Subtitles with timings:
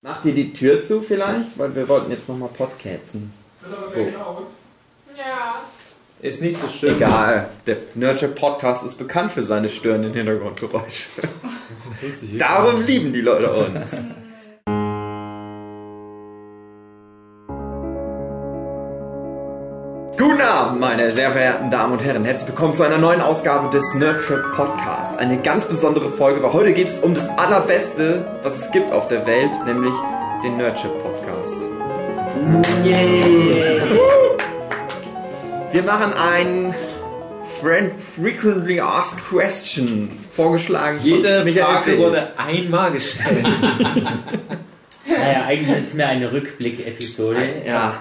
[0.00, 1.58] Macht ihr die Tür zu vielleicht?
[1.58, 3.32] Weil wir wollten jetzt nochmal podcasten.
[5.16, 5.60] Ja.
[6.20, 6.96] Ist nicht so schlimm.
[6.96, 11.08] Egal, der Nurture Podcast ist bekannt für seine störenden Hintergrundgeräusche.
[12.38, 13.96] Darum lieben die Leute uns.
[20.68, 22.26] Abend, meine sehr verehrten Damen und Herren.
[22.26, 25.16] Herzlich willkommen zu einer neuen Ausgabe des Nurture Podcasts.
[25.16, 29.08] Eine ganz besondere Folge, weil heute geht es um das Allerbeste, was es gibt auf
[29.08, 29.94] der Welt, nämlich
[30.44, 31.54] den Nurture Podcast.
[35.72, 36.74] Wir machen ein
[37.62, 40.98] Friend Frequently Asked Question vorgeschlagen.
[40.98, 41.98] von Jede Michael Frage Feld.
[41.98, 43.46] wurde einmal gestellt.
[45.10, 47.94] Naja, eigentlich ist es mehr eine Rückblick-Episode, Ja, bei der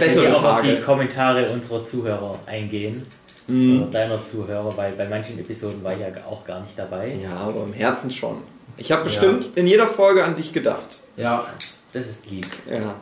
[0.00, 0.76] bessere wir auch auf Tage.
[0.76, 3.06] die Kommentare unserer Zuhörer eingehen.
[3.48, 3.82] Mhm.
[3.82, 7.16] Oder deiner Zuhörer, weil bei manchen Episoden war ich ja auch gar nicht dabei.
[7.22, 8.38] ja, aber im Herzen schon.
[8.76, 10.98] Ich habe bestimmt in jeder Folge an dich gedacht.
[11.16, 11.44] ja.
[11.92, 12.46] Das ist lieb.
[12.70, 12.94] Ja.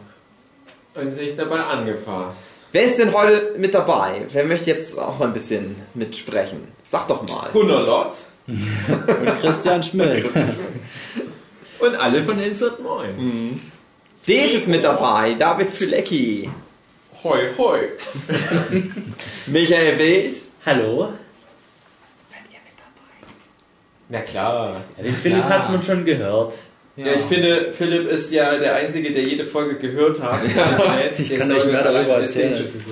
[0.95, 2.39] Und sich dabei angefasst.
[2.71, 4.27] Wer ist denn heute mit dabei?
[4.31, 6.69] Wer möchte jetzt auch ein bisschen mitsprechen?
[6.85, 7.49] Sag doch mal.
[7.53, 8.13] Gunnar Lott
[8.47, 10.27] Und Christian Schmidt.
[11.81, 13.61] und alle von Insert Moin.
[14.27, 15.35] Dave ist mit dabei.
[15.35, 16.51] David Fülecki.
[17.25, 17.79] Hoi, hoi.
[19.47, 20.35] Michael Wild.
[20.67, 21.09] Hallo?
[24.11, 24.83] Na klar.
[24.99, 26.53] Ja, den Philipp hat man schon gehört.
[26.97, 27.15] Ja.
[27.15, 30.39] ich finde, Philipp ist ja der Einzige, der jede Folge gehört hat.
[31.19, 32.53] Ich kann euch mehr darüber erzählen.
[32.53, 32.89] als es ist.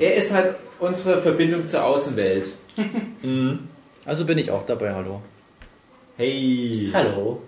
[0.00, 2.46] Er ist halt unsere Verbindung zur Außenwelt.
[4.06, 5.22] Also bin ich auch dabei, hallo.
[6.18, 6.90] Hey.
[6.92, 7.42] Hallo?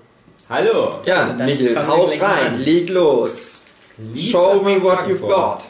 [0.48, 1.00] Hallo.
[1.04, 2.58] Ja, Michael, haut rein.
[2.62, 3.56] Leg los.
[3.98, 5.28] Lies Show me what you've vor.
[5.28, 5.64] got.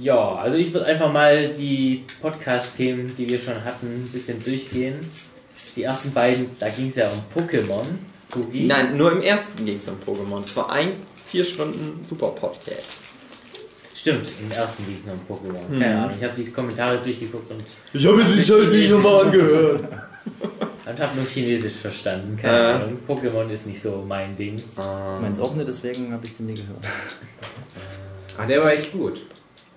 [0.00, 4.94] Ja, also ich würde einfach mal die Podcast-Themen, die wir schon hatten, ein bisschen durchgehen.
[5.74, 7.84] Die ersten beiden, da ging es ja um Pokémon.
[8.30, 8.66] Kugi.
[8.66, 10.42] Nein, nur im ersten ging es um Pokémon.
[10.42, 10.92] Es war ein
[11.26, 13.00] vier Stunden super Podcast.
[13.94, 15.68] Stimmt, im ersten ging es um Pokémon.
[15.70, 15.80] Hm.
[15.80, 19.26] Keine Ahnung, ich habe die Kommentare durchgeguckt und Ich habe mir den Scheiß nicht nochmal
[19.26, 19.84] angehört.
[20.88, 22.36] Und hab nur Chinesisch verstanden.
[22.40, 22.72] Keine Äh.
[22.74, 22.98] Ahnung.
[23.08, 24.62] Pokémon ist nicht so mein Ding.
[25.20, 26.78] Meins auch nicht, deswegen habe ich den nie gehört.
[28.38, 29.18] Ah, der war echt gut.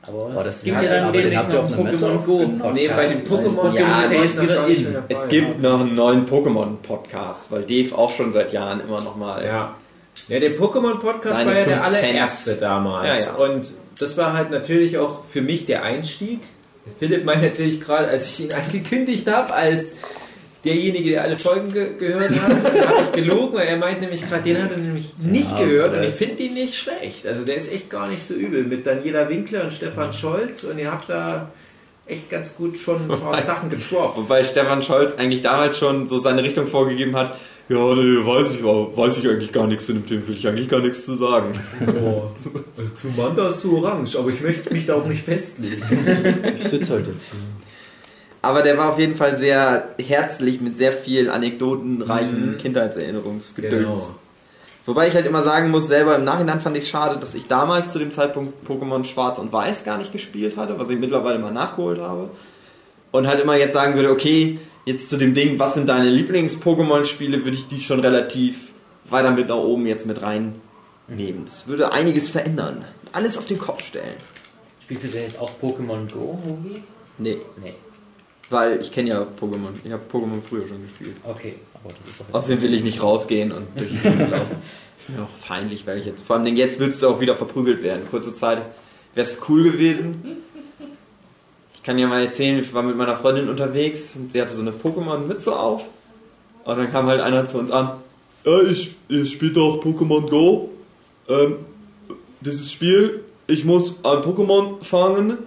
[0.04, 1.80] Aber Oh, es das- gibt ja, ja dann aber den habt ihr noch auf einen
[1.82, 2.74] einer Messe Pokémon Go aufgenommen?
[2.74, 4.96] Nee, bei dem Pokémon Ja, ist ja jetzt wieder in.
[5.10, 9.46] Es gibt noch einen neuen Pokémon-Podcast, weil Dave auch schon seit Jahren immer noch mal.
[9.46, 9.76] Ja.
[10.28, 12.04] Ja, der Pokémon-Podcast war ja der fünf Cent.
[12.06, 13.08] allererste damals.
[13.08, 13.34] Ja, ja.
[13.36, 16.40] Und das war halt natürlich auch für mich der Einstieg.
[16.98, 19.96] Philipp meint natürlich gerade, als ich ihn angekündigt habe, als
[20.64, 24.44] derjenige, der alle Folgen ge gehört hat, habe ich gelogen, weil er meint nämlich gerade,
[24.44, 27.26] den hat er nämlich nicht Ja, gehört und ich finde ihn nicht schlecht.
[27.26, 30.78] Also der ist echt gar nicht so übel mit Daniela Winkler und Stefan Scholz und
[30.80, 31.52] ihr habt da
[32.06, 34.24] echt ganz gut schon ein paar Sachen getroffen.
[34.24, 37.38] Wobei Stefan Scholz eigentlich damals schon so seine Richtung vorgegeben hat.
[37.70, 40.70] Ja, nee, weiß ich, weiß ich eigentlich gar nichts zu dem Thema, will ich eigentlich
[40.70, 41.54] gar nichts zu sagen.
[42.04, 45.84] Oh, also zu Manda ist so orange, aber ich möchte mich da auch nicht festlegen.
[46.60, 47.40] Ich sitze halt jetzt hier.
[48.42, 52.58] Aber der war auf jeden Fall sehr herzlich mit sehr viel anekdotenreichen Mhm.
[52.58, 53.72] Kindheitserinnerungsgedöns.
[53.74, 54.16] Genau.
[54.86, 57.48] Wobei ich halt immer sagen muss, selber im Nachhinein fand ich es schade, dass ich
[57.48, 61.38] damals zu dem Zeitpunkt Pokémon Schwarz und Weiß gar nicht gespielt hatte, was ich mittlerweile
[61.38, 62.30] mal nachgeholt habe.
[63.12, 67.44] Und halt immer jetzt sagen würde, okay, jetzt zu dem Ding, was sind deine Lieblings-Pokémon-Spiele,
[67.44, 68.70] würde ich die schon relativ
[69.10, 71.46] weiter mit nach oben jetzt mit reinnehmen.
[71.46, 72.86] Das würde einiges verändern.
[73.12, 74.16] Alles auf den Kopf stellen.
[74.82, 76.82] Spielst du denn jetzt auch Pokémon Go, Movie?
[77.18, 77.74] Nee, Nee.
[78.50, 79.74] Weil ich kenne ja Pokémon.
[79.84, 81.18] Ich habe Pokémon früher schon gespielt.
[81.24, 81.56] Okay.
[81.74, 84.56] Aber das ist doch Außerdem will ich nicht rausgehen und durch die Gegend laufen.
[84.98, 87.84] Ist mir auch peinlich, weil ich jetzt, vor allem jetzt würdest du auch wieder verprügelt
[87.84, 88.02] werden.
[88.12, 88.62] Kurze Zeit
[89.14, 90.44] wäre es cool gewesen.
[91.74, 94.62] Ich kann dir mal erzählen, ich war mit meiner Freundin unterwegs und sie hatte so
[94.62, 95.86] eine Pokémon-Mütze auf.
[96.66, 97.92] Und dann kam halt einer zu uns an.
[98.46, 100.70] Ja, ich, ich spiele doch Pokémon Go.
[101.30, 101.56] Ähm,
[102.42, 105.38] dieses Spiel, ich muss ein Pokémon fangen.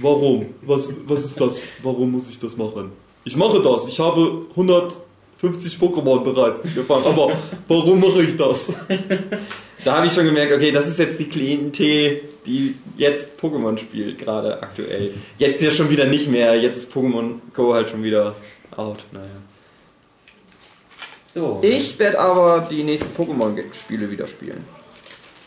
[0.00, 0.46] Warum?
[0.62, 1.60] Was, was ist das?
[1.82, 2.92] Warum muss ich das machen?
[3.24, 3.88] Ich mache das.
[3.88, 7.04] Ich habe 150 Pokémon bereits gefangen.
[7.04, 7.32] Aber
[7.68, 8.72] warum mache ich das?
[9.84, 14.18] Da habe ich schon gemerkt, okay, das ist jetzt die Klientel, die jetzt Pokémon spielt,
[14.18, 15.14] gerade aktuell.
[15.38, 16.60] Jetzt ja schon wieder nicht mehr.
[16.60, 18.34] Jetzt ist Pokémon Go halt schon wieder
[18.76, 19.04] out.
[19.12, 19.26] Naja.
[21.32, 21.60] So.
[21.62, 24.64] Ich werde aber die nächsten Pokémon-Spiele wieder spielen.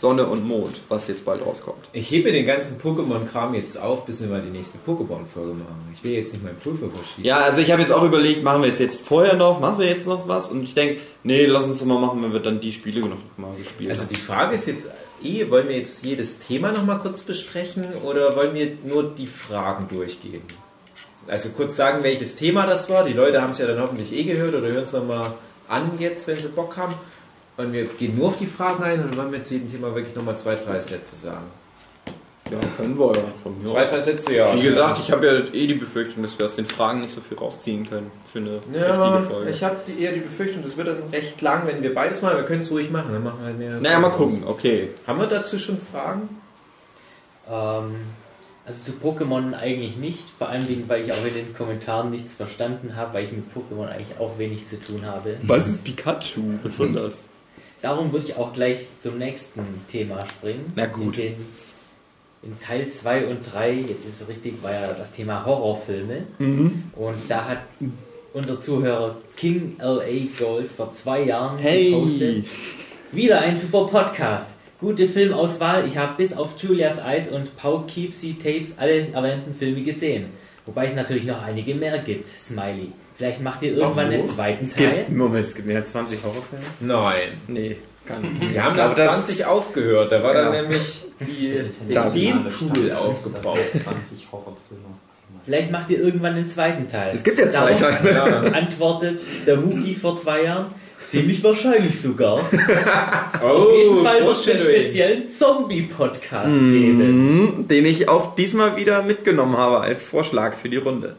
[0.02, 1.78] Sonne und Mond, was jetzt bald rauskommt.
[1.94, 5.94] Ich hebe den ganzen Pokémon-Kram jetzt auf, bis wir mal die nächste Pokémon-Folge machen.
[5.96, 7.24] Ich will jetzt nicht meinen Pulver verschieben.
[7.28, 9.86] Ja, also ich habe jetzt auch überlegt, machen wir es jetzt vorher noch, machen wir
[9.88, 10.50] jetzt noch was?
[10.52, 13.16] Und ich denke, nee, lass uns doch mal machen, wenn wir dann die Spiele noch
[13.38, 14.10] mal gespielt Also haben.
[14.10, 14.90] die Frage ist jetzt
[15.24, 19.88] eh, wollen wir jetzt jedes Thema nochmal kurz besprechen oder wollen wir nur die Fragen
[19.88, 20.42] durchgehen?
[21.28, 23.06] Also kurz sagen, welches Thema das war.
[23.06, 25.32] Die Leute haben es ja dann hoffentlich eh gehört oder hören es nochmal
[25.68, 26.96] an jetzt, wenn sie Bock haben.
[27.62, 30.16] Wollen wir gehen nur auf die Fragen ein oder wollen wir jetzt jedem Thema wirklich
[30.16, 31.46] nochmal zwei, drei Sätze sagen?
[32.50, 33.22] Ja, können wir ja.
[33.44, 34.54] Von mir Zwei, drei Sätze, ja.
[34.56, 37.22] Wie gesagt, ich habe ja eh die Befürchtung, dass wir aus den Fragen nicht so
[37.22, 39.52] viel rausziehen können für eine Ja, richtige Folge.
[39.52, 42.38] ich habe die, eher die Befürchtung, das wird dann recht lang, wenn wir beides machen.
[42.38, 43.80] Wir können es ruhig machen, dann machen wir halt mehr.
[43.80, 44.90] naja, mal gucken, okay.
[45.08, 46.28] Haben wir dazu schon Fragen?
[47.50, 47.96] Ähm,
[48.66, 52.34] also zu Pokémon eigentlich nicht, vor allem Dingen, weil ich auch in den Kommentaren nichts
[52.34, 55.38] verstanden habe, weil ich mit Pokémon eigentlich auch wenig zu tun habe.
[55.44, 56.42] Was ist Pikachu?
[56.64, 57.26] Das?
[57.82, 59.62] Darum würde ich auch gleich zum nächsten
[59.92, 60.72] Thema springen.
[60.76, 61.18] Na gut.
[61.18, 61.46] In, den,
[62.44, 66.24] in Teil 2 und 3, jetzt ist es richtig, war ja das Thema Horrorfilme.
[66.40, 66.84] Mhm.
[66.96, 67.60] Und da hat
[68.34, 71.90] unser Zuhörer King LA Gold vor zwei Jahren Hey!
[71.92, 72.46] gepostet.
[73.12, 74.56] Wieder ein super Podcast.
[74.80, 75.88] Gute Filmauswahl.
[75.88, 80.28] Ich habe bis auf Julias Eis und Poughkeepsie Tapes alle erwähnten Filme gesehen.
[80.66, 82.30] Wobei es natürlich noch einige mehr gibt.
[82.30, 82.92] Smiley.
[83.22, 84.14] Vielleicht macht ihr irgendwann so.
[84.14, 84.92] einen zweiten Es Teil.
[85.06, 86.66] gibt, Moment, es gibt mehr als 20 Horrorfilme?
[86.80, 87.30] Nein.
[87.48, 87.78] Nee,
[88.08, 88.52] kann nicht.
[88.54, 90.12] Wir haben nach glaube, 20 aufgehört.
[90.12, 90.62] Da war dann Genau.
[90.64, 91.62] nämlich die,
[91.94, 93.60] der Ideenpool aufgebaut.
[93.72, 94.82] 20 Horrorfilme.
[95.46, 97.12] Vielleicht macht ihr irgendwann einen zweiten Teil.
[97.14, 98.12] Es gibt ja zwei Teile.
[98.12, 98.26] Ja.
[98.54, 100.66] Antwortet der Hugi vor zwei Jahren.
[101.08, 102.36] Ziemlich wahrscheinlich sogar.
[102.36, 102.50] Auf
[103.44, 107.58] Oh, jeden Fall wird es einen speziellen Zombie-Podcast geben.
[107.58, 111.16] Mhm, den ich auch diesmal wieder mitgenommen habe als Vorschlag für die Runde.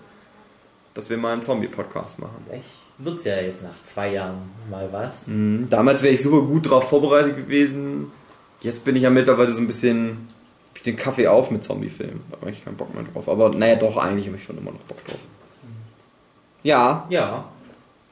[0.94, 2.36] Dass wir mal einen Zombie-Podcast machen.
[2.46, 2.64] Vielleicht
[2.98, 5.26] wird es ja jetzt nach zwei Jahren mal was.
[5.26, 8.12] Mhm, Damals wäre ich super gut drauf vorbereitet gewesen.
[8.60, 10.28] Jetzt bin ich ja mittlerweile so ein bisschen
[10.74, 12.20] ich den Kaffee auf mit Zombie-Filmen.
[12.30, 13.28] Da habe ich keinen Bock mehr drauf.
[13.28, 15.18] Aber naja, doch, eigentlich habe ich schon immer noch Bock drauf.
[16.62, 17.44] Ja, Ja,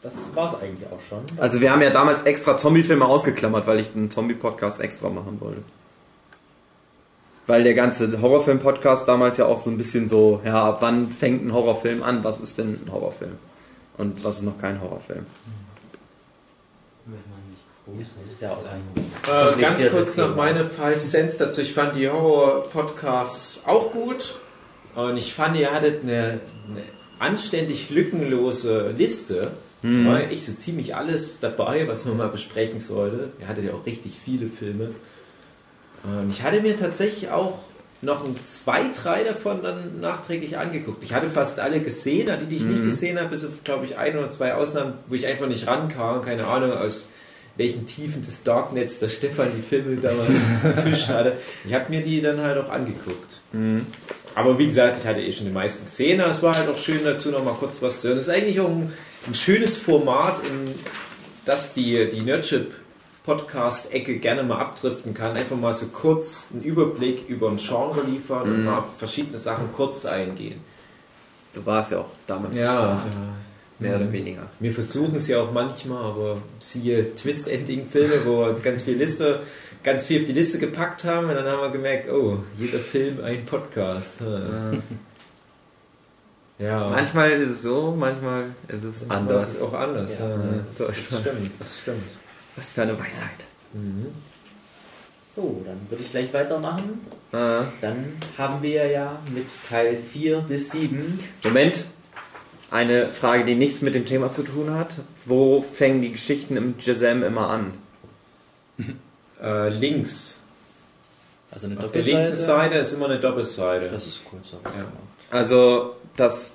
[0.00, 1.20] das war es eigentlich auch schon.
[1.38, 5.62] also wir haben ja damals extra Zombie-Filme ausgeklammert, weil ich einen Zombie-Podcast extra machen wollte.
[7.50, 11.44] Weil der ganze Horrorfilm-Podcast damals ja auch so ein bisschen so, ja, ab wann fängt
[11.44, 12.22] ein Horrorfilm an?
[12.22, 13.32] Was ist denn ein Horrorfilm?
[13.98, 15.26] Und was ist noch kein Horrorfilm?
[17.06, 21.62] Wenn man nicht groß ist ja auch Äh, ganz kurz noch meine 5 Cents dazu.
[21.62, 24.36] Ich fand die Horror-Podcasts auch gut.
[24.94, 26.38] Und ich fand, ihr hattet eine,
[26.68, 26.84] eine
[27.18, 29.50] anständig lückenlose Liste.
[29.82, 33.32] Da war ich so ziemlich alles dabei, was man mal besprechen sollte.
[33.40, 34.90] Ihr hattet ja auch richtig viele Filme.
[36.04, 37.58] Und ich hatte mir tatsächlich auch
[38.02, 41.04] noch ein zwei, drei davon dann nachträglich angeguckt.
[41.04, 43.98] Ich hatte fast alle gesehen, die, die ich nicht gesehen habe, bis auf, glaube ich,
[43.98, 46.22] ein oder zwei Ausnahmen, wo ich einfach nicht rankam.
[46.22, 47.10] Keine Ahnung, aus
[47.56, 50.28] welchen Tiefen des Darknets der Stefan die Filme damals
[50.76, 51.34] gefischt hatte.
[51.66, 53.40] Ich habe mir die dann halt auch angeguckt.
[54.34, 56.78] Aber wie gesagt, ich hatte eh schon die meisten gesehen, aber es war halt auch
[56.78, 58.18] schön dazu noch mal kurz was zu hören.
[58.18, 58.92] Es ist eigentlich auch ein,
[59.26, 60.74] ein schönes Format, in
[61.44, 62.72] das die, die Nerdship
[63.24, 65.36] Podcast-Ecke gerne mal abdriften kann.
[65.36, 69.72] Einfach mal so kurz einen Überblick über ein Genre liefern und mal auf verschiedene Sachen
[69.72, 70.60] kurz eingehen.
[71.52, 72.56] So war es ja auch damals.
[72.56, 73.02] Ja,
[73.78, 74.42] Mehr oder weniger.
[74.58, 79.40] wir versuchen es ja auch manchmal, aber siehe Twist-Ending-Filme, wo wir uns ganz viel Liste,
[79.82, 83.24] ganz viel auf die Liste gepackt haben und dann haben wir gemerkt, oh, jeder Film
[83.24, 84.16] ein Podcast.
[86.58, 86.90] Ja.
[86.90, 89.48] Manchmal ist es so, manchmal ist es Das anders.
[89.54, 90.18] ist auch anders.
[90.18, 90.28] Ja.
[90.28, 90.36] Ja.
[90.76, 92.02] Das, das stimmt, das stimmt.
[92.60, 93.30] Was für eine Weisheit.
[93.72, 94.06] Mhm.
[95.34, 97.00] So, dann würde ich gleich weitermachen.
[97.32, 101.86] Äh, Dann haben wir ja mit Teil 4 bis 7 Moment.
[102.70, 104.96] Eine Frage, die nichts mit dem Thema zu tun hat.
[105.24, 107.74] Wo fängen die Geschichten im Jazam immer an?
[109.42, 110.40] Äh, links.
[111.50, 112.34] Also eine Auf der linken.
[112.36, 113.88] Seite ist immer eine Doppelseite.
[113.88, 114.80] Das ist cool, so was Ja.
[114.80, 114.92] gemacht.
[115.30, 116.52] Also, dass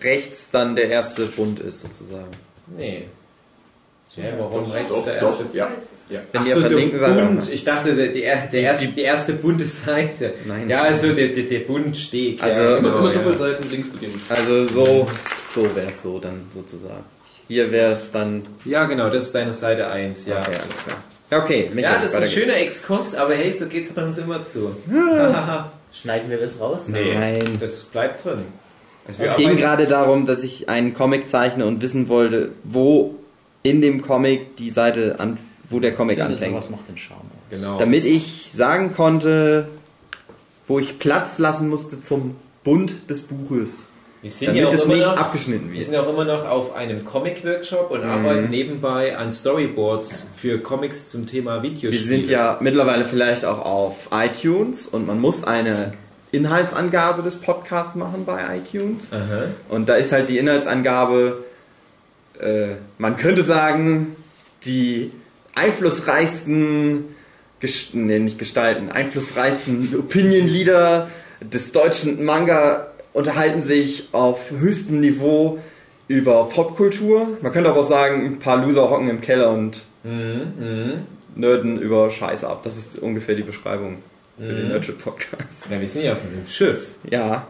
[0.00, 2.30] rechts dann der erste Bund ist, sozusagen.
[2.68, 3.08] nee.
[4.16, 5.70] Ja, warum Doch, rechts doch, der doch, erste ja.
[6.08, 6.20] ja.
[6.32, 7.22] Wenn Ach die auf der linken Seite.
[7.26, 7.48] Bund.
[7.52, 10.34] Ich dachte, der, der, der erste, die erste bunte Seite.
[10.46, 10.68] Nein.
[10.68, 12.42] Ja, also der, der, der Bundsteg.
[12.42, 13.18] Also, ja, Immer, genau, immer ja.
[13.20, 14.20] Doppelseiten links beginnen.
[14.28, 15.08] Also so,
[15.54, 17.04] so wäre es so dann sozusagen.
[17.46, 18.42] Hier wäre es dann.
[18.64, 20.40] Ja, genau, das ist deine Seite 1, ja.
[20.40, 20.96] Okay, alles klar.
[21.30, 21.70] Ja, okay.
[21.72, 22.32] Michael, Ja, das ist ein geht's.
[22.34, 24.74] schöner Exkurs, aber hey, so geht's bei uns immer zu.
[25.92, 26.88] schneiden wir das raus.
[26.88, 27.58] nee, Nein.
[27.60, 28.42] das bleibt drin.
[29.06, 33.14] Also Es ging gerade darum, dass ich einen Comic zeichne und wissen wollte, wo
[33.62, 35.38] in dem Comic die Seite an,
[35.68, 36.52] wo der Comic Ich finde, anfängt.
[36.52, 37.58] sowas macht den Charme aus.
[37.58, 37.78] Genau.
[37.78, 39.68] Damit ich sagen konnte,
[40.66, 43.86] wo ich Platz lassen musste zum Bund des Buches.
[44.22, 45.84] wir sind ja Damit auch es nicht noch, abgeschnitten wir wird.
[45.84, 51.08] sind ja auch immer noch auf einem Comic-Workshop und arbeiten nebenbei an Storyboards für Comics
[51.08, 51.92] zum Thema Videospiele.
[51.92, 55.94] Wir sind ja mittlerweile vielleicht auch auf iTunes und man muss eine
[56.32, 59.12] Inhaltsangabe des Podcasts machen bei iTunes.
[59.12, 59.46] Aha.
[59.68, 61.44] Und da ist halt die Inhaltsangabe,
[62.40, 64.16] äh, man könnte sagen,
[64.64, 65.12] die
[65.54, 67.04] einflussreichsten,
[67.60, 71.08] Gest nee, nicht Gestalten, einflussreichsten Opinion-Leader
[71.40, 75.58] des deutschen Manga unterhalten sich auf höchstem Niveau
[76.08, 77.38] über Popkultur.
[77.42, 81.02] Man könnte aber auch sagen, ein paar Loser hocken im Keller und Mhm.
[81.36, 82.62] Nerden über Scheiße ab.
[82.64, 83.98] Das ist ungefähr die Beschreibung
[84.38, 84.68] für den Mhm.
[84.68, 85.66] Nerdship Podcast.
[85.70, 86.86] Ja, wir sind ja auf einem Schiff.
[87.10, 87.46] Ja.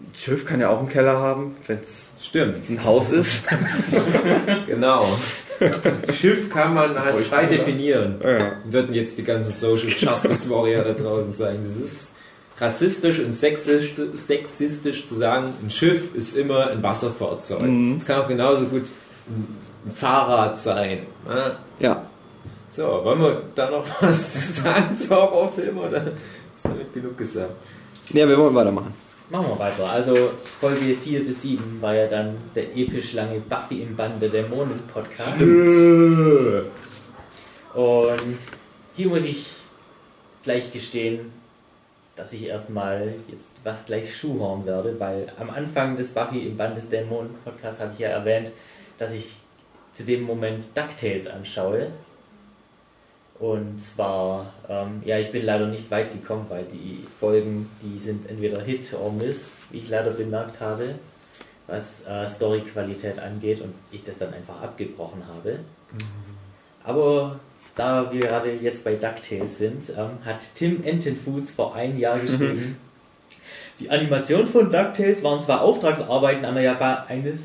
[0.00, 3.42] Ein Schiff kann ja auch einen Keller haben, wenn es Stimmt, ein Haus ist.
[4.66, 5.06] genau.
[6.12, 8.16] Schiff kann man halt frei definieren.
[8.22, 8.52] ja.
[8.64, 11.58] Würden jetzt die ganzen Social Justice Warrior da draußen sagen.
[11.66, 12.08] Das ist
[12.58, 13.94] rassistisch und sexistisch,
[14.26, 17.60] sexistisch zu sagen, ein Schiff ist immer ein Wasserfahrzeug.
[17.60, 17.98] Es Mhm.
[18.06, 18.84] kann auch genauso gut
[19.28, 21.00] ein ein Fahrrad sein.
[21.28, 21.52] ne?
[21.78, 22.02] ja.
[22.72, 25.98] So, wollen wir da noch was zu sagen zu Horrorfilmen oder
[26.56, 27.52] ist damit genug gesagt?
[28.10, 28.92] Ja, wir wollen weitermachen.
[29.28, 29.88] Machen wir weiter.
[29.88, 30.30] Also
[30.60, 34.80] Folge 4 bis 7 war ja dann der episch lange Buffy im Band der Dämonen
[34.86, 35.34] Podcast.
[37.74, 38.38] Und
[38.94, 39.46] hier muss ich
[40.44, 41.32] gleich gestehen,
[42.14, 46.76] dass ich erstmal jetzt was gleich schuhhorn werde, weil am Anfang des Buffy im Band
[46.76, 48.52] des Dämonen Podcasts habe ich ja erwähnt,
[48.96, 49.36] dass ich
[49.92, 51.88] zu dem Moment DuckTales anschaue.
[53.38, 58.28] Und zwar, ähm, ja, ich bin leider nicht weit gekommen, weil die Folgen, die sind
[58.30, 60.94] entweder Hit or Miss, wie ich leider bemerkt habe,
[61.66, 65.58] was äh, Storyqualität angeht und ich das dann einfach abgebrochen habe.
[66.84, 67.38] Aber
[67.74, 72.78] da wir gerade jetzt bei DuckTales sind, ähm, hat Tim Entenfuß vor einem Jahr geschrieben,
[73.80, 77.40] die Animation von DuckTales waren zwar Auftragsarbeiten einer, Japa eines,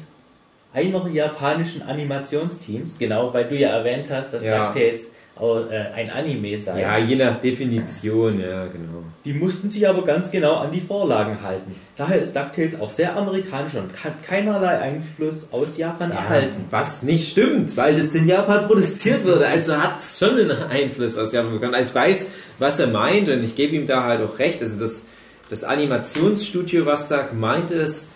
[0.72, 4.68] einer japanischen Animationsteams, genau, weil du ja erwähnt hast, dass Ja.
[4.68, 6.82] DuckTales ein Anime sei.
[6.82, 9.04] Ja, je nach Definition, ja, genau.
[9.26, 11.76] Die mussten sich aber ganz genau an die Vorlagen halten.
[11.96, 16.66] Daher ist DuckTales auch sehr amerikanisch und hat keinerlei Einfluss aus Japan erhalten.
[16.70, 19.48] Was nicht stimmt, weil das in Japan produziert wurde.
[19.48, 21.76] Also hat es schon einen Einfluss aus Japan bekommen.
[21.76, 24.62] Also ich weiß, was er meint und ich gebe ihm da halt auch recht.
[24.62, 25.06] Also das,
[25.50, 28.10] das Animationsstudio, was da gemeint ist,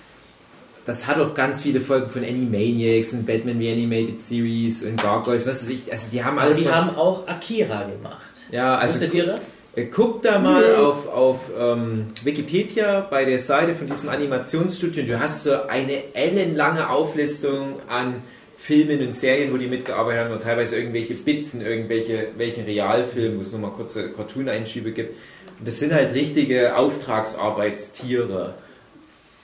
[0.86, 5.48] das hat auch ganz viele Folgen von Animaniacs und Batman The Animated Series und Gargoyles,
[5.48, 5.92] was weiß ich.
[5.92, 6.58] Also die haben alles.
[6.58, 8.22] die mal- haben auch Akira gemacht.
[8.51, 9.56] ja, also Wusstet ihr das?
[9.75, 15.04] äh, Guck da mal auf, auf ähm, Wikipedia bei der Seite von diesem Animationsstudio.
[15.06, 18.15] Du hast so eine ellenlange Auflistung an
[18.58, 23.38] Filmen und Serien, wo die mitgearbeitet haben und teilweise irgendwelche Bits in irgendwelche welchen Realfilmen,
[23.38, 25.13] wo es nochmal kurze Cartoon-Einschübe gibt.
[25.60, 28.54] Und das sind halt richtige Auftragsarbeitstiere.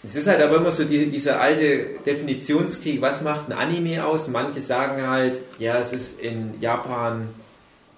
[0.04, 4.30] Es ist halt aber immer so die, dieser alte Definitionskrieg, was macht ein Anime aus?
[4.30, 7.30] Manche sagen halt, ja, es ist in Japan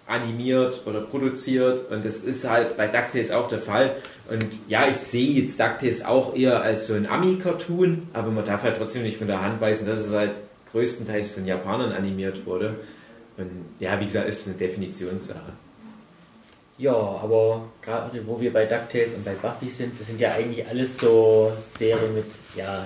[0.06, 3.96] animiert oder produziert und das ist halt bei DuckTales auch der Fall.
[4.30, 8.64] Und ja, ich sehe jetzt DuckTales auch eher als so ein Ami-Cartoon, aber man darf
[8.64, 10.38] halt trotzdem nicht von der Hand weisen, dass es halt
[10.74, 12.76] größtenteils von Japanern animiert wurde.
[13.38, 15.54] Und ja, wie gesagt, ist eine Definitionssache.
[16.78, 20.68] Ja, aber gerade wo wir bei DuckTales und bei Buffy sind, das sind ja eigentlich
[20.68, 22.26] alles so Serien mit
[22.56, 22.86] ja,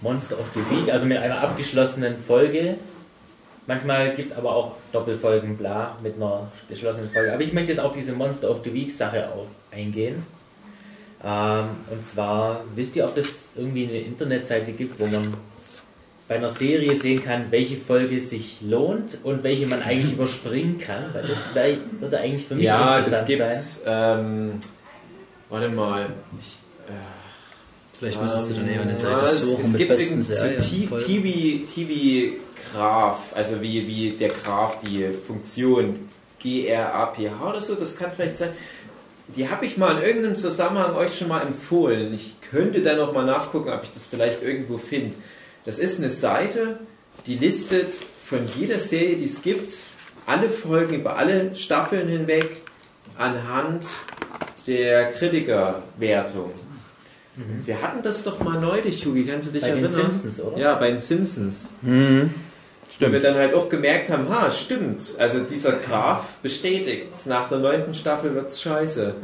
[0.00, 2.76] Monster of the Week, also mit einer abgeschlossenen Folge.
[3.68, 7.32] Manchmal gibt es aber auch Doppelfolgen, bla, mit einer geschlossenen Folge.
[7.32, 10.26] Aber ich möchte jetzt auf diese Monster of the Week Sache auch eingehen.
[11.24, 15.32] Ähm, und zwar, wisst ihr, ob es irgendwie eine Internetseite gibt, wo man
[16.32, 21.04] bei einer Serie sehen kann, welche Folge sich lohnt und welche man eigentlich überspringen kann?
[21.12, 23.36] Weil das wär- würde eigentlich für mich Ja, das interessant sein.
[23.38, 23.82] gibt's.
[23.86, 24.52] Ähm,
[25.50, 26.06] warte mal.
[26.40, 26.58] Ich,
[26.88, 26.92] äh,
[27.98, 30.22] Vielleicht müsstest du dann eher eine Ähm, Seite ja, es- suchen es mit gibt besten
[30.22, 30.88] so Serien.
[30.88, 31.06] Folgen.
[31.06, 32.36] TV, TV
[32.74, 36.08] Graph, also wie, wie der Graph, die Funktion
[36.40, 38.50] G-R-A-P-H oder so, das kann vielleicht sein.
[39.36, 42.12] Die habe ich mal in irgendeinem Zusammenhang euch schon mal empfohlen.
[42.12, 45.14] Ich könnte da noch mal nachgucken, ob ich das vielleicht irgendwo finde.
[45.64, 46.80] Das ist eine Seite,
[47.26, 49.74] die listet von jeder Serie, die es gibt,
[50.26, 52.62] alle Folgen über alle Staffeln hinweg
[53.16, 53.86] anhand
[54.66, 56.50] der Kritikerwertung.
[57.64, 60.12] Wir hatten das doch mal neulich, Hugi, kannst du dich Bei den erinnern?
[60.12, 60.58] Simpsons, oder?
[60.58, 61.74] Ja, bei den Simpsons.
[61.80, 62.34] Mhm.
[63.00, 67.58] Wo wir dann halt auch gemerkt haben, ha, stimmt, also dieser Graph bestätigt, nach der
[67.58, 69.14] neunten Staffel wird's scheiße.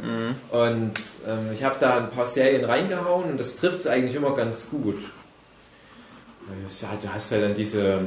[0.49, 0.93] Und
[1.27, 4.69] ähm, ich habe da ein paar Serien reingehauen und das trifft es eigentlich immer ganz
[4.71, 4.97] gut.
[6.89, 8.01] Halt- Du hast ja dann diese,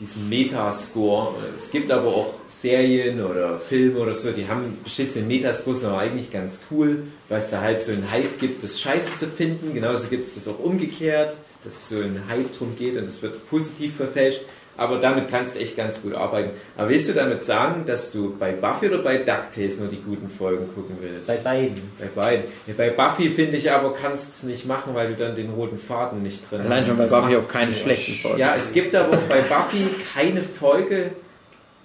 [0.00, 1.34] diesen Metascore.
[1.56, 6.32] Es gibt aber auch Serien oder Filme oder so, die haben beschissene Metascores, aber eigentlich
[6.32, 9.74] ganz cool, weil es da halt so einen Hype gibt, das Scheiße zu finden.
[9.74, 13.22] Genauso gibt es das auch umgekehrt, dass es so ein Hype drum geht und es
[13.22, 14.42] wird positiv verfälscht.
[14.76, 16.50] Aber damit kannst du echt ganz gut arbeiten.
[16.76, 20.28] Aber willst du damit sagen, dass du bei Buffy oder bei DuckTales nur die guten
[20.28, 21.28] Folgen gucken willst?
[21.28, 21.80] Bei beiden.
[21.98, 22.44] Bei beiden.
[22.66, 25.50] Ja, bei Buffy finde ich aber, kannst du es nicht machen, weil du dann den
[25.50, 26.88] roten Faden nicht drin Allein hast.
[26.88, 28.38] schon bei Buffy auch keine schlechten Folgen.
[28.38, 31.12] Ja, es gibt aber auch bei Buffy keine Folge,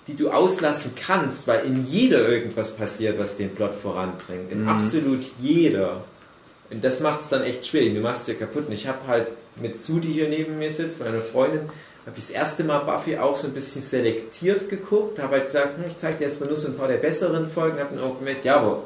[0.07, 4.51] die du auslassen kannst, weil in jeder irgendwas passiert, was den Plot voranbringt.
[4.51, 6.03] In absolut jeder.
[6.71, 7.93] Und das macht es dann echt schwierig.
[7.93, 8.67] Du machst es dir kaputt.
[8.67, 9.27] Und ich habe halt
[9.61, 11.61] mit Sudi hier neben mir sitzt, meine Freundin,
[12.05, 15.77] habe ich das erste Mal Buffy auch so ein bisschen selektiert geguckt, habe halt gesagt,
[15.77, 18.03] hm, ich zeige dir jetzt mal nur so ein paar der besseren Folgen, habe dann
[18.03, 18.83] auch gemerkt, ja, aber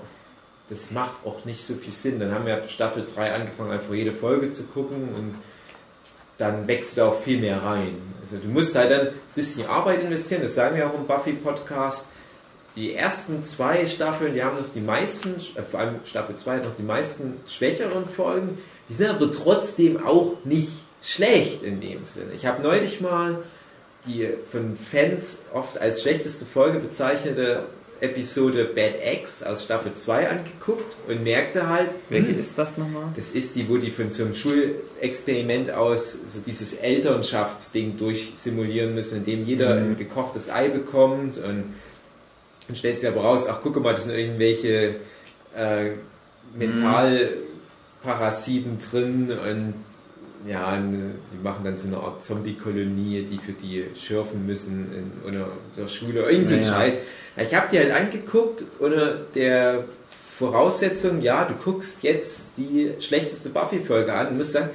[0.70, 2.20] das macht auch nicht so viel Sinn.
[2.20, 5.36] Dann haben wir ab Staffel 3 angefangen, einfach jede Folge zu gucken und
[6.38, 7.96] dann wächst du da auch viel mehr rein.
[8.22, 12.08] Also du musst halt dann ein bisschen Arbeit investieren, das sagen wir auch im Buffy-Podcast.
[12.76, 16.66] Die ersten zwei Staffeln, die haben noch die meisten, äh, vor allem Staffel 2 hat
[16.66, 18.58] noch die meisten schwächeren Folgen,
[18.90, 20.72] die sind aber trotzdem auch nicht
[21.04, 22.32] schlecht in dem Sinne.
[22.34, 23.40] Ich habe neulich mal
[24.06, 27.64] die von Fans oft als schlechteste Folge bezeichnete
[28.02, 33.14] Episode Bad Eggs aus Staffel 2 angeguckt und merkte halt, Welche ist das nochmal?
[33.16, 39.20] das ist die, wo die von so einem Schulexperiment aus so dieses Elternschaftsding durchsimulieren müssen,
[39.20, 41.64] indem jeder ein gekochtes Ei bekommt und
[42.68, 44.96] dann stellt sich aber raus, ach guck mal, das sind irgendwelche
[45.56, 45.92] äh,
[46.58, 49.76] Mentalparasiten drin und
[50.48, 55.44] ja, die machen dann so eine Art Zombie-Kolonie, die für die schürfen müssen in, in
[55.78, 56.74] der Schule, irgend so ein Ja, ja.
[56.74, 56.98] Scheiß.
[57.38, 59.86] Ich habe die halt angeguckt unter der
[60.38, 64.70] Voraussetzung, ja, du guckst jetzt die schlechteste Buffy-Folge an und musst sagen,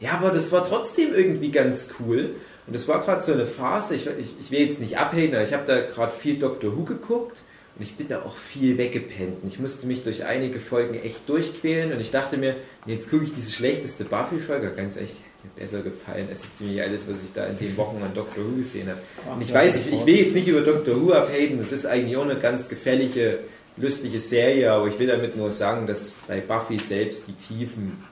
[0.00, 2.30] ja, aber das war trotzdem irgendwie ganz cool.
[2.66, 5.44] Und das war gerade so eine Phase, ich, ich, ich will jetzt nicht abhängen, aber
[5.44, 7.38] ich habe da gerade viel Doctor Who geguckt
[7.76, 9.42] und ich bin da auch viel weggepennt.
[9.42, 13.24] Und Ich musste mich durch einige Folgen echt durchquälen und ich dachte mir, jetzt gucke
[13.24, 17.46] ich diese schlechteste Buffy-Folge, ganz echt, mir besser gefallen als ziemlich alles, was ich da
[17.46, 19.00] in den Wochen an Doctor Who gesehen habe.
[19.32, 22.16] Und ich weiß, ich, ich will jetzt nicht über Doctor Who abhaten, das ist eigentlich
[22.16, 23.38] auch eine ganz gefällige,
[23.76, 28.02] lustige Serie, aber ich will damit nur sagen, dass bei Buffy selbst die Tiefen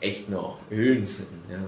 [0.00, 1.28] echt noch Höhen sind.
[1.50, 1.64] Ja.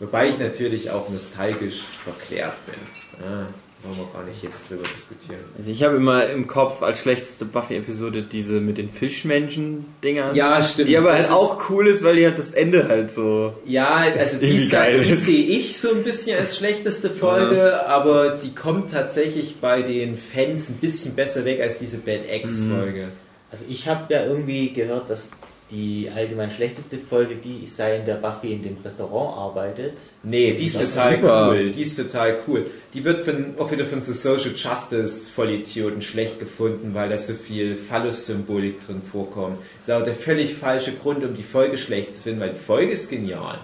[0.00, 3.24] Wobei ich natürlich auch nostalgisch verklärt bin.
[3.24, 3.46] Ja,
[3.84, 5.40] wollen wir gar nicht jetzt drüber diskutieren.
[5.58, 10.34] Also ich habe immer im Kopf als schlechteste Buffy-Episode diese mit den Fischmenschen-Dingern.
[10.34, 10.88] Ja, stimmt.
[10.88, 13.54] Die aber Das halt ist- auch cool ist, weil die halt das Ende halt so.
[13.64, 15.26] Ja, also die, geil die ist.
[15.26, 20.68] sehe ich so ein bisschen als schlechteste Folge, aber die kommt tatsächlich bei den Fans
[20.68, 23.08] ein bisschen besser weg als diese Bad Eggs-Folge.
[23.50, 25.30] Also ich habe ja irgendwie gehört, dass
[25.70, 29.98] die allgemein schlechteste Folge die sei, in der Buffy in dem Restaurant arbeitet.
[30.22, 31.48] Nee, die ist Das ist total super.
[31.50, 31.70] cool.
[31.72, 32.64] Die ist total cool.
[32.92, 37.32] Die wird von, auch wieder von so Social Justice Vollidioten schlecht gefunden, weil da so
[37.32, 39.58] viel Phallus-Symbolik drin vorkommt.
[39.78, 42.58] Das ist aber der völlig falsche Grund, um die Folge schlecht zu finden, weil die
[42.64, 43.58] Folge ist genial.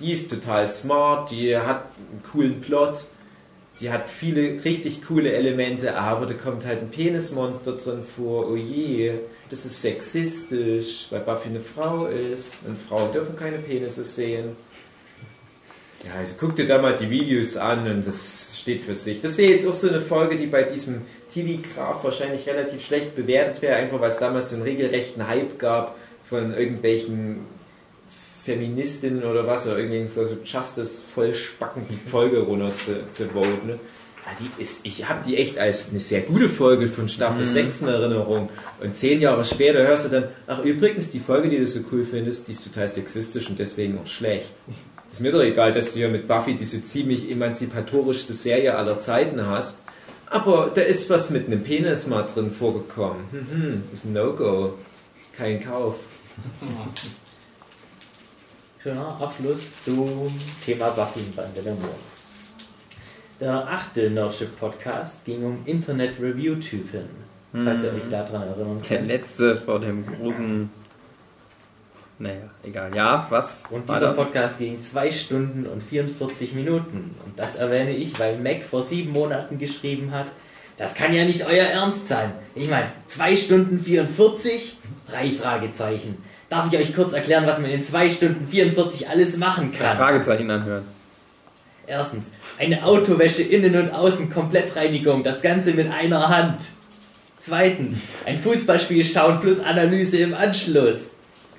[0.00, 3.04] Die ist total smart, die hat einen coolen Plot,
[3.80, 8.48] die hat viele richtig coole Elemente, aber da kommt halt ein Penismonster drin vor.
[8.50, 9.12] Oh je,
[9.52, 14.56] das ist sexistisch, weil Buffy eine Frau ist und Frauen dürfen keine Penisse sehen.
[16.06, 19.20] Ja, also guck dir da mal die Videos an und das steht für sich.
[19.20, 21.02] Das wäre jetzt auch so eine Folge, die bei diesem
[21.34, 25.96] TV-Graf wahrscheinlich relativ schlecht bewertet wäre, einfach weil es damals so einen regelrechten Hype gab
[26.24, 27.40] von irgendwelchen
[28.46, 33.66] Feministinnen oder was, oder irgendwelchen so Justice vollspacken, die Folge runter zu, zu voten.
[33.66, 33.78] Ne?
[34.40, 37.88] Die ist, ich habe die echt als eine sehr gute Folge von Staffel 6 in
[37.88, 38.48] Erinnerung.
[38.80, 42.06] Und zehn Jahre später hörst du dann, ach übrigens, die Folge, die du so cool
[42.08, 44.50] findest, die ist total sexistisch und deswegen auch schlecht.
[45.12, 49.46] Ist mir doch egal, dass du ja mit Buffy diese ziemlich emanzipatorischste Serie aller Zeiten
[49.46, 49.82] hast.
[50.26, 53.24] Aber da ist was mit einem Penis mal drin vorgekommen.
[53.30, 54.74] Mhm, ist ein No-Go.
[55.36, 55.96] Kein Kauf.
[58.82, 60.32] Schöner Abschluss zum
[60.64, 62.11] Thema Buffy im Bande der Mond.
[63.42, 67.08] Der achte Nerdship Podcast ging um Internet-Review-Typen.
[67.52, 69.08] Falls ihr euch daran erinnern Der könnt.
[69.08, 70.70] letzte vor dem großen.
[72.20, 72.94] Naja, egal.
[72.94, 73.64] Ja, was?
[73.68, 74.12] Und dieser da?
[74.12, 77.16] Podcast ging 2 Stunden und 44 Minuten.
[77.26, 80.26] Und das erwähne ich, weil Mac vor sieben Monaten geschrieben hat,
[80.76, 82.30] das kann ja nicht euer Ernst sein.
[82.54, 84.76] Ich meine, 2 Stunden 44?
[85.10, 86.16] Drei Fragezeichen.
[86.48, 89.96] Darf ich euch kurz erklären, was man in 2 Stunden 44 alles machen kann?
[89.96, 90.84] Fragezeichen anhören.
[91.86, 92.26] Erstens,
[92.58, 96.62] eine Autowäsche Innen- und Außen-Komplettreinigung, das Ganze mit einer Hand.
[97.40, 101.10] Zweitens, ein Fußballspiel schauen plus Analyse im Anschluss.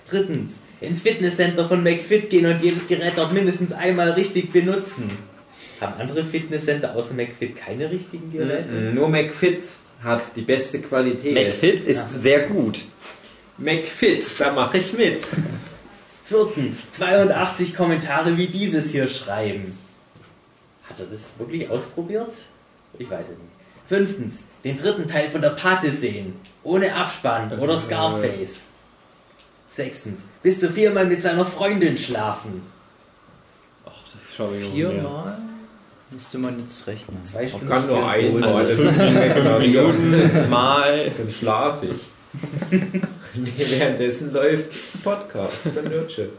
[0.10, 5.10] Drittens, ins Fitnesscenter von McFit gehen und jedes Gerät dort mindestens einmal richtig benutzen.
[5.82, 8.74] Haben andere Fitnesscenter außer McFit keine richtigen Geräte?
[8.74, 9.64] Mhm, Nur McFit
[10.02, 11.34] hat die beste Qualität.
[11.34, 12.08] McFit ist Ja.
[12.22, 12.80] sehr gut.
[13.58, 15.22] McFit, da mache ich mit.
[16.26, 19.78] Viertens, 82 Kommentare wie dieses hier schreiben.
[20.90, 22.34] Hat er das wirklich ausprobiert?
[23.00, 23.52] Ich weiß es nicht.
[23.88, 26.36] Fünftens, den dritten Teil von der Pate sehen.
[26.64, 28.68] Ohne Abspann oder Scarface.
[29.68, 32.62] Sechstens, bis zu viermal mit seiner Freundin schlafen.
[33.86, 35.38] Ach, das schau ich Viermal?
[36.12, 37.24] Müsste man jetzt rechnen.
[37.24, 37.68] Zwei Stunden.
[37.68, 38.68] kann nur einmal.
[38.68, 38.98] Das ist
[39.60, 41.12] Minuten mal.
[41.18, 42.02] Dann schlafe ich.
[43.36, 46.30] nee, währenddessen läuft ein Podcast von Nurture.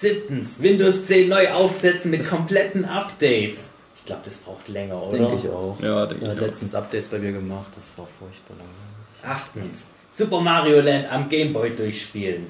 [0.00, 3.70] Siebtens, Windows 10 neu aufsetzen mit kompletten Updates.
[3.98, 5.18] Ich glaube, das braucht länger, oder?
[5.18, 5.76] Denke ich auch.
[5.82, 6.48] Ja, denke Er ich hat auch.
[6.48, 9.30] letztens Updates bei mir gemacht, das war furchtbar lang.
[9.34, 12.46] Achtens, Super Mario Land am Gameboy durchspielen.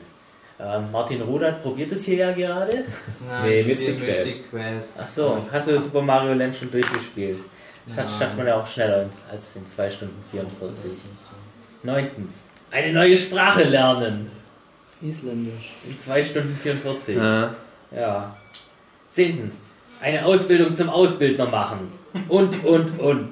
[0.61, 2.85] Ähm, Martin Rudert probiert es hier ja gerade.
[3.45, 4.19] Nee, ich Mystic Quest.
[4.27, 4.93] Mystic Quest.
[5.03, 7.39] Ach so, hast du Super Mario Land schon durchgespielt?
[7.87, 8.07] Das Nein.
[8.19, 10.91] schafft man ja auch schneller als in 2 Stunden 44.
[11.83, 14.31] Neuntens, eine neue Sprache lernen.
[15.03, 15.71] Isländisch.
[15.89, 17.17] In 2 Stunden 44.
[17.17, 17.55] Ja.
[17.95, 18.37] Ja.
[19.13, 19.57] Zehntens,
[20.01, 21.91] eine Ausbildung zum Ausbildner machen.
[22.29, 23.29] Und, und, und.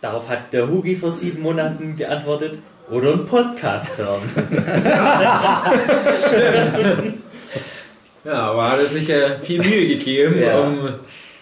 [0.00, 2.58] Darauf hat der Hugi vor sieben Monaten geantwortet.
[2.90, 4.22] Oder einen Podcast hören.
[8.24, 10.60] Ja, aber hat er sich ja viel Mühe gegeben, Ja.
[10.60, 10.90] um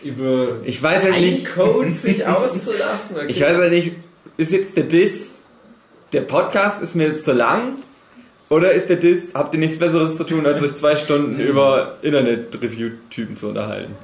[0.02, 3.16] über Ich weiß halt nicht, Code sich auszulassen.
[3.16, 3.26] Okay.
[3.28, 3.92] ich weiß halt nicht,
[4.38, 5.42] ist jetzt der Diss,
[6.14, 7.74] der Podcast ist mir jetzt zu lang?
[8.50, 11.98] Oder ist der Diss, habt ihr nichts Besseres zu tun, als euch zwei Stunden über
[12.02, 13.94] Internet-Review-Typen zu unterhalten?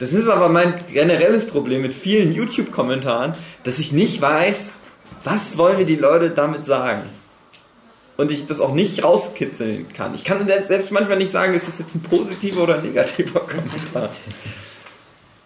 [0.00, 4.74] Das ist aber mein generelles Problem mit vielen YouTube-Kommentaren, dass ich nicht weiß,
[5.22, 7.02] was wollen mir die Leute damit sagen.
[8.16, 10.16] Und ich das auch nicht rauskitzeln kann.
[10.16, 14.10] Ich kann selbst manchmal nicht sagen, ist das jetzt ein positiver oder ein negativer Kommentar.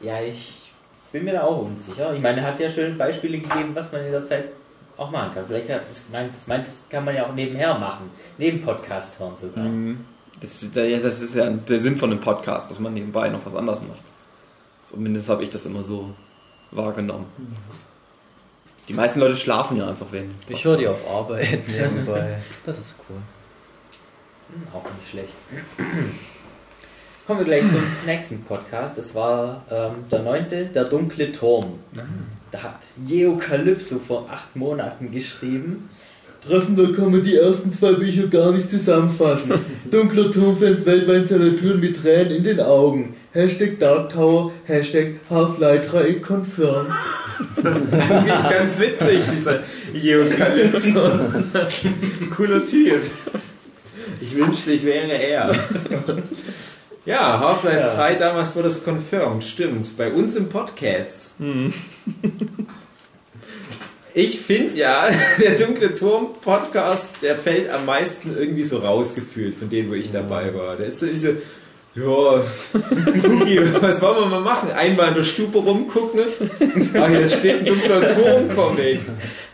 [0.01, 0.73] Ja, ich
[1.13, 2.15] bin mir da auch unsicher.
[2.15, 4.45] Ich meine, er hat ja schön Beispiele gegeben, was man in der Zeit
[5.01, 5.45] auch machen kann.
[5.47, 8.11] Vielleicht hat das meint, das meint, das kann man ja auch nebenher machen.
[8.39, 9.65] Neben Podcast hören sogar.
[10.41, 13.81] Das, das ist ja der Sinn von einem Podcast, dass man nebenbei noch was anderes
[13.81, 14.05] macht.
[14.87, 16.11] Zumindest habe ich das immer so
[16.71, 17.27] wahrgenommen.
[18.89, 20.35] Die meisten Leute schlafen ja einfach während.
[20.49, 22.39] Ich höre die auf Arbeit nebenbei.
[22.67, 23.17] Das ist cool.
[24.53, 25.35] Hm, Auch nicht schlecht.
[27.27, 28.99] Kommen wir gleich zum nächsten Podcast.
[28.99, 31.79] Das war ähm, der neunte, der dunkle Turm.
[32.51, 35.89] Da hat Geokalypso vor acht Monaten geschrieben.
[36.45, 39.53] Treffender kann man die ersten zwei Bücher gar nicht zusammenfassen.
[39.91, 43.15] Dunkler Turmfans weltweit Türen mit Tränen in den Augen.
[43.33, 46.91] Hashtag Dark Tower, Hashtag Half-Life 3 confirmed.
[47.63, 51.11] ganz witzig, dieser Geokalypso.
[52.35, 53.03] Cooler Typ.
[54.21, 55.55] Ich wünschte, ich wäre er.
[57.07, 57.95] Ja, Half-Life Ja.
[57.97, 59.97] 3, damals wurde es confirmed, stimmt.
[59.97, 61.33] Bei uns im Podcast.
[64.13, 65.05] Ich finde ja,
[65.41, 70.11] der Dunkle Turm Podcast, der fällt am meisten irgendwie so rausgefühlt von denen, wo ich
[70.11, 70.75] dabei war.
[70.75, 71.37] Der ist so diese,
[71.95, 72.03] ja,
[73.81, 74.73] was wollen wir mal machen?
[74.73, 76.23] Einmal in der Stube rumgucken.
[76.95, 78.99] Ah, hier steht ein dunkler Turm-Comic.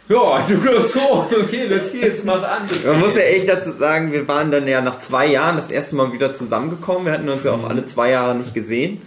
[0.08, 2.62] Ja, dunkler Turm, okay, das geht's, mach an.
[2.68, 5.70] Das Man muss ja echt dazu sagen, wir waren dann ja nach zwei Jahren das
[5.70, 7.06] erste Mal wieder zusammengekommen.
[7.06, 9.02] Wir hatten uns ja auch alle zwei Jahre nicht gesehen.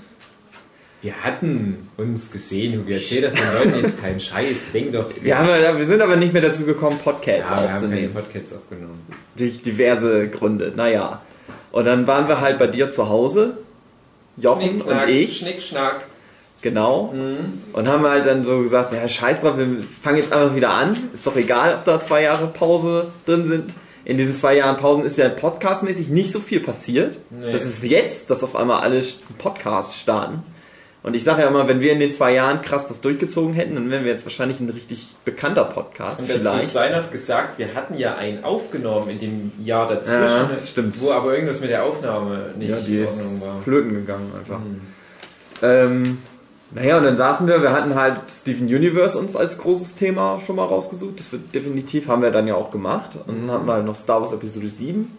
[1.02, 4.58] Wir hatten uns gesehen, Hugi, erzähl doch den Leuten jetzt keinen Scheiß.
[4.74, 5.06] Denk doch.
[5.22, 7.74] Wir, haben, ja- wir sind aber nicht mehr dazu gekommen, Podcasts ja, wir haben keine
[7.76, 8.14] aufzunehmen.
[8.14, 9.02] Podcasts aufgenommen.
[9.38, 10.74] Durch diverse Gründe.
[10.76, 11.22] Naja.
[11.72, 13.58] Und dann waren wir halt bei dir zu Hause.
[14.36, 15.38] Jochen und ich.
[15.38, 16.02] Schnick, schnack.
[16.62, 17.14] Genau.
[17.74, 20.98] Und haben halt dann so gesagt, ja, scheiß drauf, wir fangen jetzt einfach wieder an.
[21.14, 23.74] Ist doch egal, ob da zwei Jahre Pause drin sind.
[24.06, 27.20] In diesen zwei Jahren Pausen ist ja podcastmäßig nicht so viel passiert.
[27.30, 27.52] Nee.
[27.52, 29.06] Das ist jetzt, dass auf einmal alle einen
[29.38, 30.42] Podcast starten.
[31.02, 33.76] Und ich sage ja immer, wenn wir in den zwei Jahren krass das durchgezogen hätten,
[33.76, 36.22] dann wären wir jetzt wahrscheinlich ein richtig bekannter Podcast.
[36.22, 36.70] Und dazu vielleicht.
[36.72, 41.00] sei noch gesagt, wir hatten ja einen aufgenommen in dem Jahr dazwischen, Ja, stimmt.
[41.02, 43.62] wo aber irgendwas mit der Aufnahme nicht Ja, die in ist Ordnung war.
[43.62, 44.58] flöten gegangen einfach.
[44.60, 44.82] Hm.
[45.62, 46.18] Ähm,
[46.72, 50.56] naja, und dann saßen wir, wir hatten halt Steven Universe uns als großes Thema schon
[50.56, 51.20] mal rausgesucht.
[51.20, 53.18] Das wird definitiv, haben wir dann ja auch gemacht.
[53.26, 55.12] Und dann hatten wir halt noch Star Wars Episode 7.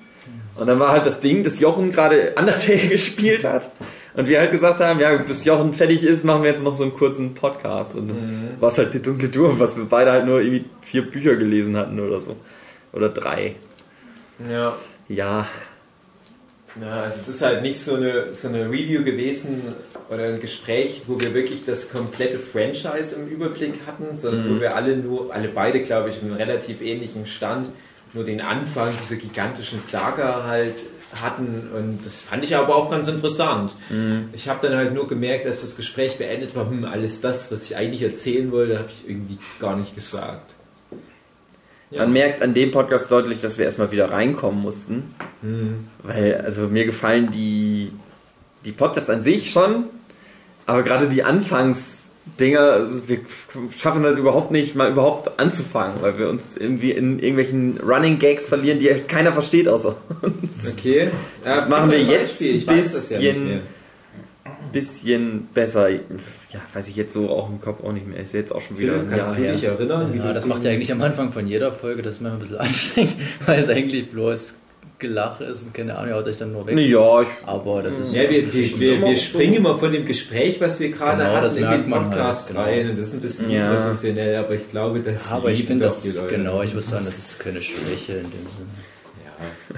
[0.56, 3.70] Und dann war halt das Ding, dass Jochen gerade Undertale gespielt hat.
[4.14, 6.82] Und wir halt gesagt haben, ja, bis Jochen fertig ist, machen wir jetzt noch so
[6.82, 7.94] einen kurzen Podcast.
[7.94, 11.08] Und dann war es halt die dunkle Tour, was wir beide halt nur irgendwie vier
[11.08, 12.36] Bücher gelesen hatten oder so.
[12.92, 13.54] Oder drei.
[14.48, 14.72] Ja.
[15.08, 15.46] Ja.
[16.80, 19.62] Ja, also es ist halt nicht so eine, so eine Review gewesen
[20.08, 24.76] oder ein Gespräch, wo wir wirklich das komplette Franchise im Überblick hatten, sondern wo wir
[24.76, 27.68] alle nur, alle beide, glaube ich, einen relativ ähnlichen Stand,
[28.12, 30.76] nur den Anfang dieser gigantischen Saga halt
[31.20, 33.74] hatten und das fand ich aber auch ganz interessant.
[34.32, 37.64] Ich habe dann halt nur gemerkt, dass das Gespräch beendet war, hm, alles das, was
[37.64, 40.54] ich eigentlich erzählen wollte, habe ich irgendwie gar nicht gesagt.
[41.90, 42.02] Ja.
[42.02, 45.14] Man merkt an dem Podcast deutlich, dass wir erstmal wieder reinkommen mussten.
[45.42, 45.88] Hm.
[46.02, 47.90] Weil, also mir gefallen die,
[48.64, 49.84] die Podcasts an sich schon,
[50.66, 53.20] aber gerade die Anfangsdinger, also wir
[53.76, 58.46] schaffen das überhaupt nicht, mal überhaupt anzufangen, weil wir uns irgendwie in irgendwelchen Running Gags
[58.46, 60.72] verlieren, die echt keiner versteht außer uns.
[60.72, 61.08] Okay.
[61.42, 63.62] Das Ja, machen wir jetzt ein das ja nicht
[64.72, 65.98] bisschen- besser, ja,
[66.74, 68.94] weiß ich jetzt so auch im Kopf auch nicht mehr, ist jetzt auch schon wieder
[68.94, 69.52] Philipp, kannst Jahr du her.
[69.54, 70.14] dich erinnern?
[70.16, 72.58] Ja, das macht ja eigentlich am Anfang von jeder Folge, das ist manchmal ein bisschen
[72.66, 74.54] anstrengend, weil es eigentlich bloß
[74.98, 76.76] Gelache ist und keine Ahnung, ihr haut euch dann nur weg.
[76.76, 78.14] Ja, ich, Aber das ist.
[78.14, 81.42] Ja, wir, wir, wir, wir springen immer von dem Gespräch, was wir gerade Genau, hatten,
[81.44, 82.60] das in merkt den man halt, Podcast genau.
[82.60, 82.90] rein.
[82.90, 83.70] Und das ist ein bisschen Ja.
[83.78, 86.36] unprofessionell, aber ich glaube, das aber ich lieben finde doch das, die Leute.
[86.36, 88.68] genau, ich würde sagen, das ist keine Schwäche in dem Sinne.
[89.24, 89.76] Ja.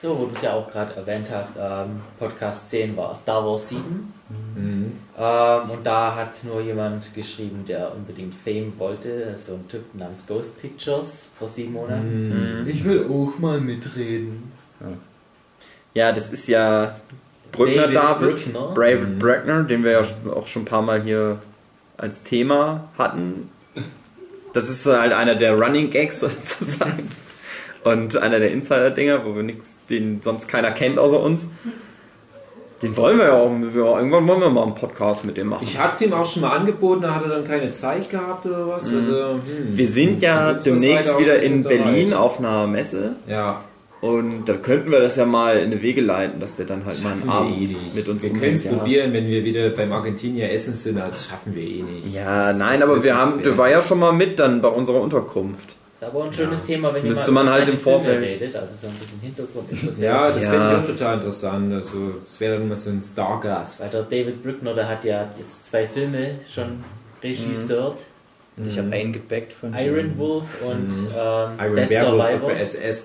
[0.00, 3.68] So, wo du es ja auch gerade erwähnt hast, ähm, Podcast 10 war Star Wars
[3.70, 4.12] 7.
[4.28, 4.92] Mhm.
[5.18, 9.34] Ähm, und da hat nur jemand geschrieben, der unbedingt Fame wollte.
[9.36, 12.60] So ein Typ namens Ghost Pictures vor sieben Monaten.
[12.62, 12.68] Mhm.
[12.68, 14.52] Ich will auch mal mitreden.
[15.94, 16.94] ja, das ist ja
[17.50, 18.72] Brückner David, Brückner.
[18.74, 19.18] Brave Mhm.
[19.18, 21.38] Brückner, den wir ja auch schon ein paar Mal hier
[21.96, 23.50] als Thema hatten.
[24.52, 27.10] Das ist halt einer der Running Gags sozusagen.
[27.82, 31.46] Und einer der Insider-Dinger, wo wir nichts, den sonst keiner kennt außer uns.
[32.80, 35.64] Den wollen wir ja auch, ja, irgendwann wollen wir mal einen Podcast mit dem machen.
[35.68, 38.46] Ich hatte es ihm auch schon mal angeboten, da hat er dann keine Zeit gehabt
[38.46, 38.84] oder was.
[38.84, 38.98] Also,
[39.32, 39.40] hm.
[39.72, 41.82] Wir sind ja demnächst wieder in bereit.
[41.82, 43.16] Berlin auf einer Messe.
[43.26, 43.64] Ja,
[44.00, 47.02] Und da könnten wir das ja mal in die Wege leiten, dass der dann halt
[47.02, 48.72] mal einen schaffen Abend eh mit uns Wir können es ja.
[48.72, 52.14] probieren, wenn wir wieder beim Argentinier essen sind, das schaffen wir eh nicht.
[52.14, 55.00] Ja, Das- nein, aber wir haben, der war ja schon mal mit dann bei unserer
[55.00, 55.70] Unterkunft.
[56.00, 58.72] Ist aber ein schönes Thema, wenn das müsste man über halt im Vorfeld- redet, also
[58.80, 59.98] so ein bisschen Hintergrund.
[59.98, 60.52] Ja, das Ja.
[60.52, 61.72] wäre total interessant.
[61.74, 63.80] Also, es wäre dann mal so ein Stargast.
[63.80, 66.84] Weil der David Brückner, der hat ja jetzt zwei Filme schon
[67.22, 67.98] regisseurt.
[68.64, 71.08] Ich habe einen gebackt von Iron Wolf und Mhm.
[71.16, 72.60] ähm, Iron für Survivors.
[72.74, 73.04] SS.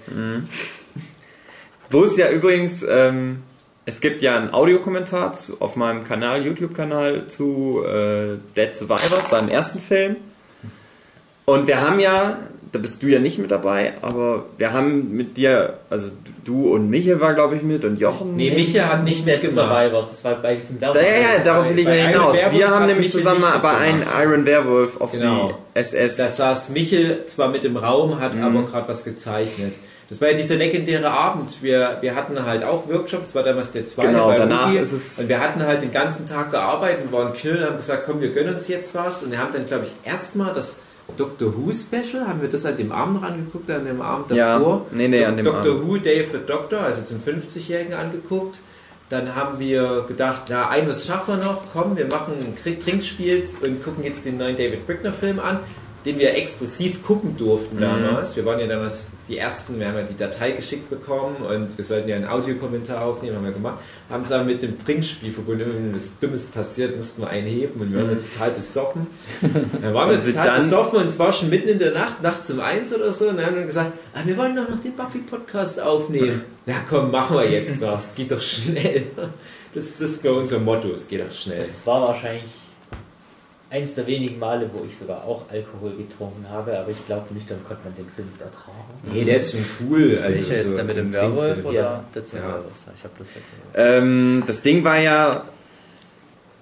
[1.90, 3.44] Wo es ja übrigens, ähm,
[3.86, 9.50] es gibt ja einen Audiokommentar zu, auf meinem Kanal, YouTube-Kanal zu äh, Dead Survivors, seinem
[9.50, 10.16] ersten Film.
[11.46, 12.38] Und wir haben ja,
[12.74, 16.10] da bist du ja nicht mit dabei, aber wir haben mit dir, also
[16.44, 18.36] du und Michael war glaube ich mit und Jochen.
[18.36, 19.68] Nee, Micha hat nicht Dead mitgemacht.
[19.70, 21.02] Survivors, das war bei diesem Werbung.
[21.02, 22.36] ja, ja, darauf will ich ja Bei hinaus.
[22.52, 24.24] Wir haben nämlich Michael zusammen einen mitgemacht.
[24.26, 25.54] Iron Werewolf auf Genau.
[25.76, 26.18] die SS.
[26.18, 28.44] Da saß Michel zwar mit im Raum, hat Mhm.
[28.44, 29.74] aber gerade was gezeichnet.
[30.10, 31.62] Das war ja dieser legendäre Abend.
[31.62, 34.80] Wir, wir hatten halt auch Workshops, das war damals der zweite Genau, bei danach Ruby.
[34.80, 37.78] ist es- Und wir hatten halt den ganzen Tag gearbeitet und waren kühl und haben
[37.78, 39.24] gesagt, komm, wir gönnen uns jetzt was.
[39.24, 40.82] Und wir haben dann, glaube ich, erstmal das
[41.18, 44.58] Doctor Who Special, haben wir das an dem Abend noch angeguckt, an dem Abend Ja,
[44.58, 44.86] davor.
[44.92, 45.88] nee, nee, an dem Doctor Abend.
[45.88, 48.60] Who Day the Doctor, also zum 50-Jährigen angeguckt.
[49.10, 53.44] Dann haben wir gedacht, na, ein was schaffen wir noch, komm, wir machen ein Trinkspiel
[53.62, 55.60] und gucken jetzt den neuen David Brickner Film an,
[56.06, 57.82] den wir exklusiv gucken durften Mhm.
[57.82, 58.36] damals.
[58.36, 61.86] Wir waren ja damals die Ersten, wir haben ja die Datei geschickt bekommen und wir
[61.86, 63.78] sollten ja einen Audiokommentar aufnehmen, haben wir gemacht.
[64.10, 67.94] Haben es aber mit dem Trinkspiel verbunden, wenn was Dummes passiert, mussten wir einheben und
[67.94, 69.08] wir waren total besoffen.
[69.82, 70.26] Dann waren wir Mhm.
[70.26, 73.14] Total dann- besoffen und es war schon mitten in der Nacht, nachts um eins oder
[73.14, 76.42] so, und dann haben wir gesagt, ah, wir wollen doch noch den Buffy-Podcast aufnehmen.
[76.66, 79.04] Na komm, machen wir jetzt noch, es geht doch schnell.
[79.74, 81.60] Das ist, bei unser Motto, es geht doch schnell.
[81.60, 82.44] Das war wahrscheinlich
[83.74, 87.58] eins der wenigen Male, wo ich sogar auch Alkohol getrunken habe, aber ich glaube, nüchtern
[87.68, 88.78] konnte man den Film nicht ertragen.
[89.12, 90.20] Nee, der ist schon cool.
[90.24, 92.04] Also Welcher ist so der mit dem Werwolf oder Ja.
[92.14, 92.86] Dead Survivors?
[92.96, 93.74] Ich habe bloß Survivors.
[94.04, 95.44] Ähm, das Ding war ja,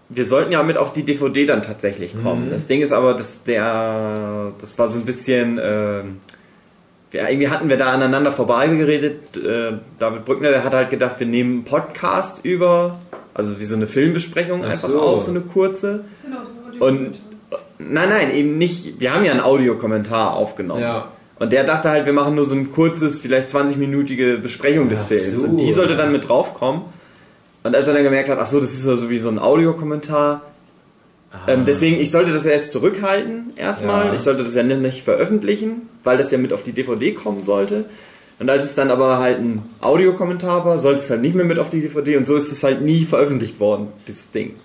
[0.08, 2.46] wir sollten ja mit auf die DVD dann tatsächlich kommen.
[2.46, 2.52] Mhm.
[2.52, 6.18] Das Ding ist aber, dass der, das war so ein bisschen, ähm,
[7.12, 9.36] wir, irgendwie hatten wir da aneinander vorbeigeredet.
[9.36, 13.00] Äh, David Brückner, der hat halt gedacht, wir nehmen einen Podcast über,
[13.34, 15.02] also wie so eine Filmbesprechung Ach einfach so.
[15.02, 16.06] auf, so eine kurze.
[16.24, 17.20] Genau, so Und
[17.78, 19.00] nein, nein, eben nicht.
[19.00, 20.82] Wir haben ja einen Audiokommentar aufgenommen.
[20.82, 21.12] Ja.
[21.38, 25.08] Und der dachte halt, wir machen nur so ein kurzes, vielleicht 20-minütige Besprechung des Ach
[25.08, 25.42] Films.
[25.42, 25.48] so.
[25.48, 26.82] Und die sollte dann mit draufkommen.
[27.64, 29.38] Und als er dann gemerkt hat, ach so, das ist ja so wie so ein
[29.38, 30.42] Audiokommentar.
[31.48, 34.08] Ähm, deswegen, ich sollte das erst zurückhalten, erstmal.
[34.08, 34.14] Ja.
[34.16, 37.86] Ich sollte das ja nicht veröffentlichen, weil das ja mit auf die DVD kommen sollte.
[38.40, 41.60] Und als es dann aber halt ein Audiokommentar war, sollte es halt nicht mehr mit
[41.60, 44.56] auf die DVD und so ist es halt nie veröffentlicht worden, dieses Ding.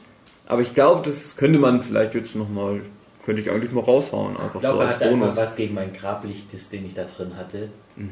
[0.47, 2.81] Aber ich glaube, das könnte man vielleicht jetzt nochmal,
[3.25, 5.37] könnte ich eigentlich mal raushauen, einfach Ich glaube, so als hat Bonus.
[5.37, 7.69] was gegen mein Grablichtdisk, den ich da drin hatte.
[7.97, 8.07] Nee.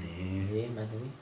[0.53, 1.13] Nee, meinte nicht?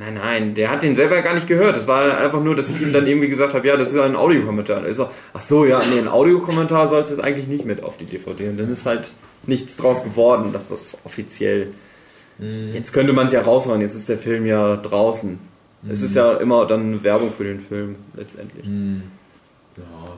[0.00, 1.74] Nein, nein, der hat den selber gar nicht gehört.
[1.74, 4.14] Das war einfach nur, dass ich ihm dann irgendwie gesagt habe, ja, das ist ein
[4.14, 4.86] Audiokommentar.
[4.86, 8.04] Er, ach so, ja, nee, ein Audiokommentar soll es jetzt eigentlich nicht mit auf die
[8.04, 8.48] DVD.
[8.48, 9.10] Und dann ist halt
[9.46, 11.72] nichts draus geworden, dass das offiziell.
[12.72, 15.40] Jetzt könnte man es ja raushauen, jetzt ist der Film ja draußen.
[15.90, 18.64] Es ist ja immer dann Werbung für den Film, letztendlich.
[18.66, 19.02] Hm.
[19.78, 20.12] Ja.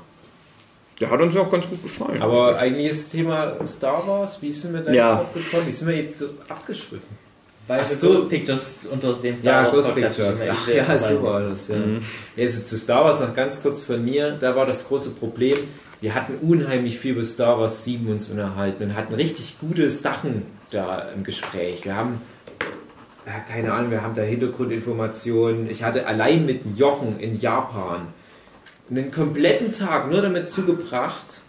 [1.00, 2.20] Der hat uns ja auch ganz gut gefallen.
[2.20, 5.20] Aber eigentlich ist das Thema Star Wars, wie sind wir da Ja.
[5.22, 5.66] jetzt gekommen?
[5.68, 7.30] Wie sind wir jetzt so abgeschwiffen?
[7.66, 8.08] Weil Ach so.
[8.08, 10.40] Ghost Pictures unter dem Star Ja, Wars Ghost Pictures.
[10.50, 11.76] Ach, ja, so war das, ja.
[11.76, 12.02] Mhm.
[12.36, 14.32] Jetzt zu Star Wars noch ganz kurz von mir.
[14.32, 15.56] Da war das große Problem,
[16.00, 20.42] wir hatten unheimlich viel über Star Wars 7 uns unterhalten und hatten richtig gute Sachen
[20.70, 21.84] da im Gespräch.
[21.84, 22.20] Wir haben,
[23.26, 25.70] ja, keine Ahnung, wir haben da Hintergrundinformationen.
[25.70, 28.08] Ich hatte allein mit Jochen in Japan
[28.90, 31.42] einen kompletten Tag nur damit zugebracht,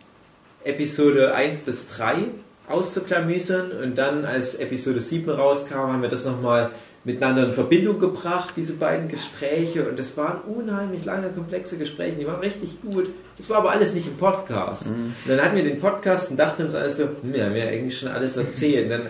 [0.64, 2.26] Episode 1 bis 3
[2.68, 6.72] auszuklamüsern und dann als Episode 7 rauskam, haben wir das nochmal
[7.04, 9.90] miteinander in Verbindung gebracht, diese beiden Gespräche.
[9.90, 12.18] Und das waren unheimlich lange, komplexe Gespräche.
[12.18, 13.10] Die waren richtig gut.
[13.38, 14.88] Das war aber alles nicht im Podcast.
[14.88, 18.00] Und dann hatten wir den Podcast und dachten uns also, hm, wir haben ja eigentlich
[18.00, 18.86] schon alles erzählt.
[18.86, 19.02] Und dann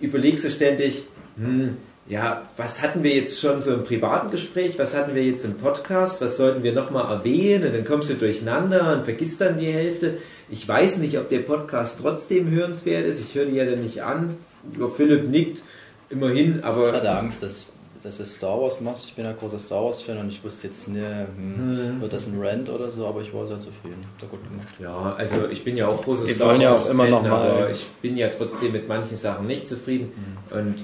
[0.00, 1.04] überlegst du ständig,
[1.36, 1.78] hm,
[2.08, 5.54] ja, was hatten wir jetzt schon so im privaten Gespräch, was hatten wir jetzt im
[5.54, 9.70] Podcast, was sollten wir nochmal erwähnen und dann kommst du durcheinander und vergisst dann die
[9.70, 10.18] Hälfte.
[10.48, 14.02] Ich weiß nicht, ob der Podcast trotzdem hörenswert ist, ich höre die ja dann nicht
[14.02, 14.38] an.
[14.78, 15.62] Ja, Philipp nickt
[16.08, 17.66] immerhin, Ich aber hatte Angst, dass,
[18.02, 19.04] dass du Star Wars machst.
[19.04, 22.40] Ich bin ja großer Star Wars-Fan und ich wusste jetzt nicht, hm, wird das ein
[22.40, 24.00] Rant oder so, aber ich war sehr zufrieden.
[24.22, 24.66] Hat gut gemacht.
[24.80, 27.12] ja, also ich bin ja auch großer Wir Star wollen ja auch Wars immer Fan,
[27.12, 30.10] noch mal- aber ich bin ja trotzdem mit manchen Sachen nicht zufrieden
[30.50, 30.76] und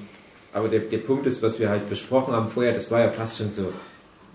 [0.54, 3.38] aber der, der Punkt ist, was wir halt besprochen haben vorher, das war ja fast
[3.38, 3.72] schon so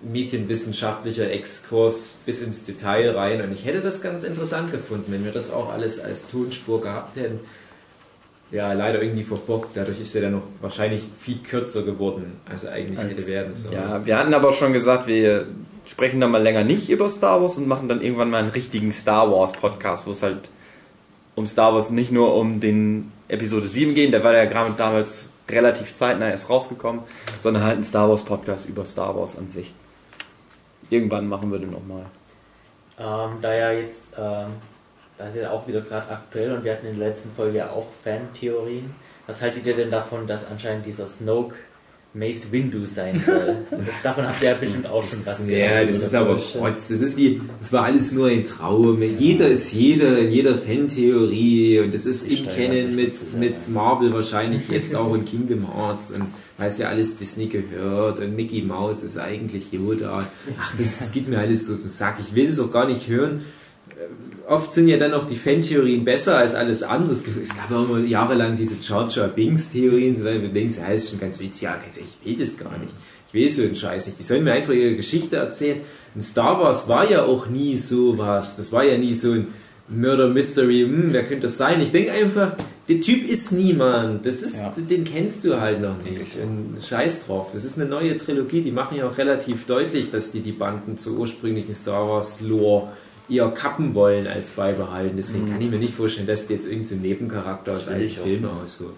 [0.01, 5.32] medienwissenschaftlicher Exkurs bis ins Detail rein und ich hätte das ganz interessant gefunden, wenn wir
[5.32, 7.39] das auch alles als Tonspur gehabt hätten.
[8.51, 9.77] Ja, leider irgendwie verbockt.
[9.77, 13.75] Dadurch ist er dann noch wahrscheinlich viel kürzer geworden, als er eigentlich hätte werden sollen.
[13.75, 15.45] Ja, wir hatten aber schon gesagt, wir
[15.86, 18.91] sprechen dann mal länger nicht über Star Wars und machen dann irgendwann mal einen richtigen
[18.91, 20.49] Star Wars Podcast, wo es halt
[21.36, 25.28] um Star Wars nicht nur um den Episode 7 gehen, der war ja gerade damals
[25.49, 27.01] relativ zeitnah erst rausgekommen,
[27.39, 29.73] sondern halt einen Star Wars Podcast über Star Wars an sich.
[30.89, 32.05] Irgendwann machen wir den nochmal.
[32.99, 34.47] Ähm, da ja jetzt, ähm,
[35.17, 37.69] das ist ja auch wieder gerade aktuell und wir hatten in der letzten Folge ja
[37.69, 38.93] auch Fan-Theorien.
[39.27, 41.55] Was haltet ihr denn davon, dass anscheinend dieser Snoke
[42.13, 43.57] Mace Windu sein soll?
[44.03, 45.89] davon habt ihr ja bestimmt auch schon was Ja, gehört.
[45.89, 46.77] das ist aber Quatsch.
[46.89, 49.01] Das ist wie, das war alles nur ein Traum.
[49.01, 54.69] Jeder ist jeder in jeder Fan-Theorie und das ist im Kennen mit, mit Marvel wahrscheinlich
[54.69, 56.25] jetzt auch in Kingdom Hearts und
[56.57, 60.27] weil es ja alles Disney gehört und Mickey Mouse ist eigentlich Yoda.
[60.59, 62.17] Ach, das, das geht mir alles so auf den Sack.
[62.19, 63.45] Ich will es auch gar nicht hören.
[64.49, 67.12] Oft sind ja dann auch die Fan-Theorien besser als alles andere.
[67.13, 67.23] Es
[67.55, 68.81] gab- auch immer jahrelang diese
[70.15, 71.62] so, weil du denkst, ja, ist schon ganz witzig.
[71.62, 71.79] Ja,
[72.23, 72.91] ich will das gar nicht.
[73.27, 74.19] Ich will so einen Scheiß nicht.
[74.19, 75.81] Die sollen mir einfach ihre Geschichte erzählen.
[76.15, 78.57] Und Star Wars war ja auch nie sowas.
[78.57, 79.47] Das war ja nie so ein
[79.88, 80.81] Murder Mystery.
[80.81, 81.79] Hm, wer könnte das sein?
[81.81, 82.53] Ich denke einfach,
[82.88, 84.25] der Typ ist niemand.
[84.25, 84.73] Das ist, Ja.
[84.75, 86.38] den kennst du halt noch nicht.
[86.41, 87.49] Und Scheiß drauf.
[87.53, 88.62] Das ist eine neue Trilogie.
[88.62, 92.89] Die machen ja auch relativ deutlich, dass die die Banden zur ursprünglichen Star Wars Lore
[93.29, 95.17] eher kappen wollen als beibehalten.
[95.17, 98.45] Deswegen kann ich mir nicht vorstellen, dass die jetzt irgendein Nebencharakter Das aus alten Filmen
[98.45, 98.95] rausholt.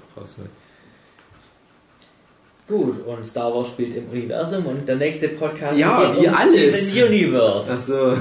[2.68, 6.34] Gut, und Star Wars spielt im Universum und der nächste Podcast Ja, geht wie um
[6.34, 6.92] alles.
[6.92, 7.70] Steven Universe.
[7.70, 8.18] Also,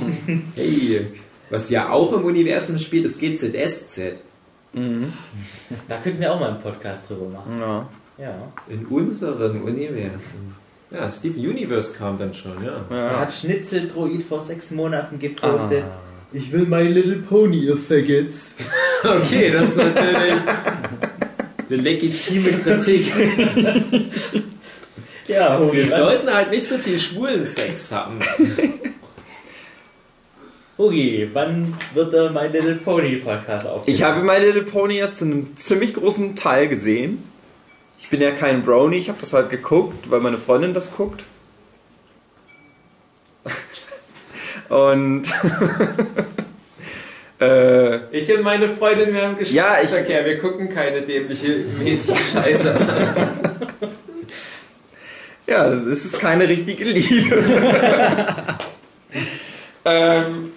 [0.54, 1.06] hey,
[1.48, 4.16] was ja auch im Universum spielt, ist GZSZ.
[5.88, 7.58] Da könnten wir auch mal einen Podcast drüber machen.
[7.58, 7.88] Ja.
[8.18, 8.52] Ja.
[8.68, 10.54] In unserem Universum.
[10.90, 12.84] Ja, Steve Universe kam dann schon, ja.
[12.90, 15.84] Er hat Schnitzeldroid vor sechs Monaten gepostet.
[16.32, 18.54] Ich will My Little Pony, ihr Faggots.
[19.04, 20.32] Okay, das ist natürlich
[21.68, 23.12] eine legitime Kritik.
[25.28, 28.20] Ja, Hugi, Wir sollten halt nicht so viel schwulen Sex haben.
[30.78, 33.84] Hugi, wann wird der My Little Pony Podcast aufgenommen?
[33.86, 37.22] Ich habe My Little Pony jetzt in einem ziemlich großen Teil gesehen.
[37.98, 41.24] Ich bin ja kein Brownie, ich habe das halt geguckt, weil meine Freundin das guckt.
[44.68, 45.24] Und
[47.40, 50.24] äh, Ich und meine Freundin, wir haben Ja, ich- Geschlechtsverkehr.
[50.24, 52.88] Wir gucken keine dämliche Mädchenscheiße an.
[55.46, 57.44] ja, das ist keine richtige Liebe.
[59.84, 60.52] ähm,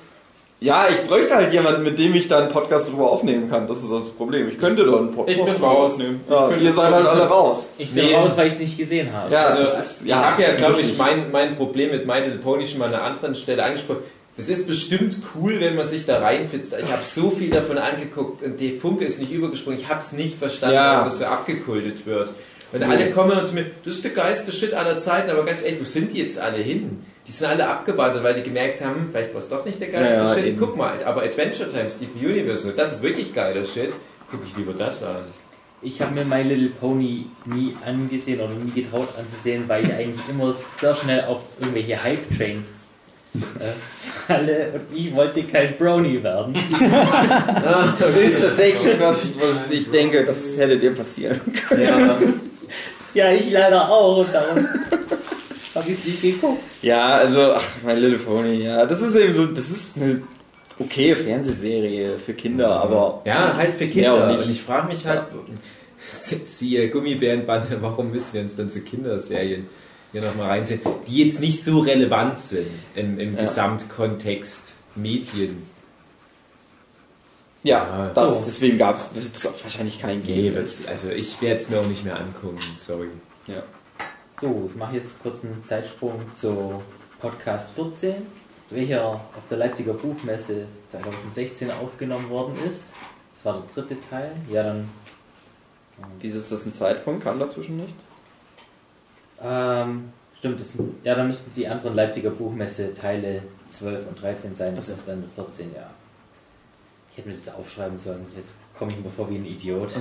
[0.61, 3.67] ja, ich bräuchte halt jemanden, mit dem ich da einen Podcast drüber aufnehmen kann.
[3.67, 4.49] Das ist das Problem.
[4.49, 5.91] Ich könnte da einen Podcast Ich bin drüber raus.
[5.93, 6.19] aufnehmen.
[6.25, 7.69] Ich Ja, ihr es seid halt alle raus.
[7.77, 8.15] Ich bin Nee.
[8.15, 9.33] raus, weil ich es nicht gesehen habe.
[9.33, 12.39] Ja, Also, ist, ich ja, habe ja, glaube ich, mein, mein Problem mit My Little
[12.39, 14.01] Pony schon mal an einer anderen Stelle angesprochen.
[14.35, 16.73] Das ist bestimmt cool, wenn man sich da reinfitzt.
[16.81, 19.77] Ich habe so viel davon angeguckt und die Funke ist nicht übergesprungen.
[19.79, 20.93] Ich habe es nicht verstanden, Ja.
[20.95, 22.29] warum das so abgekultet wird.
[22.71, 25.63] Und alle kommen und zu mir, das ist der geilste Shit aller Zeiten, aber ganz
[25.63, 26.99] ehrlich, wo sind die jetzt alle hin?
[27.27, 30.13] Die sind alle abgewartet, weil die gemerkt haben, vielleicht war es doch nicht der geilste
[30.15, 30.45] Ja, Shit.
[30.45, 30.59] eben.
[30.59, 33.91] Guck mal, aber Adventure Time, Steve Universe, das ist wirklich geiler Shit.
[34.31, 35.17] Guck ich lieber das an.
[35.81, 40.27] Ich habe mir My Little Pony nie angesehen oder nie getraut anzusehen, weil ich eigentlich
[40.29, 42.65] immer sehr schnell auf irgendwelche Hype-Trains
[43.35, 43.39] äh,
[44.27, 46.53] falle und ich wollte kein Brownie werden.
[47.99, 51.83] Das ist tatsächlich was, was ich denke, das hätte dir passieren können.
[51.83, 52.17] Ja.
[53.13, 54.67] Ja, ich leider auch und darum
[55.75, 56.61] habe ich es nicht geguckt.
[56.81, 60.21] Ja, also, ach, My Little Pony, ja, das ist eben so, das ist eine
[60.79, 64.23] okay Fernsehserie für Kinder, aber Ja, halt für Kinder.
[64.23, 65.23] und nicht- und ich frage mich halt,
[66.45, 69.67] siehe Gummibärenbande, warum müssen wir uns dann zu Kinderserien
[70.11, 73.41] hier nochmal reinziehen, die jetzt nicht so relevant sind im, im Ja.
[73.41, 75.63] Gesamtkontext Medien.
[77.63, 78.43] Ja, Ja, das, so.
[78.47, 80.55] deswegen gab es wahrscheinlich keinen Nee, geben.
[80.57, 83.09] wird's- also ich werde es mir auch nicht mehr angucken, sorry.
[83.47, 83.61] Ja.
[84.39, 86.81] So, ich mache jetzt kurz einen Zeitsprung zu
[87.19, 88.13] Podcast 14,
[88.69, 92.83] welcher auf der Leipziger Buchmesse 2016 aufgenommen worden ist.
[93.35, 94.31] Das war der dritte Teil.
[94.49, 94.89] Ja, dann.
[96.21, 97.23] Wieso ist das ein Zeitpunkt?
[97.25, 97.93] Kam dazwischen nicht?
[99.43, 100.69] Ähm, stimmt, das
[101.03, 104.75] ja, dann müssten die anderen Leipziger Buchmesse Teile 12 und 13 sein.
[104.75, 105.89] Das ist dann 14, ja.
[107.11, 108.25] Ich hätte mir das aufschreiben sollen.
[108.35, 109.93] Jetzt komme ich mir vor wie ein Idiot.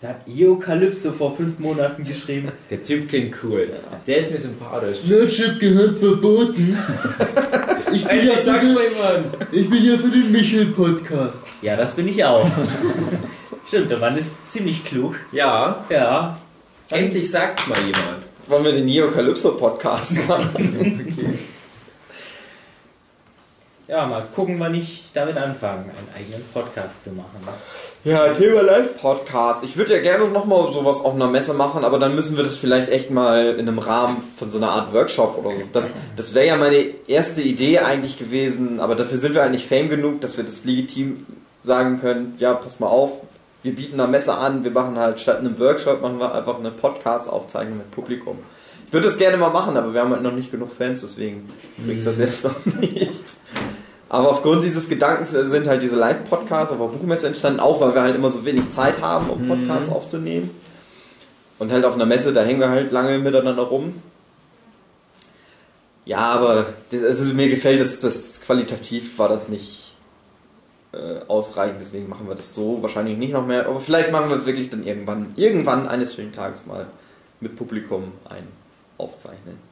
[0.00, 2.52] Da hat Iokalypso vor fünf Monaten geschrieben.
[2.70, 3.68] Der Typ klingt cool.
[4.06, 4.98] Der ist mir sympathisch.
[5.06, 6.76] Nerdship gehört verboten.
[7.90, 9.26] Ich bin, ja Endlich für den, mal jemand.
[9.50, 11.32] ich bin ja für den Michel-Podcast.
[11.62, 12.46] Ja, das bin ich auch.
[13.66, 15.16] Stimmt, der Mann ist ziemlich klug.
[15.32, 16.38] Ja, Ja.
[16.90, 18.18] endlich sagt mal jemand.
[18.46, 20.50] Wollen wir den Neokalypso-Podcast machen?
[20.54, 21.38] okay.
[23.88, 27.40] Ja, mal gucken, wann ich damit anfange, einen eigenen Podcast zu machen.
[28.04, 29.64] Ja, Thema Live-Podcast.
[29.64, 32.58] Ich würde ja gerne nochmal sowas auf einer Messe machen, aber dann müssen wir das
[32.58, 35.62] vielleicht echt mal in einem Rahmen von so einer Art Workshop oder so.
[35.72, 35.86] Das,
[36.16, 40.20] das wäre ja meine erste Idee eigentlich gewesen, aber dafür sind wir eigentlich fame genug,
[40.20, 41.24] dass wir das legitim
[41.64, 43.12] sagen können, ja, pass mal auf,
[43.62, 46.72] wir bieten eine Messe an, wir machen halt statt einem Workshop, machen wir einfach eine
[46.72, 48.38] Podcast-Aufzeichnung mit Publikum.
[48.86, 51.48] Ich würde das gerne mal machen, aber wir haben halt noch nicht genug Fans, deswegen
[51.78, 53.38] bringt das jetzt noch nichts.
[54.08, 58.02] Aber aufgrund dieses Gedankens sind halt diese Live-Podcasts auf der Buchmesse entstanden, auch weil wir
[58.02, 60.50] halt immer so wenig Zeit haben, um Podcasts aufzunehmen.
[61.58, 64.02] Und halt auf einer Messe, da hängen wir halt lange miteinander rum.
[66.06, 69.94] Ja, aber das, also mir gefällt das, das qualitativ war das nicht
[70.92, 73.66] äh, ausreichend, deswegen machen wir das so wahrscheinlich nicht noch mehr.
[73.66, 76.86] Aber vielleicht machen wir wirklich dann irgendwann, irgendwann eines schönen Tages mal
[77.40, 78.48] mit Publikum ein
[78.96, 79.67] Aufzeichnen.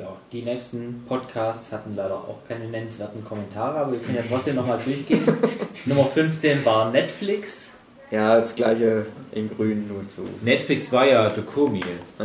[0.00, 4.56] Ja, die nächsten Podcasts hatten leider auch keine nennenswerten Kommentare, aber wir können ja trotzdem
[4.56, 5.22] nochmal durchgehen.
[5.84, 7.72] Nummer 15 war Netflix.
[8.10, 10.22] Ja, das gleiche in grün nur zu.
[10.40, 11.80] Netflix war ja Dokomi.
[12.18, 12.22] Äh,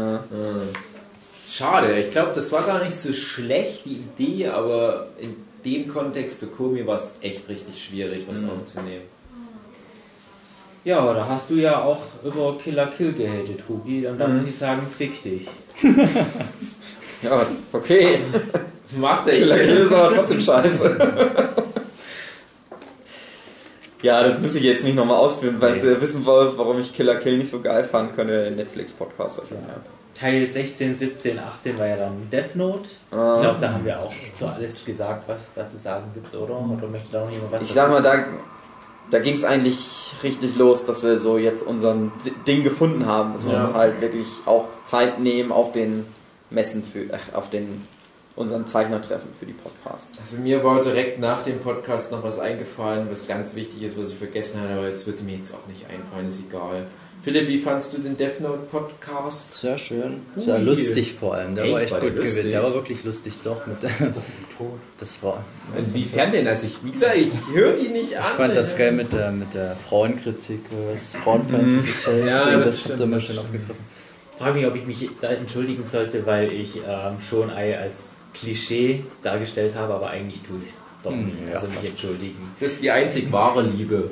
[1.49, 6.41] Schade, ich glaube, das war gar nicht so schlecht, die Idee, aber in dem Kontext
[6.43, 9.03] Dokomi war es echt richtig schwierig, was aufzunehmen.
[10.85, 14.07] Ja, da hast du ja auch über Killer Kill gehatet, Hugi.
[14.07, 15.49] Und dann muss ich sagen, fick dich.
[17.25, 18.19] ja, okay.
[18.97, 20.97] Macht er Killer Kill ist aber trotzdem scheiße.
[24.01, 25.83] ja, das muss ich jetzt nicht nochmal ausführen, weil Nee.
[25.83, 29.39] ihr wissen wollt, warum ich Killer Kill nicht so geil fand, könnt ihr den Netflix-Podcast
[29.39, 29.81] euch anhören.
[30.13, 32.89] Teil 16, 17, 18 war ja dann Death Note.
[33.11, 33.33] Ah.
[33.35, 36.33] Ich glaube, da haben wir auch so alles gesagt, was es da zu sagen gibt,
[36.35, 36.53] oder?
[36.59, 38.23] Oder möchte da noch jemand was Ich sag mal, da,
[39.11, 42.13] da ging es eigentlich richtig los, dass wir so jetzt unseren
[42.47, 43.61] Ding gefunden haben, dass wir Ja.
[43.61, 46.05] uns halt wirklich auch Zeit nehmen auf den
[46.49, 47.85] Messen für, ach, auf den
[48.35, 50.19] unseren Zeichnertreffen für die Podcasts.
[50.19, 54.11] Also mir war direkt nach dem Podcast noch was eingefallen, was ganz wichtig ist, was
[54.11, 56.87] ich vergessen hatte, aber es wird mir jetzt auch nicht einfallen, ist egal.
[57.23, 59.59] Philipp, wie fandst du den Death Note Podcast?
[59.59, 60.19] Sehr schön.
[60.35, 60.61] Sehr Ui.
[60.63, 61.55] lustig vor allem.
[61.55, 61.73] Der Echt?
[61.73, 62.51] war echt War gut gewesen.
[62.51, 63.65] Der war wirklich lustig, doch.
[63.65, 63.77] Mit
[64.99, 65.43] das war.
[65.75, 66.47] Inwiefern denn?
[66.47, 68.23] Also ich, wie gesagt, ich höre die nicht an.
[68.25, 70.59] Ich fand das geil mit der, mit der Frauenkritik,
[70.91, 72.27] was Frauenfeindliches mhm.
[72.27, 73.47] Ja, das das stimmt, habt ihr mal das schön stimmt.
[73.47, 73.85] aufgegriffen.
[74.37, 78.15] Ich frage mich, ob ich mich da entschuldigen sollte, weil ich ähm, schon Ei als
[78.33, 81.37] Klischee dargestellt habe, aber eigentlich tue ich es doch Hm, nicht.
[81.47, 82.51] ja, Also mich entschuldigen.
[82.59, 84.09] Das ist die einzig wahre Liebe.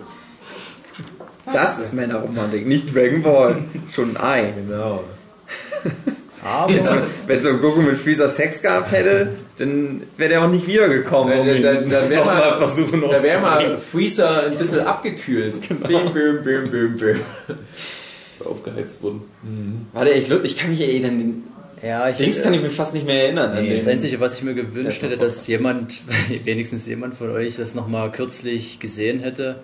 [1.52, 3.58] Das ist Männerromantik, nicht Dragon Ball.
[3.92, 4.54] Schon ein Ei.
[4.56, 5.04] Genau.
[6.46, 6.74] Aber
[7.28, 11.48] Wenn so Goku mit Freezer Sex gehabt hätte, dann wäre der auch nicht wiedergekommen, um
[11.48, 13.42] Äh, ihn da- da wär noch mal- versuchen Da wäre aufzubringen.
[13.72, 15.68] mal Freezer ein bisschen abgekühlt.
[15.70, 17.20] Bim, bim, bim, bim, bim.
[18.46, 19.22] Aufgeheizt wurden.
[19.94, 21.44] Warte, ich, glaub, ich kann mich eh dann den
[21.86, 23.52] ja, ich Dings kann ich mir fast nicht mehr erinnern.
[23.52, 25.96] an Das Einzige, was ich mir gewünscht hätte, dass jemand,
[26.46, 29.60] wenigstens jemand von euch, das nochmal kürzlich gesehen hätte.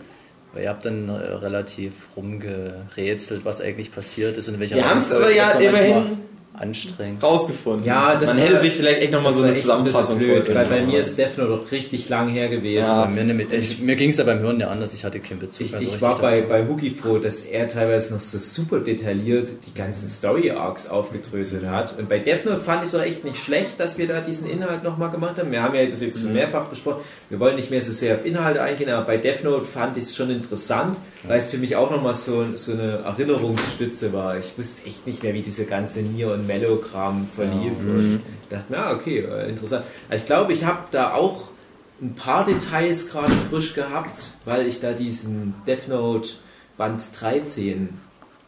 [0.53, 4.89] Weil ihr habt dann äh, relativ rumgerätselt, was eigentlich passiert ist und in welcher Wir
[4.89, 5.43] haben's Reihenfolge.
[5.43, 6.17] aber ja immerhin-
[6.59, 7.23] anstrengend.
[7.23, 7.85] rausgefunden.
[7.85, 10.17] Ja, das Man war- hätte sich vielleicht echt nochmal so eine echt ein bisschen Zusammenfassung
[10.19, 12.83] blöd, weil bei mir ist Death Note doch richtig lang her gewesen.
[12.85, 13.05] Ja.
[13.05, 15.71] Mir, ich, mir ging es ja beim Hören ja anders, ich hatte keinen Bezug Ich,
[15.71, 16.49] mehr so ich war bei, dazu.
[16.49, 21.97] bei Huki froh, dass er teilweise noch so super detailliert die ganzen Story-Arcs aufgedröselt hat.
[21.97, 24.49] Und bei Death Note fand ich es auch echt nicht schlecht, dass wir da diesen
[24.49, 25.51] Inhalt nochmal gemacht haben.
[25.51, 27.01] Wir haben ja das jetzt schon mehrfach besprochen.
[27.29, 30.03] Wir wollen nicht mehr so sehr auf Inhalte eingehen, aber bei Death Note fand ich
[30.03, 34.37] es schon interessant, weil es für mich auch nochmal so, so eine Erinnerungsstütze war.
[34.37, 37.73] Ich wusste echt nicht mehr, wie diese ganze Nier- und Mellow-Kram verlief.
[37.81, 39.83] Und dachte, na okay, äh, interessant.
[40.09, 41.49] Also ich glaube, ich habe da auch
[42.01, 46.29] ein paar Details gerade frisch gehabt, weil ich da diesen Death Note
[46.77, 47.89] Band 13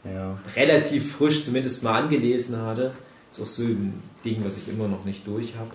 [0.06, 0.38] Ja.
[0.56, 2.94] relativ frisch zumindest mal angelesen hatte.
[3.32, 5.72] Ist auch so ein Ding, was ich immer noch nicht durch habe.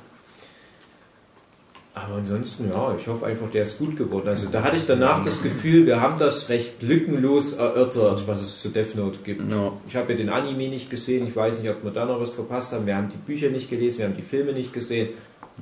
[1.98, 4.28] Aber ansonsten, ja, ich hoffe einfach, der ist gut geworden.
[4.28, 8.60] Also da hatte ich danach das Gefühl, wir haben das recht lückenlos erörtert, was es
[8.60, 9.50] zu Death Note gibt.
[9.50, 9.72] Ja.
[9.88, 12.32] Ich habe ja den Anime nicht gesehen, ich weiß nicht, ob wir da noch was
[12.32, 12.86] verpasst haben.
[12.86, 15.08] Wir haben die Bücher nicht gelesen, wir haben die Filme nicht gesehen.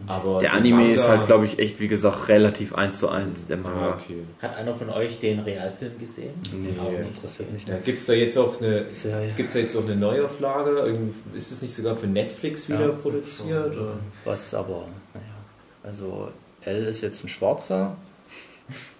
[0.08, 3.46] Aber Der Anime Manga- ist halt, glaube ich, echt, wie gesagt, relativ eins zu eins,
[3.46, 3.90] der Manga.
[4.04, 4.24] okay.
[4.42, 6.30] Hat einer von euch den Realfilm gesehen?
[6.52, 7.14] Nee, nicht.
[7.14, 7.84] interessiert mich nicht.
[7.84, 9.28] gibt es da jetzt auch eine Serie.
[9.36, 10.70] Gibt es jetzt auch eine Neuauflage?
[10.80, 12.88] Irgend- Ist das nicht sogar für Netflix wieder Ja.
[12.88, 13.76] produziert?
[13.76, 13.98] Oder?
[14.24, 14.86] Was aber,
[15.84, 16.30] also
[16.64, 17.96] L ist jetzt ein Schwarzer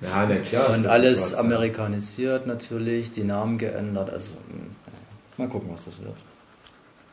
[0.02, 0.68] Ja, na klar.
[0.70, 1.34] ist und alles schwarz.
[1.40, 4.98] amerikanisiert natürlich, die Namen geändert, also naja,
[5.38, 6.14] mal gucken, was das wird.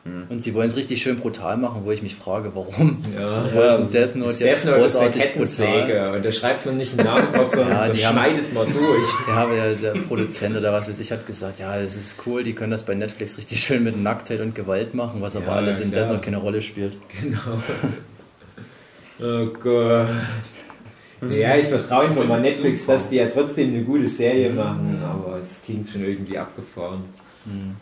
[0.04, 0.24] Hm.
[0.30, 3.00] Und sie wollen es richtig schön brutal machen, wo ich mich frage, warum?
[3.16, 6.16] Ja, Wo ist Death Note jetzt Death ist großartig Kettensäge brutal?
[6.16, 9.08] und da schreibt man nicht einen Namen drauf, sondern Ja, die haben- schneidet man durch.
[9.28, 12.42] Ja, aber der, der Produzent oder was weiß ich hat gesagt, ja, das ist cool,
[12.42, 15.52] die können das bei Netflix richtig schön mit Nacktheit und Gewalt machen, was aber Ja,
[15.52, 16.02] alles in klar.
[16.06, 16.96] Death Note keine Rolle spielt.
[17.22, 17.38] Genau.
[19.22, 20.08] Oh Gott.
[21.30, 25.38] Ja, ich vertraue einfach mal Netflix, dass die ja trotzdem eine gute Serie machen, aber
[25.38, 27.04] es klingt schon irgendwie abgefahren.
[27.44, 27.76] Hm.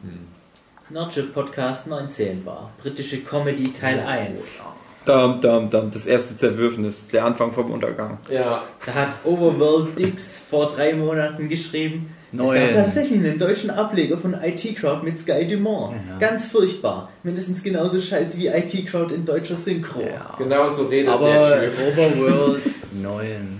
[0.90, 2.70] Nerdship Podcast 19 war.
[2.82, 4.58] Britische Comedy Teil 1.
[5.06, 8.18] Dam, dam, dam, das erste Zerwürfnis, der Anfang vom Untergang.
[8.28, 12.14] Ja, Da hat Overworld Dix vor drei Monaten geschrieben.
[12.32, 12.58] Es Neun.
[12.60, 15.96] gab tatsächlich einen deutschen Ableger von IT Crowd mit Sky Dumont.
[16.08, 16.18] Ja.
[16.18, 17.10] Ganz furchtbar.
[17.24, 20.00] Mindestens genauso scheiße wie IT Crowd in deutscher Synchro.
[20.02, 20.34] Ja.
[20.38, 21.72] genau so redet Aber der Typ.
[21.98, 22.62] Overworld
[23.02, 23.59] 9.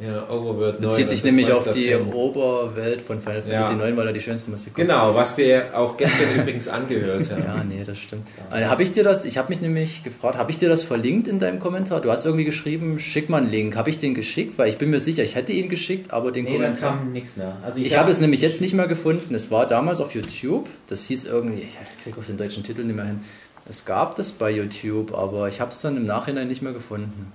[0.00, 0.90] Ja, Overworld 9.
[0.90, 2.12] Bezieht sich nämlich auf die Pen.
[2.12, 3.62] Oberwelt von Final Ja.
[3.62, 4.88] Fantasy 9, weil er die schönste Musik kommt.
[4.88, 7.42] Genau, was wir auch gestern übrigens angehört haben.
[7.44, 8.26] Ja, nee, das stimmt.
[8.50, 11.28] Also, habe ich dir das, ich habe mich nämlich gefragt, habe ich dir das verlinkt
[11.28, 12.00] in deinem Kommentar?
[12.00, 13.76] Du hast irgendwie geschrieben, schick mal einen Link.
[13.76, 14.58] Habe ich den geschickt?
[14.58, 16.98] Weil ich bin mir sicher, ich hätte ihn geschickt, aber den Nee, dann Kommentar.
[16.98, 17.56] kam nichts mehr.
[17.62, 19.34] Also Ich, hab- habe es nämlich jetzt nicht mehr gefunden.
[19.36, 20.68] Es war damals auf YouTube.
[20.88, 23.20] Das hieß irgendwie, ich kriege auf den deutschen Titel nicht mehr hin.
[23.68, 27.30] Es gab das bei YouTube, aber ich habe es dann im Nachhinein nicht mehr gefunden.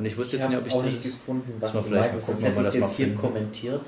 [0.00, 1.12] Und ich wusste Ich jetzt nicht, ob auch ich nicht das.
[1.12, 3.20] gefunden, was du vielleicht sonst gucken, wir hätte ich das jetzt mal hier finden.
[3.20, 3.82] kommentiert.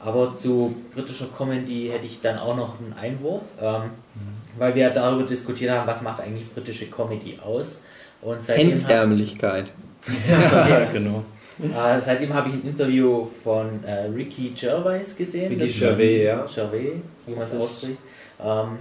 [0.00, 3.88] Aber zu britischer Comedy hätte ich dann auch noch einen Einwurf, ähm, Mhm.
[4.58, 7.80] weil wir ja darüber diskutiert haben, was macht eigentlich britische Comedy aus.
[8.22, 9.72] Und seitdem, hat, Hemdsärmeligkeit.
[10.28, 11.22] ja, genau.
[11.62, 15.48] äh, seitdem habe ich ein Interview von äh, Ricky Gervais gesehen.
[15.52, 16.44] Ricky Gervais, ja.
[16.52, 16.92] Gervais,
[17.24, 17.98] wie man es ausspricht.
[18.42, 18.78] Ähm,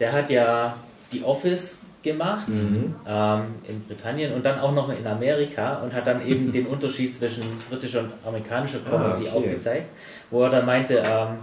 [0.00, 0.74] der hat ja
[1.12, 2.94] die Office gemacht Mhm.
[3.06, 7.14] ähm, in Britannien und dann auch noch in Amerika und hat dann eben den Unterschied
[7.14, 9.36] zwischen britischer und amerikanischer Comedy Ah, okay.
[9.36, 9.90] aufgezeigt,
[10.30, 11.38] wo er dann meinte, ähm,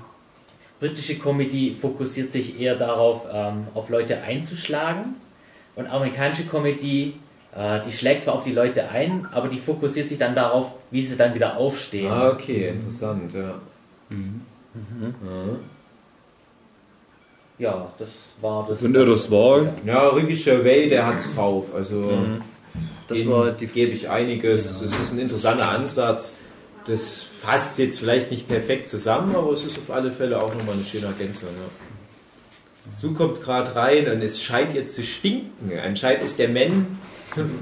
[0.79, 5.15] britische Comedy fokussiert sich eher darauf, ähm, auf Leute einzuschlagen
[5.75, 7.15] und amerikanische Comedy,
[7.55, 11.01] äh, die schlägt zwar auf die Leute ein, aber die fokussiert sich dann darauf, wie
[11.01, 12.11] sie dann wieder aufstehen.
[12.11, 13.55] Ah, okay, interessant, ja.
[14.09, 14.41] Mhm.
[14.73, 15.15] Mhm.
[17.57, 18.09] Ja, das
[18.41, 18.81] war das.
[18.81, 19.61] Und er das war?
[19.85, 21.67] Ja, Ricky Gervais, der hat's drauf.
[21.73, 22.11] Also,
[23.07, 24.81] Das dem war die gebe ich einiges.
[24.81, 26.37] Es ist ein interessanter Ansatz.
[26.87, 30.75] Das passt jetzt vielleicht nicht perfekt zusammen, aber es ist auf alle Fälle auch nochmal
[30.75, 31.49] eine schöne Ergänzung.
[31.49, 32.91] Ja.
[32.95, 35.71] Sue kommt gerade rein und es scheint jetzt zu stinken.
[35.83, 36.99] Anscheinend ist der Men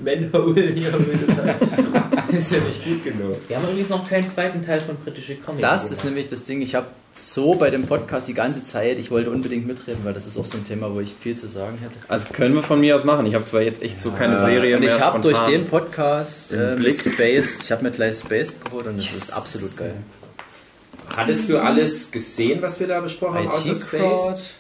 [0.04, 0.90] Manhole hier
[2.40, 3.38] ist ja nicht gut genug.
[3.48, 5.62] Wir haben übrigens noch keinen zweiten Teil von britische Comedy.
[5.62, 9.12] Das ist nämlich das Ding, ich habe so bei dem Podcast die ganze Zeit, ich
[9.12, 11.78] wollte unbedingt mitreden, weil das ist auch so ein Thema, wo ich viel zu sagen
[11.80, 11.96] hätte.
[12.08, 13.26] Also können wir von mir aus machen.
[13.26, 15.00] Ich habe zwar jetzt echt so keine Serie Und ich mehr.
[15.00, 16.96] habe durch den Podcast äh, mit.
[16.96, 19.96] Spaced, ich habe mir gleich Spaced geholt und das ist absolut geil.
[21.16, 24.56] Hattest du alles gesehen, was wir da besprochen haben, außer IT Space?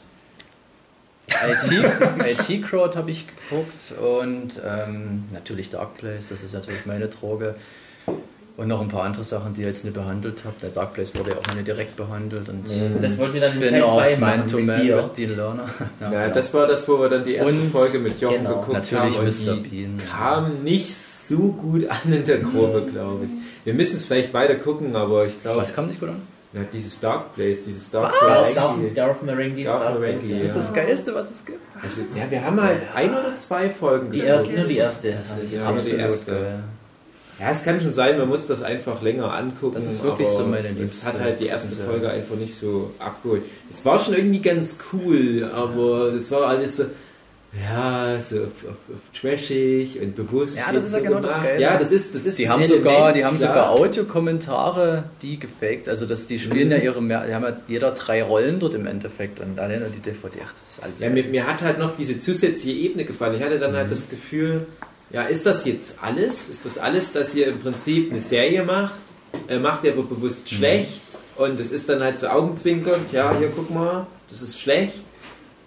[1.28, 7.08] IT, IT Crowd habe ich geguckt und ähm, natürlich Dark Place, das ist natürlich meine
[7.08, 7.56] Droge.
[8.56, 10.62] Und noch ein paar andere Sachen, die ihr jetzt nicht behandelt habt.
[10.62, 12.50] Der Dark Place wurde ja auch noch nicht direkt behandelt.
[12.50, 12.66] Und
[13.02, 14.96] Das wollten wir dann im Teil Spin-off 2 Man machen to mit Man dir.
[14.98, 15.70] mit Dean Lerner.
[16.00, 16.36] Ja, Ja, genau.
[16.36, 19.18] das war das, wo wir dann die erste Und- Folge mit Jochen genau, geguckt natürlich
[19.18, 19.26] haben.
[19.28, 19.56] und Mr.
[19.56, 20.02] die Bean.
[20.08, 23.32] Kam nicht so gut an in der Kurve, glaube ich.
[23.66, 26.22] Wir müssen es vielleicht weiter gucken, aber ich glaube, Was kam nicht gut an?
[26.54, 28.56] Ja, dieses Dark Place, dieses Dark Place.
[28.94, 30.24] Garth Marenghi's Dark Place.
[30.30, 31.60] Das ist das Geilste, was es gibt.
[31.82, 35.12] Also, ja, wir haben halt ein oder zwei Folgen Die erste, nur die erste.
[35.14, 36.32] Das ist Ja, die erste.
[36.32, 36.64] geil.
[37.40, 39.74] Ja, es kann schon sein, man muss das einfach länger angucken.
[39.74, 41.90] Das ist wirklich so meine Es liebste hat halt die erste Serie.
[41.92, 43.42] Folge einfach nicht so abgeholt.
[43.74, 46.86] Es war schon irgendwie ganz cool, aber es war alles so,
[47.62, 50.58] ja, so auf, auf, auf trashig und bewusst.
[50.58, 51.48] Ja, das ist ja so genau das gemacht.
[51.50, 51.62] Geile.
[51.62, 53.50] Ja, das ist, das ist Die das haben sogar, Element, die haben klar.
[53.50, 55.88] sogar Audiokommentare, die gefaked.
[55.90, 58.88] Also das, die spielen ja ihre, mehr- die haben ja jeder drei Rollen dort im
[58.88, 60.40] Endeffekt und allein die DVD.
[60.46, 61.00] Ach, das ist alles.
[61.02, 63.36] Ja, mir, mir hat halt noch diese zusätzliche Ebene gefallen.
[63.36, 63.76] Ich hatte dann Mhm.
[63.78, 64.66] halt das Gefühl,
[65.12, 66.50] ja, ist das jetzt alles?
[66.50, 68.96] Ist das alles, dass ihr im Prinzip eine Serie macht?
[69.48, 70.56] Äh, macht ihr aber bewusst Mhm.
[70.56, 71.02] schlecht
[71.38, 75.04] und es ist dann halt so augenzwinkernd, ja, hier guck mal, das ist schlecht.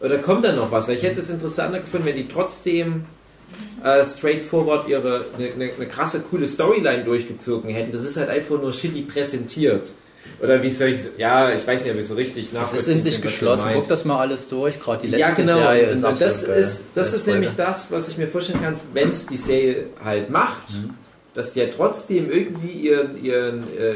[0.01, 0.89] Oder kommt da noch was?
[0.89, 3.05] Ich hätte es interessanter gefunden, wenn die trotzdem
[3.83, 7.93] äh, straightforward ihre eine, eine, eine krasse, coole Storyline durchgezogen hätten.
[7.93, 9.89] Das ist halt einfach nur shitty präsentiert.
[10.43, 13.07] Oder wie soll ich ja, ich weiß nicht, ob ich so richtig Das nachvollziehen ist
[13.07, 13.71] in sich geschlossen.
[13.75, 14.81] Guck das mal alles durch.
[14.81, 15.59] Gerade die Ja, letzte genau.
[15.59, 16.59] Serie Und ist das absolut geil.
[16.61, 20.29] ist, das ist nämlich das, was ich mir vorstellen kann, wenn es die Serie halt
[20.29, 20.91] macht, Mhm.
[21.33, 23.95] dass der trotzdem irgendwie ihren, ihren äh,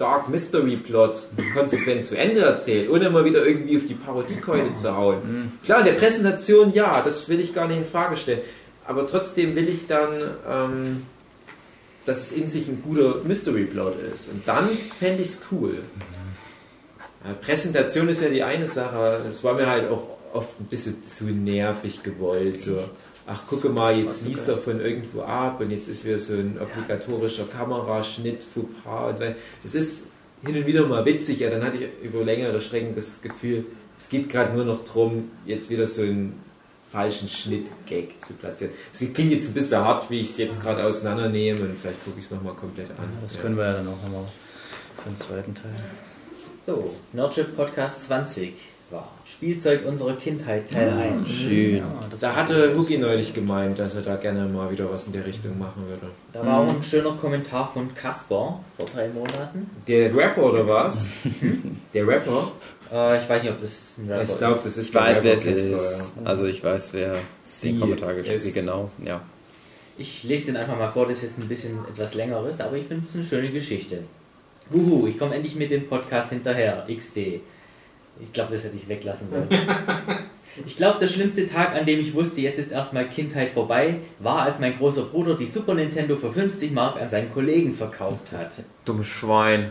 [0.00, 4.96] Dark Mystery Plot konsequent zu Ende erzählt, ohne immer wieder irgendwie auf die Parodiekeule zu
[4.96, 5.18] hauen.
[5.24, 5.52] Mhm.
[5.64, 8.40] Klar, in der Präsentation ja, das will ich gar nicht in Frage stellen.
[8.86, 10.08] Aber trotzdem will ich dann,
[10.48, 11.02] ähm,
[12.06, 14.30] dass es in sich ein guter Mystery Plot ist.
[14.30, 15.74] Und dann fände ich es cool.
[17.24, 19.20] Ja, Präsentation ist ja die eine Sache.
[19.28, 22.62] Es war mir halt auch oft ein bisschen zu nervig gewollt.
[22.62, 22.78] So,
[23.26, 26.58] ach, gucke mal, jetzt liest er von irgendwo ab und jetzt ist wieder so ein
[26.60, 29.24] obligatorischer Kameraschnitt, Fauxpas und so.
[29.62, 30.06] Das ist
[30.44, 33.66] hin und wieder mal witzig, ja, dann hatte ich über längere Strecken das Gefühl,
[33.98, 36.40] es geht gerade nur noch darum, jetzt wieder so einen
[36.90, 38.72] falschen Schnitt-Gag zu platzieren.
[38.92, 42.18] Es klingt jetzt ein bisschen hart, wie ich es jetzt gerade auseinandernehme und vielleicht gucke
[42.18, 43.08] ich es nochmal komplett an.
[43.22, 43.42] Das Ja.
[43.42, 44.24] können wir ja dann auch nochmal
[45.02, 45.70] für den zweiten Teil.
[46.66, 48.54] So, Nerdship Podcast 20
[48.90, 51.28] war Spielzeug unserer Kindheit Teil 1.
[51.28, 51.76] Schön.
[51.78, 51.84] Ja,
[52.20, 55.58] Da hatte Hugi neulich gemeint, dass er da gerne mal wieder was in der Richtung
[55.58, 56.12] machen würde.
[56.32, 59.70] Da war auch ein schöner Kommentar von Kasper vor drei Monaten.
[59.86, 61.06] Der Rapper oder was?
[61.94, 62.50] der Rapper?
[62.92, 65.24] Äh, ich weiß nicht, ob das ein Rapper Ich glaube, das ist Ich der weiß,
[65.24, 66.02] wer es ist.
[66.24, 67.14] Also ich weiß, wer
[67.44, 68.54] Sie den Kommentar geschrieben ist- hat.
[68.54, 69.20] Genau, ja.
[69.98, 72.86] Ich lese den einfach mal vor, das ist jetzt ein bisschen etwas längeres, aber ich
[72.86, 73.98] finde es eine schöne Geschichte.
[74.70, 77.40] Wuhu, ich komme endlich mit dem Podcast hinterher, XD.
[78.22, 79.48] Ich glaube, das hätte ich weglassen sollen.
[80.66, 84.42] Ich glaube, der schlimmste Tag, an dem ich wusste, jetzt ist erstmal Kindheit vorbei, war,
[84.42, 88.50] als mein großer Bruder die Super Nintendo für 50 Mark an seinen Kollegen verkauft hat.
[88.84, 89.70] Dummes Schwein.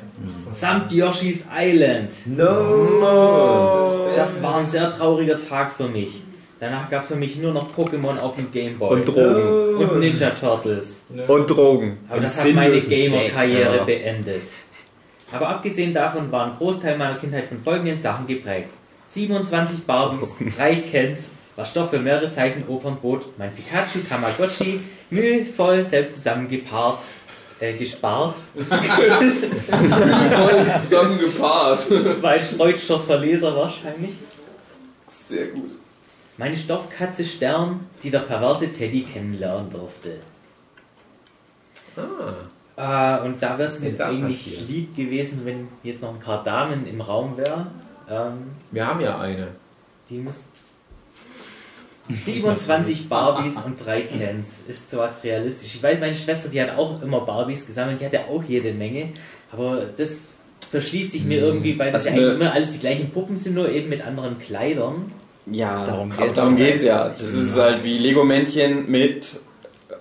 [0.49, 2.13] Samt Yoshi's Island.
[2.25, 4.07] No!
[4.15, 6.21] Das war ein sehr trauriger Tag für mich.
[6.59, 8.99] Danach gab es für mich nur noch Pokémon auf dem Gameboy.
[8.99, 9.75] Und Drogen.
[9.77, 11.03] Und Ninja Turtles.
[11.27, 11.97] Und Drogen.
[12.09, 14.43] Aber das hat meine Gamer-Karriere beendet.
[15.31, 18.69] Aber abgesehen davon war ein Großteil meiner Kindheit von folgenden Sachen geprägt.
[19.09, 26.15] 27 Barbies, drei Kens, was Stoff für mehrere Seiten Opernbrot, mein Pikachu Tamagotchi, mühevoll selbst
[26.17, 27.01] zusammengepaart,
[27.59, 28.79] äh, gespart, Voll
[30.81, 31.79] zusammengepaart.
[32.19, 34.11] zwei freudscher Verleser wahrscheinlich,
[35.09, 35.71] Sehr gut.
[36.37, 40.19] meine Stoffkatze Stern, die der perverse Teddy kennenlernen durfte.
[41.97, 42.01] Ah.
[42.79, 44.69] Äh, und da wäre es mir eigentlich passiert?
[44.69, 47.67] lieb gewesen, wenn jetzt noch ein paar Damen im Raum wären.
[48.09, 48.33] Ähm,
[48.71, 49.49] Wir haben ja eine.
[50.09, 50.45] die müssen.
[52.09, 54.61] 27 Barbies und drei Kens.
[54.67, 55.75] Ist sowas realistisch?
[55.75, 59.09] Ich weiß, meine Schwester, die hat auch immer Barbies gesammelt, die hatte auch jede Menge.
[59.51, 60.35] Aber das
[60.71, 63.53] verschließt sich mir irgendwie, weil das Also ja eigentlich immer alles die gleichen Puppen sind,
[63.55, 65.11] nur eben mit anderen Kleidern.
[65.45, 66.33] Ja, Darum geht's.
[66.33, 67.09] darum geht's ja.
[67.09, 69.39] Das ist halt wie Lego-Männchen mit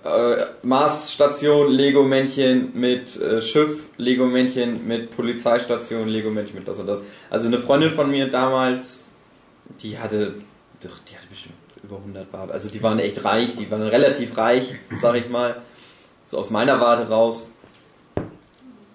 [0.03, 7.01] äh, Marsstation, Lego-Männchen mit äh, Schiff, Lego-Männchen mit Polizeistation, Lego-Männchen mit das und das.
[7.29, 9.09] Also eine Freundin von mir damals,
[9.81, 10.35] die hatte,
[10.81, 12.53] doch, die hatte bestimmt über 100 Barbe.
[12.53, 15.61] Also die waren echt reich, die waren relativ reich, sag ich mal.
[16.25, 17.51] So aus meiner Warte raus.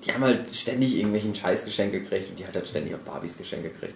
[0.05, 3.70] Die haben halt ständig irgendwelchen Scheißgeschenk gekriegt und die hat halt ständig auch Barbies Geschenke
[3.70, 3.95] gekriegt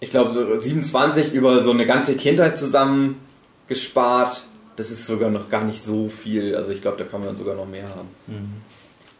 [0.00, 3.20] ich glaube, so 27 über so eine ganze Kindheit zusammen
[3.68, 4.44] gespart.
[4.80, 6.56] Das ist sogar noch gar nicht so viel.
[6.56, 8.08] Also ich glaube, da kann man sogar noch mehr haben.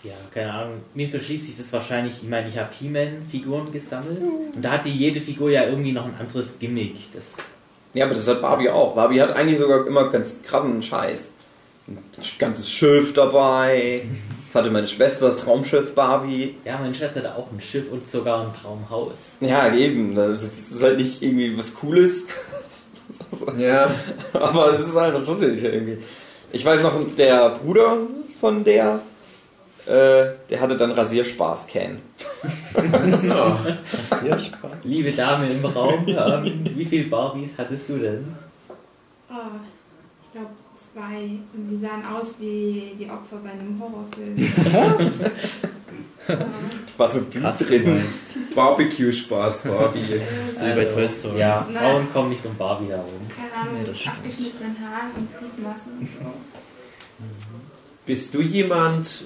[0.03, 0.77] Ja, keine Ahnung.
[0.95, 2.15] Mir verschließt sich das wahrscheinlich.
[2.23, 4.23] Ich meine, ich habe He-Man-Figuren gesammelt.
[4.55, 6.95] Und da hatte jede Figur ja irgendwie noch ein anderes Gimmick.
[7.13, 7.35] Das
[7.93, 8.95] Ja, aber das hat Barbie auch.
[8.95, 11.33] Barbie hat eigentlich sogar immer ganz krassen Scheiß.
[11.89, 11.99] Ein
[12.39, 14.05] ganzes Schiff dabei.
[14.47, 16.55] Das hatte meine Schwester, das Traumschiff Barbie.
[16.65, 19.33] Ja, meine Schwester hatte auch ein Schiff und sogar ein Traumhaus.
[19.43, 20.15] Ja, eben.
[20.15, 22.29] Das ist halt nicht irgendwie was Cooles.
[23.59, 23.91] Ja.
[24.33, 25.99] Aber es ist halt natürlich irgendwie.
[26.53, 27.99] Ich weiß noch, der Bruder
[28.41, 29.01] von der,
[29.87, 31.99] äh, der hatte dann Rasierspaß-Can.
[32.73, 34.85] Passiert Spaß.
[34.85, 38.35] Liebe Dame im Raum, ähm, wie viele Barbies hattest du denn?
[39.31, 39.35] Oh,
[40.25, 41.39] ich glaube zwei.
[41.55, 44.37] Und die sahen aus wie die Opfer bei einem Horrorfilm.
[46.39, 46.47] ja.
[46.97, 48.03] War so Blut drin.
[48.55, 50.01] Barbecue-Spaß, Barbie.
[50.53, 51.39] So wie bei Toy Story.
[51.41, 51.83] Ja, Nein.
[51.83, 53.07] Frauen kommen nicht um Barbie herum.
[53.35, 54.17] Keine Ahnung, Nee, mit das stimmt.
[54.17, 55.29] abgeschnittenen Haaren und
[55.69, 56.27] und so.
[58.07, 59.25] Bist du jemand,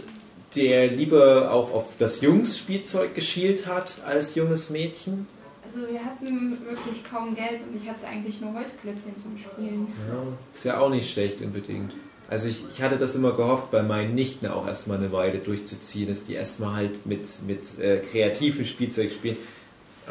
[0.56, 5.26] der lieber auch auf das Jungs-Spielzeug geschielt hat als junges Mädchen?
[5.66, 9.88] Also wir hatten wirklich kaum Geld und ich hatte eigentlich nur Holzklötzchen zum Spielen.
[10.08, 10.22] Ja.
[10.54, 11.92] Ist ja auch nicht schlecht unbedingt.
[12.28, 16.08] Also ich, ich hatte das immer gehofft, bei meinen Nichten auch erstmal eine Weile durchzuziehen,
[16.08, 19.36] dass die erstmal halt mit, mit äh, kreativem Spielzeug spielen.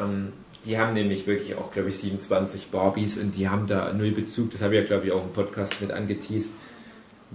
[0.00, 0.32] Ähm,
[0.64, 4.52] die haben nämlich wirklich auch, glaube ich, 27 Barbies und die haben da null Bezug.
[4.52, 6.54] Das habe ich ja, glaube ich, auch im Podcast mit angeteased.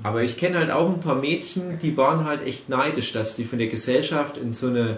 [0.01, 3.43] Aber ich kenne halt auch ein paar Mädchen, die waren halt echt neidisch, dass die
[3.43, 4.97] von der Gesellschaft in so eine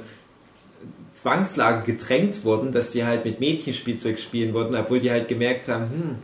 [1.14, 5.90] Zwangslage gedrängt wurden, dass die halt mit Mädchenspielzeug spielen wollten, obwohl die halt gemerkt haben,
[5.90, 6.16] hm,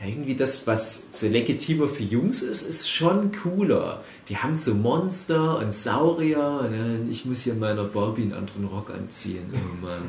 [0.00, 4.00] ja, irgendwie das, was so legitimer für Jungs ist, ist schon cooler.
[4.28, 8.64] Die haben so Monster und Saurier und äh, ich muss hier meiner Barbie einen anderen
[8.66, 9.44] Rock anziehen.
[9.52, 10.02] Oh Mann.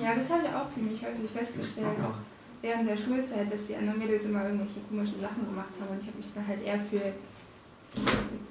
[0.00, 2.18] Ja, das habe ich auch ziemlich häufig festgestellt, auch
[2.62, 6.06] während der Schulzeit, dass die anderen Mädels immer irgendwelche komischen Sachen gemacht haben und ich
[6.08, 7.12] habe mich da halt eher für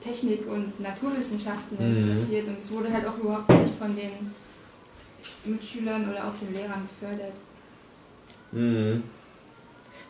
[0.04, 1.98] Technik und Naturwissenschaften Mhm.
[2.10, 4.34] interessiert und es wurde halt auch überhaupt nicht von den
[5.46, 7.34] Mitschülern oder auch den Lehrern gefördert.
[8.52, 9.04] Mhm.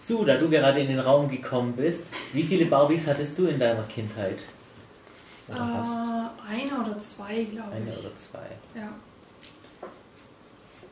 [0.09, 3.59] So, da du gerade in den Raum gekommen bist, wie viele Barbies hattest du in
[3.59, 4.39] deiner Kindheit?
[5.47, 5.91] Oder hast?
[5.93, 7.99] Äh, eine oder zwei, glaube Eine ich.
[7.99, 8.47] oder zwei.
[8.75, 8.91] Ja.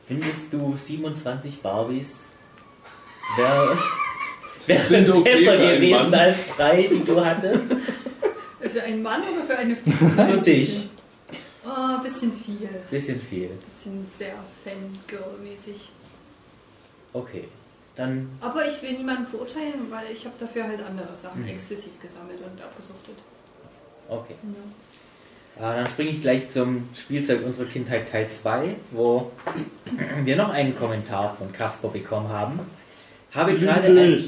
[0.07, 2.27] Findest du 27 Barbies
[3.37, 3.75] wäre
[4.67, 6.13] wär Sind okay besser gewesen Mann.
[6.13, 7.71] als drei, die du hattest?
[8.71, 9.75] Für einen Mann oder für eine
[10.15, 10.25] Frau?
[10.27, 10.89] Für dich.
[11.65, 12.69] Oh, bisschen viel.
[12.91, 13.49] Bisschen viel.
[13.65, 15.89] Bisschen sehr Fangirl-mäßig.
[17.13, 17.47] Okay.
[17.97, 21.49] Dann, Aber ich will niemanden verurteilen, weil ich habe dafür halt andere Sachen Mhm.
[21.49, 23.15] exzessiv gesammelt und abgesuchtet.
[24.07, 24.35] okay.
[25.59, 25.71] Ja.
[25.73, 29.31] Äh, dann springe ich gleich zum Spielzeug unserer Kindheit Teil 2, wo
[30.23, 32.59] wir noch einen Kommentar von Casper bekommen haben.
[33.33, 34.23] Habe gerade ein,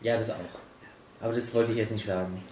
[0.00, 0.36] Ja, das auch.
[1.20, 2.42] Aber das wollte ich jetzt nicht sagen.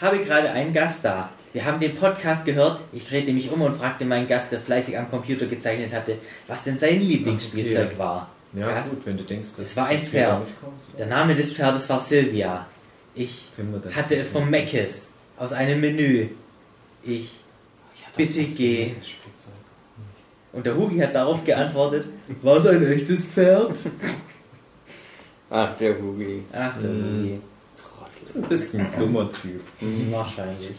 [0.00, 1.28] Habe gerade einen Gast da.
[1.52, 2.80] Wir haben den Podcast gehört.
[2.92, 6.64] Ich drehte mich um und fragte meinen Gast, der fleißig am Computer gezeichnet hatte, was
[6.64, 7.98] denn sein Lieblingsspielzeug Okay.
[7.98, 8.30] war.
[8.54, 8.90] Ja, Gast.
[8.90, 10.46] gut, wenn du denkst, dass Es war ein Pferd.
[10.98, 12.66] Der Name des Pferdes war Sylvia.
[13.14, 13.44] Ich
[13.94, 16.28] hatte es vom Meckes aus einem Menü.
[17.02, 17.32] Ich
[18.16, 18.92] bitte geh.
[20.52, 22.06] Und der Hugi hat darauf geantwortet,
[22.42, 23.72] War es ein echtes Pferd?
[25.50, 26.42] Ach, der Hugi.
[26.52, 27.02] ach der Mm.
[27.22, 27.40] Hugi,
[28.20, 29.60] Das ist ein bisschen ein dummer Typ.
[30.10, 30.74] wahrscheinlich.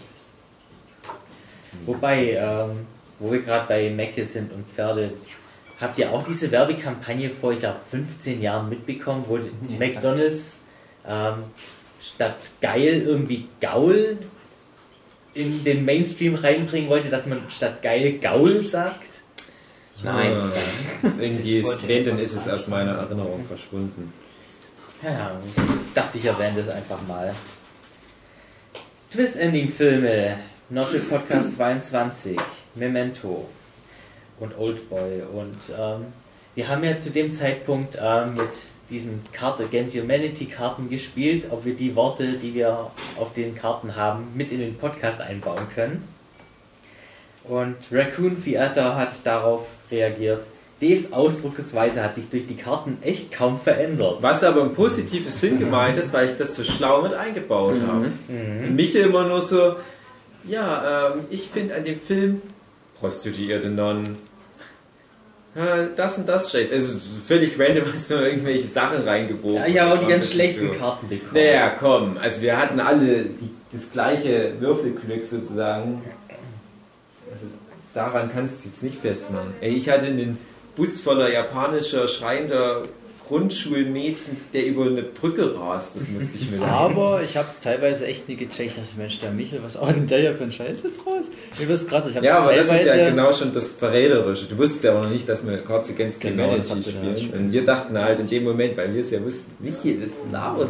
[1.86, 2.86] Wobei, ähm,
[3.20, 5.12] wo wir gerade bei Meckes sind und Pferde,
[5.80, 9.40] habt ihr auch diese Werbekampagne vor, ich glaube, 15 Jahren mitbekommen, wo
[9.78, 10.60] McDonalds
[11.08, 11.44] ähm,
[12.02, 14.18] statt geil irgendwie Gaul
[15.34, 19.10] in den Mainstream reinbringen wollte, dass man statt geil Gaul sagt?
[20.04, 20.32] Nein.
[20.32, 20.52] Ah,
[21.20, 24.14] irgendwie ist, wenn, dann ist es aus meiner Erinnerung verschwunden.
[25.04, 27.34] Ja, ich dachte, ich erwähne das einfach mal.
[29.12, 30.38] Twist-Ending-Filme,
[30.70, 32.38] Notch Podcast 22,
[32.76, 33.48] Memento
[34.40, 35.22] und Oldboy.
[35.34, 36.06] Und ähm,
[36.56, 38.50] wir haben ja zu dem Zeitpunkt ähm, mit
[38.90, 44.28] diesen Cards Against Humanity-Karten gespielt, ob wir die Worte, die wir auf den Karten haben,
[44.36, 46.08] mit in den Podcast einbauen können.
[47.44, 50.42] Und Raccoon Theater hat darauf reagiert.
[50.82, 54.18] Daves Ausdrucksweise hat sich durch die Karten echt kaum verändert.
[54.22, 58.12] Was aber im positiven Sinn gemeint ist, weil ich das so schlau mit eingebaut habe.
[58.28, 58.76] Mhm.
[58.76, 59.76] Michel immer nur so,
[60.44, 62.42] ja, ähm, ich finde an dem Film
[63.06, 64.18] Prostituierte Nonnen.
[65.54, 66.72] Ja, das und das steht.
[66.72, 69.58] Also völlig random hast du irgendwelche Sachen reingeworfen.
[69.58, 70.74] Ja, ich habe auch die ganz schlechten so.
[70.74, 71.32] Karten bekommen.
[71.34, 76.02] Naja, komm, also wir hatten alle die, das gleiche Würfelglück sozusagen.
[77.32, 77.46] Also
[77.94, 79.54] daran kannst du jetzt nicht festmachen.
[79.62, 80.40] Ey, ich hatte einen
[80.76, 82.82] Bus voller japanischer, schreiender
[83.28, 85.96] Grundschulmädchen, der über eine Brücke rast.
[85.96, 86.72] Das musste ich mir sagen.
[86.72, 88.72] Aber ich habe es teilweise echt nie gecheckt.
[88.72, 91.32] Ich dachte, Mensch, der Michel, was haut denn der hier für einen Scheiß jetzt raus?
[91.60, 92.06] Mir ist krass.
[92.08, 94.46] Ich habe Ja, das aber das ist ja genau schon das Verräterische.
[94.46, 97.18] Du wusstest ja auch noch nicht, dass wir Cards Against Genau, Humanity ja spielen.
[97.18, 97.40] schon.
[97.40, 100.32] Und wir dachten halt in dem Moment, weil wir es ja wussten, Michi, das ist
[100.32, 100.68] Laos.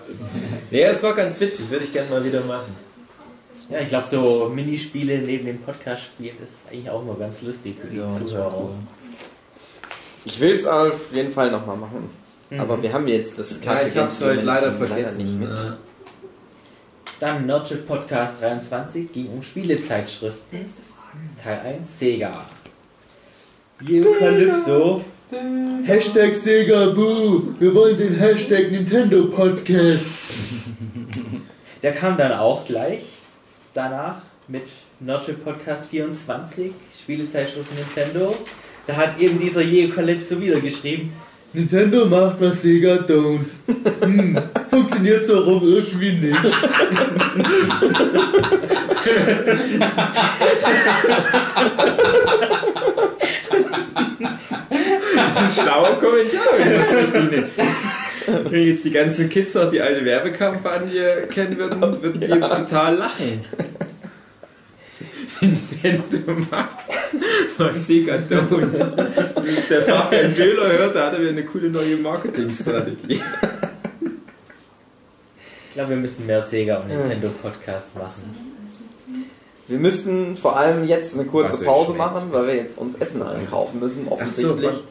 [0.70, 2.72] ja, es war ganz witzig, würde ich gerne mal wieder machen.
[3.70, 7.42] Ja, ich glaube, so Minispiele neben dem Podcast spielen, das ist eigentlich auch immer ganz
[7.42, 8.70] lustig für die ja, Zuhörer.
[10.24, 12.10] Ich will es auf jeden Fall nochmal machen.
[12.50, 12.60] Mhm.
[12.60, 15.18] Aber wir haben jetzt das Ja, ich hab's heute leider vergessen.
[15.24, 15.58] nicht mit.
[17.20, 20.66] Dann Nerdship Podcast 23 ging um Spielezeitschriften.
[21.42, 22.44] Teil 1 Sega.
[23.82, 25.04] Eukalypso.
[25.84, 27.54] Hashtag Sega Boo.
[27.58, 30.30] Wir wollen den Hashtag Nintendo Podcast.
[31.82, 33.02] Der kam dann auch gleich
[33.74, 34.64] danach mit
[35.00, 38.34] Nerdship Podcast 24, Spielezeitschriften Nintendo.
[38.88, 41.12] Da hat eben dieser Eukalypso wieder geschrieben,
[41.52, 43.50] Nintendo macht, was Sega don't.
[44.00, 44.38] Hm,
[44.70, 46.38] funktioniert so rum irgendwie nicht.
[55.34, 57.48] Ein schlauer Kommentar, wenn das richtig nicht.
[58.50, 63.44] Wenn jetzt die ganzen Kids auch die alte Werbekampagne kennen würden, würden die total lachen.
[65.40, 66.70] Nintendo macht,
[67.56, 69.42] was Sega don't.
[69.42, 73.20] Bis der Fabian Köhler hört, da hatte wir eine coole neue Marketingstrategie.
[75.78, 78.58] glaube, wir müssen mehr Sega und Nintendo Podcasts machen.
[79.68, 83.78] Wir müssen vor allem jetzt eine kurze Pause machen, weil wir jetzt uns Essen einkaufen
[83.78, 84.82] müssen, Ach so, offensichtlich.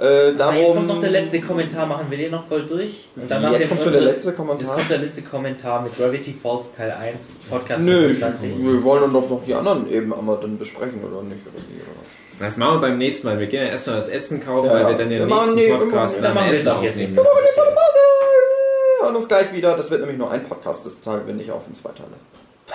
[0.00, 0.86] Äh, Aber jetzt kommt darum.
[0.86, 3.08] noch der letzte Kommentar, machen wir den noch voll durch?
[3.16, 4.74] Und danach jetzt kommt schon der letzte Jetzt Kommentar.
[4.76, 8.50] kommt der letzte Kommentar mit Gravity Falls Teil 1, Podcast Nö, 25.
[8.64, 11.76] wir wollen dann doch noch die anderen eben einmal dann besprechen oder nicht oder wie
[11.82, 12.10] oder was.
[12.38, 13.38] Das machen wir beim nächsten Mal.
[13.38, 15.54] Wir gehen ja erstmal das Essen kaufen, Ja, weil wir dann den Wir nächsten machen-
[15.56, 17.14] nee, wir Podcast machen- dann machen wir Essen es doch jetzt aufnehmen.
[17.14, 17.22] nicht.
[17.24, 19.08] Pause!
[19.10, 19.76] Und uns gleich wieder.
[19.76, 22.16] Das wird nämlich nur ein Podcast, das teilen wir nicht auf in zwei Teile.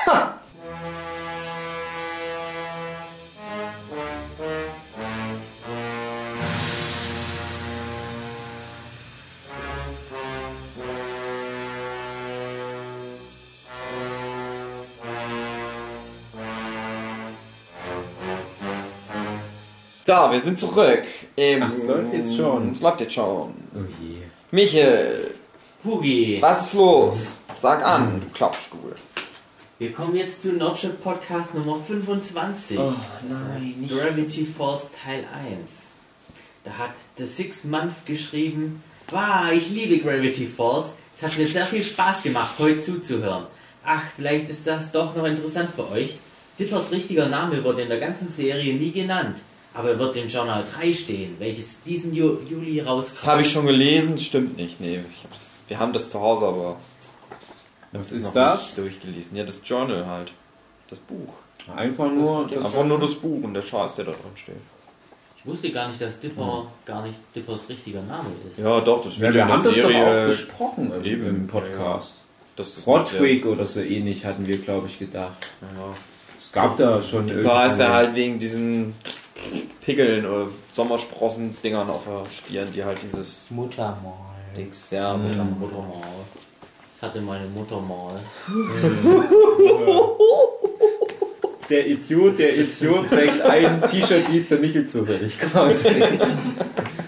[0.05, 0.39] Ha!
[20.06, 21.03] Da, wir sind zurück.
[21.36, 22.70] Im- Ach, es läuft jetzt schon.
[22.70, 23.53] Es läuft jetzt schon.
[23.74, 24.18] Oh je.
[24.51, 25.32] Michael,
[25.84, 27.38] Hugi, was ist los?
[27.60, 28.95] Sag an, du Klappstuhl.
[29.80, 32.78] wir kommen jetzt zu Notch Podcast Nummer 25.
[32.78, 32.93] Oh,
[33.28, 33.93] nein, nicht.
[33.97, 35.58] Gravity Falls Teil 1.
[36.64, 40.89] Da hat The Sixth Month geschrieben, wow, ich liebe Gravity Falls.
[41.18, 43.45] Es hat mir sehr viel Spaß gemacht, heute zuzuhören.
[43.84, 46.18] Ach, vielleicht ist das doch noch interessant für euch.
[46.60, 49.38] Dippers richtiger Name wird in der ganzen Serie nie genannt,
[49.76, 53.17] aber er wird in Journal 3 stehen, welches diesen Ju Juli rauskommt.
[53.17, 54.80] Das habe ich schon gelesen, stimmt nicht.
[54.82, 56.78] Nee, ich hab's, wir haben das zu Hause, aber
[57.91, 58.63] Was ist noch das?
[58.63, 59.38] nicht durchgelesen.
[59.38, 60.32] Ja, das Journal halt.
[60.89, 61.34] Das Buch.
[61.76, 64.55] Einfach nur das Einfach nur das Buch und der Scheiß, der da drin steht.
[65.38, 68.59] Ich wusste gar nicht, dass Dipper gar nicht Dippers richtiger Name ist.
[68.59, 70.28] Ja, doch, das Ja, wird wir in der haben das doch auch Serie.
[70.28, 72.23] besprochen im, eben, im Podcast.
[72.57, 75.34] Ist mit Rodwig oder so ähnlich hatten wir, glaube ich, gedacht.
[75.61, 75.67] Ja.
[76.39, 78.93] Es gab da schon Da heißt er halt wegen diesen
[79.81, 84.13] Pickeln oder Sommersprossen-Dingern auf der Stirn, die halt dieses Muttermal.
[84.55, 85.27] Dings, ja, Mhm.
[85.29, 86.01] mit am Muttermal.
[86.99, 88.19] Das hatte meine Mutter mal.
[91.69, 95.73] Der Idiot, der Idiot trägt ein T-Shirt, wie es der Michel zufällig gerade.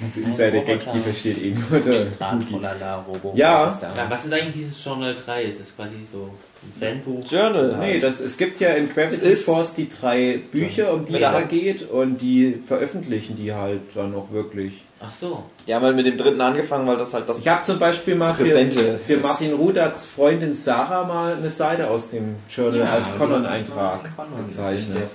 [0.00, 3.38] In seine Gags, die versteht eh nur der Hugi.
[3.38, 3.78] Ja.
[3.80, 5.44] Ja, was ist eigentlich dieses Journal 3?
[5.44, 6.30] Ist das quasi so
[6.62, 7.30] ein Fanbuch?
[7.30, 7.76] Journal.
[7.78, 11.42] Nee, das, es gibt ja in Gravity Force die drei Bücher, um die es da
[11.42, 14.84] geht, und die veröffentlichen die halt dann auch wirklich.
[15.02, 15.44] Ach so.
[15.66, 18.16] Die haben halt mit dem dritten angefangen, weil das halt das Ich habe zum Beispiel
[18.16, 19.16] mal für, für.
[19.16, 24.46] Martin Rudats Freundin Sarah mal eine Seite aus dem Journal Ja, als die Conan-Eintrag Conan
[24.46, 25.08] gezeichnet.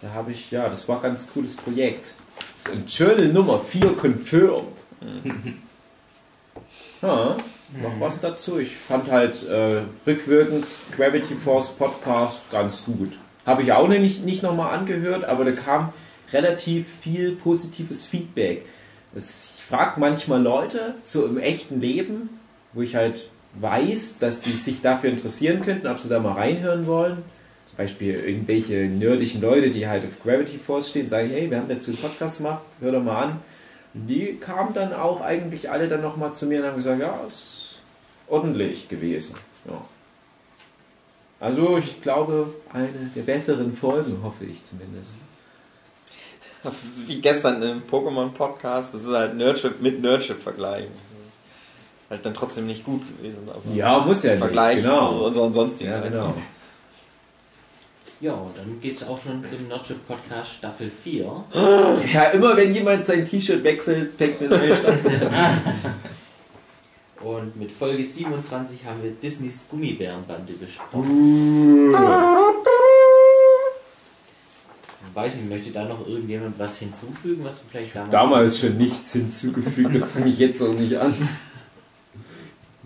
[0.00, 2.14] Da habe ich, ja, das war ein ganz cooles Projekt.
[2.62, 4.76] So ein Journal Nummer 4 confirmed.
[7.02, 7.36] ja,
[7.80, 8.58] noch was dazu.
[8.58, 13.12] Ich fand halt äh, rückwirkend Gravity Force Podcast ganz gut.
[13.46, 15.94] Habe ich auch nicht, nicht nochmal angehört, aber da kam
[16.34, 18.66] relativ viel positives Feedback.
[19.14, 22.28] Das, ich frage manchmal Leute, so im echten Leben,
[22.74, 26.86] wo ich halt weiß, dass die sich dafür interessieren könnten, ob sie da mal reinhören
[26.86, 27.24] wollen.
[27.70, 31.68] Zum Beispiel irgendwelche nerdischen Leute, die halt auf Gravity Force stehen, sagen, hey, wir haben
[31.68, 33.40] dazu einen Podcast gemacht, hör doch mal an.
[33.94, 37.20] Und die kamen dann auch eigentlich alle dann nochmal zu mir und haben gesagt, ja,
[37.26, 37.76] ist
[38.28, 39.36] ordentlich gewesen.
[39.66, 39.80] Ja.
[41.38, 45.12] Also ich glaube, eine der besseren Folgen, hoffe ich zumindest.
[46.62, 50.92] Das ist wie gestern im Pokémon-Podcast, das ist halt Nerdship mit Nerdship vergleichen.
[52.10, 55.18] Halt dann trotzdem nicht gut gewesen, Ja, muss ja Vergleich nicht, genau.
[55.18, 56.34] zu unseren sonstigen Ja, genau.
[58.20, 61.44] Ja, dann geht's auch schon zum Notch Podcast Staffel 4.
[62.12, 65.60] Ja, immer wenn jemand sein T-Shirt wechselt, fängt eine neue Staffel an.
[67.24, 71.94] Und mit Folge 27 haben wir Disneys Gummibärenbande besprochen.
[75.14, 78.12] Weiß nicht, möchte da noch irgendjemand was hinzufügen, was du vielleicht damals...
[78.12, 81.14] Damals schon nichts hinzugefügt, da fange ich jetzt auch nicht an.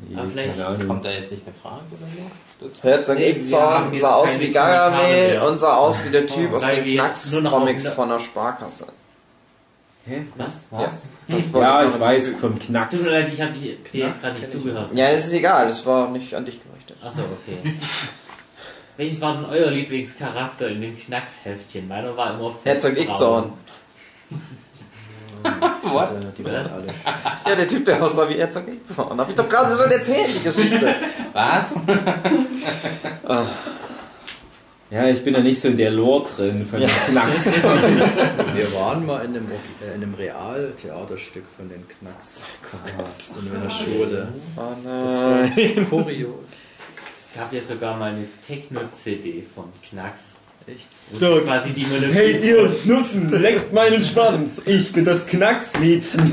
[0.08, 0.86] Nee, Aber vielleicht.
[0.86, 2.88] Kommt da jetzt nicht eine Frage oder so?
[2.88, 6.26] Herzog Nee, wir haben Ibzorn jetzt sah aus wie Gargamel und sah aus wie der
[6.26, 8.86] Typ Oh, aus den Knacks-Comics von der Sparkasse.
[10.06, 10.22] Hä?
[10.36, 10.68] Was?
[10.70, 10.92] Ja,
[11.28, 12.40] das Ja, ich weiß, hinzufügen.
[12.40, 12.94] vom Knacks.
[12.94, 14.88] Tut mir leid, ich habe dir jetzt gerade nicht zugehört.
[14.92, 16.96] Ja, es ist egal, es war nicht an dich gerichtet.
[17.02, 17.74] Achso, okay.
[18.96, 21.88] Welches war denn euer Lieblingscharakter in dem Knacksheftchen?
[21.88, 23.52] Meiner war immer Herzog Fettbraun.
[25.82, 26.10] What?
[26.38, 26.84] Die waren alle.
[27.46, 29.20] Ja, der Typ, der aussah wie Herzog Ibzorn.
[29.20, 30.94] Hab ich doch gerade schon erzählt, die Geschichte.
[31.34, 31.74] Was?
[34.90, 36.86] Ja, ich bin ja nicht so in der Lore drin von Ja.
[36.88, 37.46] den Knacks.
[37.46, 42.42] Wir waren mal in einem, äh, in einem Realtheaterstück von den Knacks
[43.38, 44.28] in meiner Schule.
[44.56, 45.76] Oh Das nein.
[45.76, 46.34] war kurios.
[47.16, 50.36] Es gab ja sogar mal eine Techno-CD von Knacks.
[50.66, 50.88] Echt?
[51.10, 56.32] Wo sie quasi die Melodie Hey ihr Nussen, leckt meinen Schwanz, ich bin das Knacksmädchen.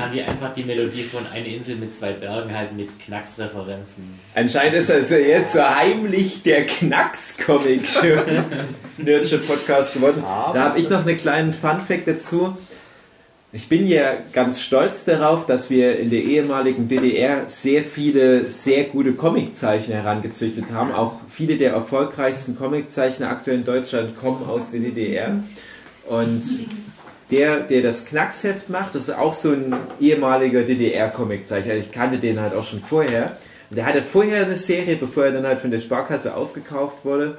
[0.00, 4.18] haben die einfach die Melodie von Eine Insel mit zwei Bergen halt mit Knacksreferenzen.
[4.34, 8.20] Anscheinend ist das ja jetzt so heimlich der Knacks-Comic schon
[8.96, 10.22] Nerdsche Podcast geworden.
[10.22, 12.56] da habe ich noch einen kleinen Fun-Fact dazu.
[13.56, 18.84] Ich bin ja ganz stolz darauf, dass wir in der ehemaligen DDR sehr viele sehr
[18.84, 20.92] gute Comiczeichner herangezüchtet haben.
[20.92, 25.42] Auch viele der erfolgreichsten Comiczeichner aktuell in Deutschland kommen aus der DDR.
[26.06, 26.42] Und
[27.30, 31.76] der, der das Knacksheft macht, das ist auch so ein ehemaliger DDR-Comiczeichner.
[31.76, 33.38] Ich kannte den halt auch schon vorher.
[33.70, 37.38] Und der hatte vorher eine Serie, bevor er dann halt von der Sparkasse aufgekauft wurde.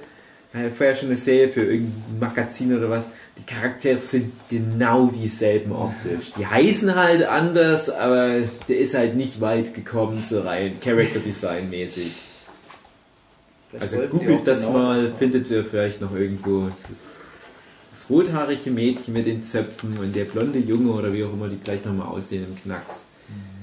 [0.51, 3.11] Er hatte vorher schon eine Serie für irgendein Magazin oder was.
[3.39, 6.31] Die Charaktere sind genau dieselben optisch.
[6.37, 11.69] Die heißen halt anders, aber der ist halt nicht weit gekommen, so rein Character Design
[11.69, 12.11] mäßig.
[13.79, 16.69] Also googelt das mal, findet ihr vielleicht noch irgendwo.
[16.89, 17.17] Das,
[17.91, 21.57] das rothaarige Mädchen mit den Zöpfen und der blonde Junge oder wie auch immer die
[21.57, 23.07] gleich nochmal aussehen im Knacks.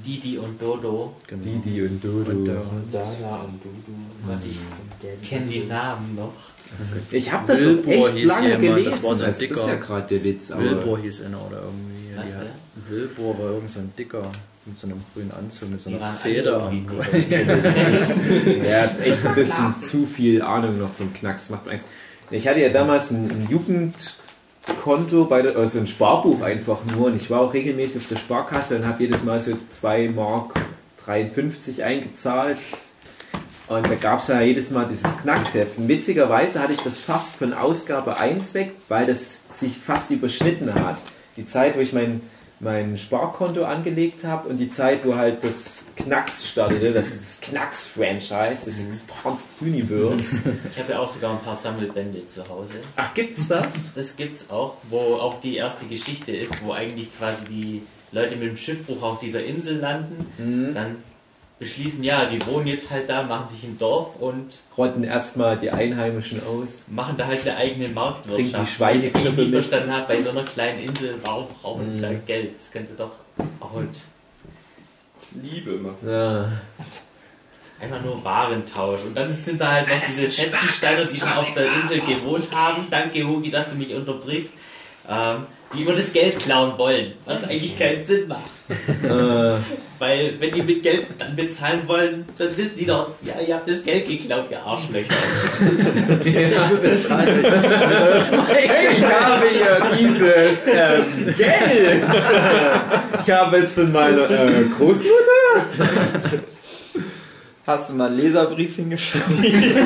[0.06, 1.14] Didi und Dodo.
[1.30, 2.44] Didi und Dodo.
[2.92, 3.96] Dada und Dudu.
[4.26, 6.34] Warte, ich kenne die Namen noch.
[7.10, 8.90] Ich habe das so Wilbur echt hieß lange jemand, gelesen.
[8.90, 9.66] das war so ein das ist Dicker.
[9.66, 10.50] ja gerade der Witz.
[10.50, 12.16] Aber Wilbur hieß einer oder irgendwie.
[12.16, 12.42] Was, ja?
[12.88, 14.22] Wilbur war irgend so ein Dicker
[14.66, 16.86] mit so einem grünen Anzug, mit so einer Feder am
[18.64, 21.50] er hat echt ein bisschen zu viel Ahnung noch vom Knacks.
[21.50, 21.86] Macht Angst.
[22.30, 27.16] Ich hatte ja damals ein, ein Jugendkonto, bei der, also ein Sparbuch einfach nur und
[27.16, 30.54] ich war auch regelmäßig auf der Sparkasse und habe jedes Mal so 2 Mark
[31.04, 32.58] 53 eingezahlt.
[33.68, 35.78] Und da gab es ja jedes Mal dieses Knacksheft.
[35.78, 40.74] Und witzigerweise hatte ich das fast von Ausgabe 1 weg, weil das sich fast überschnitten
[40.74, 40.98] hat.
[41.36, 42.20] Die Zeit, wo ich mein,
[42.60, 48.66] mein Sparkonto angelegt habe und die Zeit, wo halt das Knacks startete, das, das Knacks-Franchise,
[48.66, 50.36] das Expand Universe.
[50.74, 52.74] Ich habe ja auch sogar ein paar Sammelbände zu Hause.
[52.96, 53.94] Ach, gibt's das?
[53.94, 58.48] Das gibt's auch, wo auch die erste Geschichte ist, wo eigentlich quasi die Leute mit
[58.48, 60.74] dem Schiffbruch auf dieser Insel landen, Mhm.
[60.74, 60.96] dann
[61.58, 65.70] beschließen, ja, die wohnen jetzt halt da, machen sich ein Dorf und Rotten erstmal die
[65.70, 66.84] Einheimischen aus.
[66.88, 68.52] machen da halt eine eigene Marktwirtschaft.
[68.52, 69.64] Bringen die Schweineklippe Weil ich mit.
[69.64, 72.02] verstanden habe, bei so einer kleinen Insel, warum brauchen die Mhm.
[72.02, 72.56] da Geld?
[72.56, 73.12] Das könnte doch
[73.60, 73.88] auch halt
[75.42, 75.96] Liebe machen.
[76.08, 76.48] Ja.
[77.80, 79.00] einfach nur Warentausch.
[79.04, 82.86] Und dann sind da halt noch diese Fetzensteiner, die schon auf der Insel gewohnt haben.
[82.90, 84.52] Danke, Hugi, dass du mich unterbrichst.
[85.08, 88.50] Ähm, die immer das Geld klauen wollen, was eigentlich keinen Sinn macht.
[88.68, 89.58] Äh,
[89.98, 93.68] Weil, wenn die mit Geld dann bezahlen wollen, dann wissen die doch, ja, ihr habt
[93.68, 95.14] das Geld geklaut, ihr Arschlöcher.
[96.24, 96.48] hey,
[98.96, 102.02] ich habe hier dieses ähm, Geld.
[103.22, 105.12] Ich habe es von meiner äh, Großmutter.
[107.66, 109.78] Hast du mal einen Leserbrief hingeschrieben?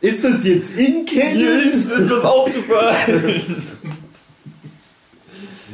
[0.00, 1.58] Ist das jetzt in Mir Canon?
[1.68, 3.64] ist etwas aufgefallen.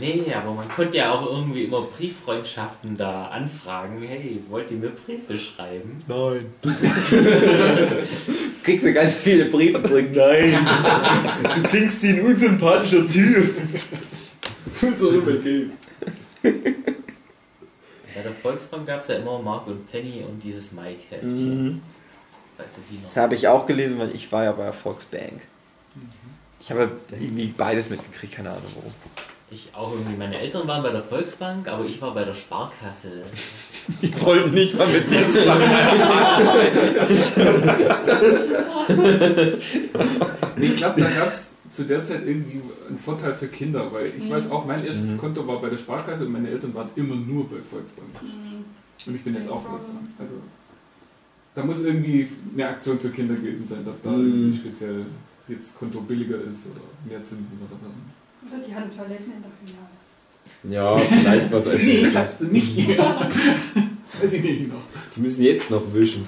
[0.01, 4.03] Nee, aber man konnte ja auch irgendwie immer Brieffreundschaften da anfragen.
[4.03, 5.99] Hey, wollt ihr mir Briefe schreiben?
[6.09, 6.47] Nein.
[8.63, 10.09] Kriegst du ganz viele Briefe zurück.
[10.15, 10.67] Nein.
[11.55, 13.55] Du klingst wie ein unsympathischer Typ.
[14.99, 15.71] So Geld.
[16.43, 21.65] Bei der Volksbank gab es ja immer Mark und Penny und dieses Mike-Heftchen.
[21.65, 21.83] Mhm.
[23.03, 25.43] Das habe ich auch gelesen, weil ich war ja bei der Volksbank.
[26.61, 28.93] Ich habe irgendwie beides mitgekriegt, keine Ahnung warum.
[29.51, 33.23] Ich auch irgendwie, meine Eltern waren bei der Volksbank, aber ich war bei der Sparkasse.
[34.03, 35.63] Die wollten nicht mal mit dir zusammen.
[40.57, 44.13] Nee, ich glaube, da gab es zu der Zeit irgendwie einen Vorteil für Kinder, weil
[44.17, 45.19] ich weiß auch, mein erstes Mhm.
[45.19, 48.09] Konto war bei der Sparkasse und meine Eltern waren immer nur bei Volksbank.
[49.07, 50.09] Und ich bin jetzt auch Volksbank.
[50.19, 50.35] Also,
[51.57, 54.27] da muss irgendwie eine Aktion für Kinder gewesen sein, dass da Mhm.
[54.29, 55.07] irgendwie speziell
[55.49, 57.87] jetzt das Konto billiger ist oder mehr Zinsen oder so.
[58.47, 59.95] Oder die hatten Toiletten in der Filiale.
[60.65, 61.79] Ja, vielleicht was einfach.
[61.85, 62.89] Nee, hast du nicht.
[64.23, 64.81] Weiß ich nicht genau.
[65.15, 66.27] Die müssen jetzt noch wischen.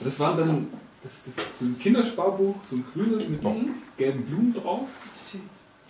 [0.00, 0.68] Das war dann
[1.02, 3.40] das, das, so ein Kindersparbuch, so ein grünes mit
[3.96, 4.88] gelben Blumen drauf.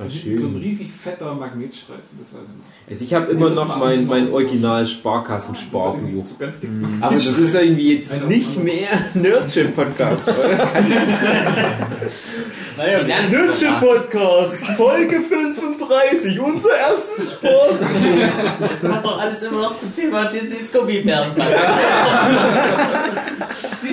[0.01, 4.07] Ach, So ein riesig fetter Magnetstreifen, das war dann Also ich habe immer noch mein,
[4.07, 6.25] mein Original Sparkassen-Sparbuch.
[6.25, 6.71] So ganz dick.
[7.01, 10.69] Aber das ist irgendwie jetzt nicht mehr Nerdship-Podcast, oder?
[12.77, 15.21] Naja, Nerdship-Podcast, Folge
[15.89, 17.75] 35, unser erstes Sport.
[18.61, 21.31] Das macht doch alles immer noch zum Thema Disney's Gummibären.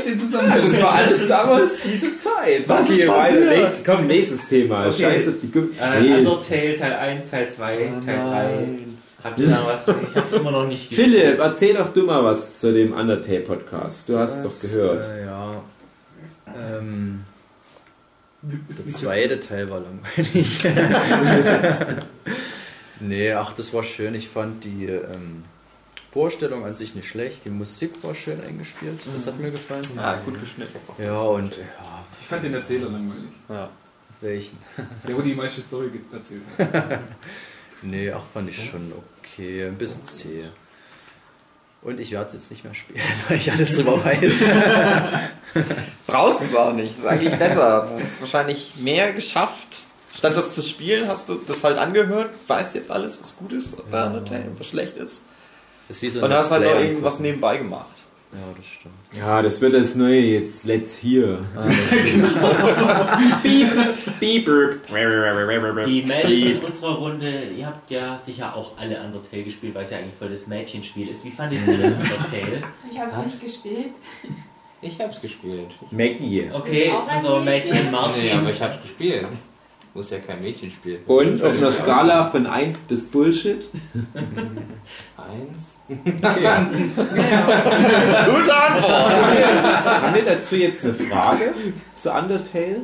[0.06, 0.54] Den zusammen?
[0.64, 2.68] Das war alles damals diese Zeit.
[2.68, 3.22] Was ist Okay, weiter.
[3.38, 3.50] passiert?
[3.58, 4.86] Nächstes, komm, nächstes Thema.
[4.88, 5.02] Okay.
[5.04, 5.70] Scheiß auf die Gummi.
[5.82, 6.14] Äh, Nee.
[6.20, 8.68] Undertale Teil 1, Teil 2, Teil 3.
[9.24, 9.88] Habt ihr da was?
[9.88, 14.08] Ich hab's immer noch nicht Philipp, erzähl doch du mal was zu dem Undertale-Podcast.
[14.10, 15.08] Du hast es doch gehört.
[15.08, 15.52] Äh, ja.
[16.78, 17.22] Ähm,
[18.70, 20.66] der zweite Teil war langweilig.
[23.00, 24.16] Nee, ach, das war schön.
[24.16, 25.44] Ich fand die ähm,
[26.12, 27.42] Vorstellung an sich nicht schlecht.
[27.46, 29.00] Die Musik war schön eingespielt.
[29.14, 29.84] Das hat mir gefallen.
[29.96, 30.78] Ja, gut geschnitten.
[30.98, 33.32] Ja, und ja, Ich fand den Erzähler langweilig.
[33.50, 33.70] Ja.
[34.22, 34.58] welchen?
[35.08, 37.00] Der, wo die meiste Story erzählt hat.
[37.82, 38.92] Nee, ach, fand ich schon
[39.22, 39.66] okay.
[39.68, 40.46] Ein bisschen zäh.
[41.86, 44.34] Und ich werde es jetzt nicht mehr spielen, weil ich alles drüber weiß.
[46.08, 47.88] Brauchst es auch nicht, ist eigentlich besser.
[47.96, 49.82] Du hast wahrscheinlich mehr geschafft.
[50.12, 53.80] Statt das zu spielen, hast du das halt angehört, weißt jetzt alles, was gut ist
[53.80, 55.26] und was schlecht ist.
[55.88, 57.95] Ist wie so Und hast halt noch irgendwas nebenbei gemacht.
[58.36, 58.96] Ja, das stimmt.
[59.18, 61.40] Ja, das wird das neue jetzt Let's Here.
[63.44, 63.72] Beep,
[64.20, 64.46] beep,
[65.86, 69.92] Die Mädels in unserer Runde, ihr habt ja sicher auch alle Undertale gespielt, weil es
[69.92, 71.24] ja eigentlich voll das Mädchenspiel ist.
[71.24, 72.62] Wie fandet ihr denn Undertale?
[72.92, 73.94] Ich habe es nicht gespielt.
[74.82, 75.70] Ich hab's gespielt.
[75.92, 76.50] Maggie.
[76.52, 77.92] Okay, unser Mädchen Mädchen?
[77.92, 78.24] Martin.
[78.24, 79.28] Nee, aber ich hab's gespielt.
[79.96, 81.02] Muss ja kein Mädchen spielen.
[81.06, 83.66] Und auf einer Skala von 1 bis Bullshit?
[85.16, 85.80] Eins.
[85.88, 86.84] Gute Antwort!
[90.04, 91.54] Haben wir dazu jetzt eine Frage
[91.98, 92.82] zu Undertale?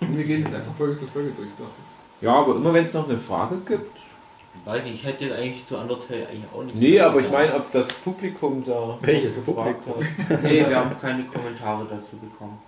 [0.00, 1.48] Wir gehen jetzt einfach Folge für Folge durch.
[1.58, 1.70] Doch.
[2.20, 3.96] Ja, aber immer wenn es noch eine Frage gibt.
[4.66, 7.54] Weiß nicht, ich hätte jetzt eigentlich zu Undertale eigentlich auch nichts Nee, aber ich meine,
[7.54, 10.42] ob das Publikum da Welches was gefragt hat.
[10.42, 12.58] Nee, wir haben keine Kommentare dazu bekommen.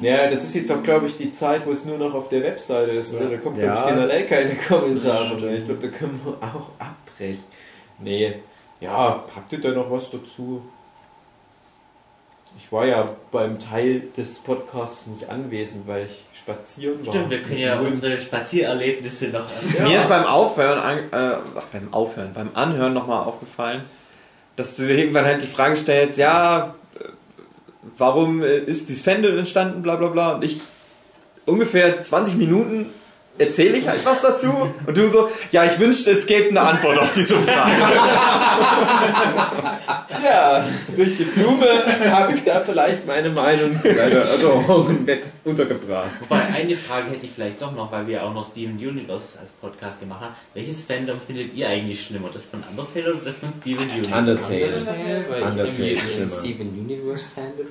[0.00, 2.42] Ja, das ist jetzt auch, glaube ich, die Zeit, wo es nur noch auf der
[2.42, 3.26] Webseite ist, oder?
[3.28, 3.80] Da kommt, glaube Ja.
[3.88, 5.54] ich, generell keine Kommentare mehr.
[5.58, 7.44] Ich glaube, da können wir auch abbrechen.
[7.98, 8.34] Nee,
[8.80, 10.62] ja, habt ihr da noch was dazu?
[12.58, 17.12] Ich war ja beim Teil des Podcasts nicht anwesend, weil ich spazieren war.
[17.14, 19.88] Stimmt, wir können ja Und- unsere Spaziererlebnisse noch an.
[19.88, 23.82] Mir ist beim Aufhören, an, äh, ach, beim Aufhören, beim Anhören nochmal aufgefallen,
[24.56, 26.74] dass du irgendwann halt die Frage stellst, ja,
[27.82, 30.60] warum äh, ist dieses Fandom entstanden, bla bla bla, und ich
[31.46, 32.86] ungefähr 20 Minuten
[33.38, 36.98] erzähle ich halt was dazu und du so, ja, ich wünschte, es gäbe eine Antwort
[36.98, 37.72] auf diese Frage.
[40.22, 40.64] Ja,
[40.96, 41.66] durch die Blume
[42.10, 46.10] habe ich da vielleicht meine Meinung zu deiner Erörterung mit untergebracht.
[46.20, 49.50] Wobei, eine Frage hätte ich vielleicht doch noch, weil wir auch noch Steven Universe als
[49.60, 50.34] Podcast gemacht haben.
[50.54, 52.28] Welches Fandom findet ihr eigentlich schlimmer?
[52.32, 54.14] Das von Undertale oder das von Steven Universe?
[54.14, 54.76] Undertale.
[54.76, 56.30] Undertale, weil Undertale ich irgendwie ist ein schlimmer.
[56.30, 57.66] Steven Universe Fan bin.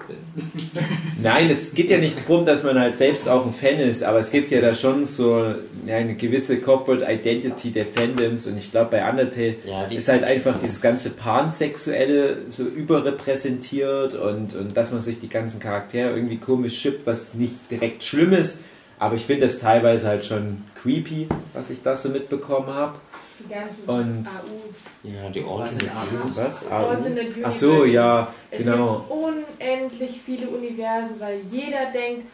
[1.22, 4.20] Nein, es geht ja nicht darum, dass man halt selbst auch ein Fan ist, aber
[4.20, 5.51] es gibt ja da schon so
[5.86, 10.24] ja, eine gewisse Corporate Identity der Fandoms und ich glaube bei Undertale Ja, ist halt
[10.24, 16.38] einfach dieses ganze Pansexuelle so überrepräsentiert und, und dass man sich die ganzen Charaktere irgendwie
[16.38, 18.62] komisch schippt, was nicht direkt schlimm ist,
[19.00, 22.96] aber ich finde das teilweise halt schon creepy, was ich da so mitbekommen habe.
[23.40, 24.76] Die ganzen Und- AUs.
[25.04, 25.92] Ja, die Alternate
[26.26, 26.36] AUs?
[26.38, 26.68] Was?
[26.68, 29.06] Alternate Ach so, ja, Es genau.
[29.10, 29.12] gibt
[29.60, 32.28] unendlich viele Universen, weil jeder denkt,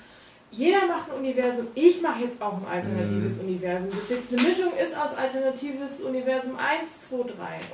[0.58, 3.47] jeder macht ein Universum, ich mache jetzt auch ein alternatives Mhm.
[3.47, 3.89] Universum.
[3.91, 7.24] Das jetzt eine Mischung ist aus alternatives Universum 1, 2, 3.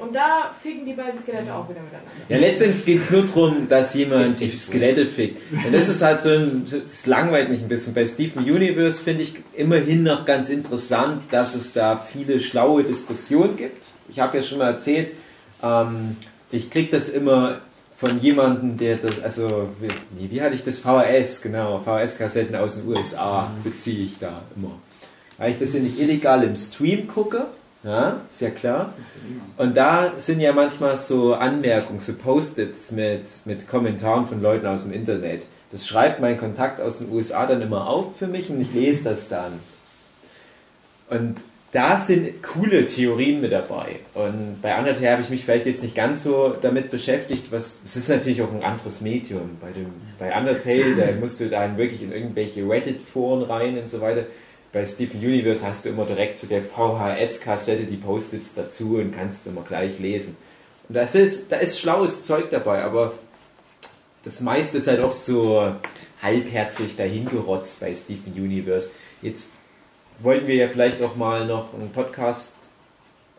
[0.05, 2.11] Und da ficken die beiden Skelette auch wieder miteinander.
[2.27, 5.41] Ja, letztendlich geht es nur darum, dass jemand die Skelette fickt.
[5.65, 7.93] Und das ist halt so ein, es langweilt mich ein bisschen.
[7.93, 13.55] Bei Steven Universe finde ich immerhin noch ganz interessant, dass es da viele schlaue Diskussionen
[13.55, 13.85] gibt.
[14.09, 15.11] Ich habe ja schon mal erzählt,
[15.63, 16.17] ähm,
[16.51, 17.61] ich kriege das immer
[18.03, 20.77] von jemandem, der das, also, wie, wie hatte ich das?
[20.77, 24.71] VHS, genau, VHS-Kassetten aus den USA beziehe ich da immer.
[25.37, 27.45] Weil ich das ja nicht illegal im Stream gucke,
[27.83, 28.93] ja, ist ja klar.
[29.57, 34.83] Und da sind ja manchmal so Anmerkungen, so Post-its mit, mit Kommentaren von Leuten aus
[34.83, 35.45] dem Internet.
[35.71, 39.05] Das schreibt mein Kontakt aus den USA dann immer auf für mich und ich lese
[39.05, 39.53] das dann.
[41.09, 41.37] Und
[41.73, 43.95] da sind coole Theorien mit dabei.
[44.13, 47.95] Und bei Undertale habe ich mich vielleicht jetzt nicht ganz so damit beschäftigt, was, es
[47.95, 49.57] ist natürlich auch ein anderes Medium.
[49.59, 49.87] Bei, dem,
[50.19, 54.25] bei Undertale, da musst du dann wirklich in irgendwelche Reddit-Foren rein und so weiter.
[54.71, 59.47] Bei Steven Universe hast du immer direkt zu der VHS-Kassette die Post-its dazu und kannst
[59.47, 60.37] immer gleich lesen.
[60.87, 63.13] Und das ist, da ist schlaues Zeug dabei, aber
[64.23, 65.73] das meiste ist halt auch so
[66.21, 68.91] halbherzig dahingerotzt bei Steven Universe.
[69.23, 69.47] Jetzt
[70.19, 72.55] wollten wir ja vielleicht auch mal noch einen Podcast,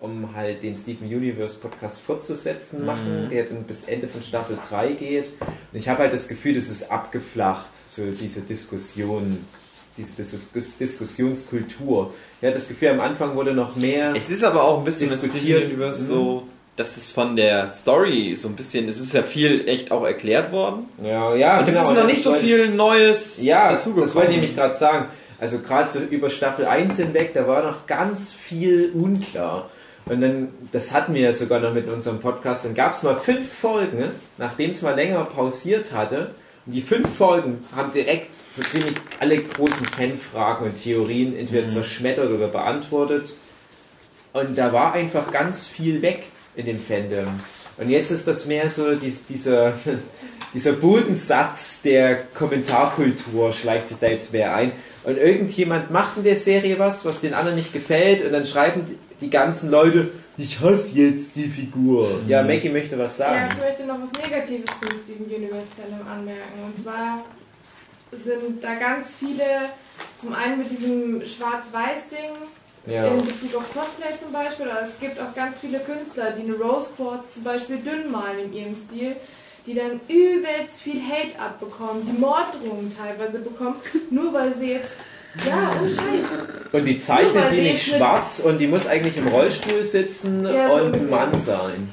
[0.01, 4.89] um halt den Steven Universe Podcast fortzusetzen, machen, der dann bis Ende von Staffel 3
[4.93, 5.31] geht.
[5.41, 9.45] Und ich habe halt das Gefühl, das ist abgeflacht, so diese Diskussion,
[9.97, 12.13] diese Dis Diskussionskultur.
[12.41, 14.13] Ich hatte das Gefühl, am Anfang wurde noch mehr.
[14.15, 15.67] Es ist aber auch ein bisschen Diskutiert.
[15.67, 16.07] Universe Mhm.
[16.07, 16.43] so,
[16.77, 20.51] dass es von der Story so ein bisschen, es ist ja viel echt auch erklärt
[20.53, 20.87] worden.
[21.03, 21.89] Ja, ja, Und es genau.
[21.91, 24.07] ist noch nicht so viel Neues Ja, dazugekommen.
[24.09, 25.07] das wollte ich nämlich gerade sagen.
[25.39, 29.71] Also gerade so über Staffel 1 hinweg, da war noch ganz viel unklar.
[30.07, 33.19] Und dann, das hatten wir ja sogar noch mit unserem Podcast, dann gab es mal
[33.19, 36.35] fünf Folgen, nachdem es mal länger pausiert hatte.
[36.67, 42.31] Und die fünf Folgen haben direkt so ziemlich alle großen Fanfragen und Theorien entweder zerschmettert
[42.31, 43.31] oder beantwortet.
[44.33, 46.25] Und da war einfach ganz viel weg
[46.57, 47.41] in dem Fandom.
[47.77, 49.75] Und jetzt ist das mehr so dies, dieser,
[50.55, 54.73] dieser Bodensatz der Kommentarkultur schleicht sich da jetzt mehr ein.
[55.05, 58.85] Und irgendjemand macht in der Serie was, was den anderen nicht gefällt, und dann schreiben
[59.21, 62.21] die- ganzen Leute, ich hasse jetzt die Figur.
[62.29, 63.49] Ja, Maggie möchte was Ja, sagen.
[63.53, 66.59] ich möchte noch was Negatives zum Steven Universe Fandom anmerken.
[66.67, 67.25] Und zwar
[68.13, 69.45] sind da ganz viele,
[70.17, 72.33] zum einen mit diesem Schwarz-Weiß-Ding
[72.93, 73.09] Ja.
[73.09, 76.55] in Bezug auf Cosplay zum Beispiel, aber es gibt auch ganz viele Künstler, die eine
[76.55, 79.17] Rose Quartz zum Beispiel dünn malen in ihrem Stil,
[79.67, 83.77] die dann übelst viel Hate abbekommen, die Morddrohungen teilweise bekommen,
[84.11, 84.93] nur weil sie jetzt,
[85.45, 88.87] ja, oh Scheiß, Und die zeichnet Nur weil die sie nicht schwarz und die muss
[88.87, 91.11] eigentlich im Rollstuhl sitzen Ja, so und ein.
[91.11, 91.93] Mann sein.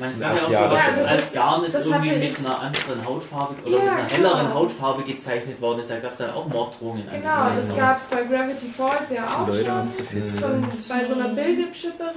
[0.00, 2.60] Ach gab ja auch ja, sowas, das- also als gar nicht das irgendwie mit einer
[2.60, 4.54] anderen Hautfarbe oder Ja, mit einer helleren genau.
[4.54, 5.90] Hautfarbe gezeichnet worden ist.
[5.90, 7.02] Da gab es dann auch Morddrohungen.
[7.10, 9.74] genau, das gab es bei Gravity Falls ja auch Leute schon.
[9.74, 12.14] haben zu viel von, bei so einer Bildschipperin.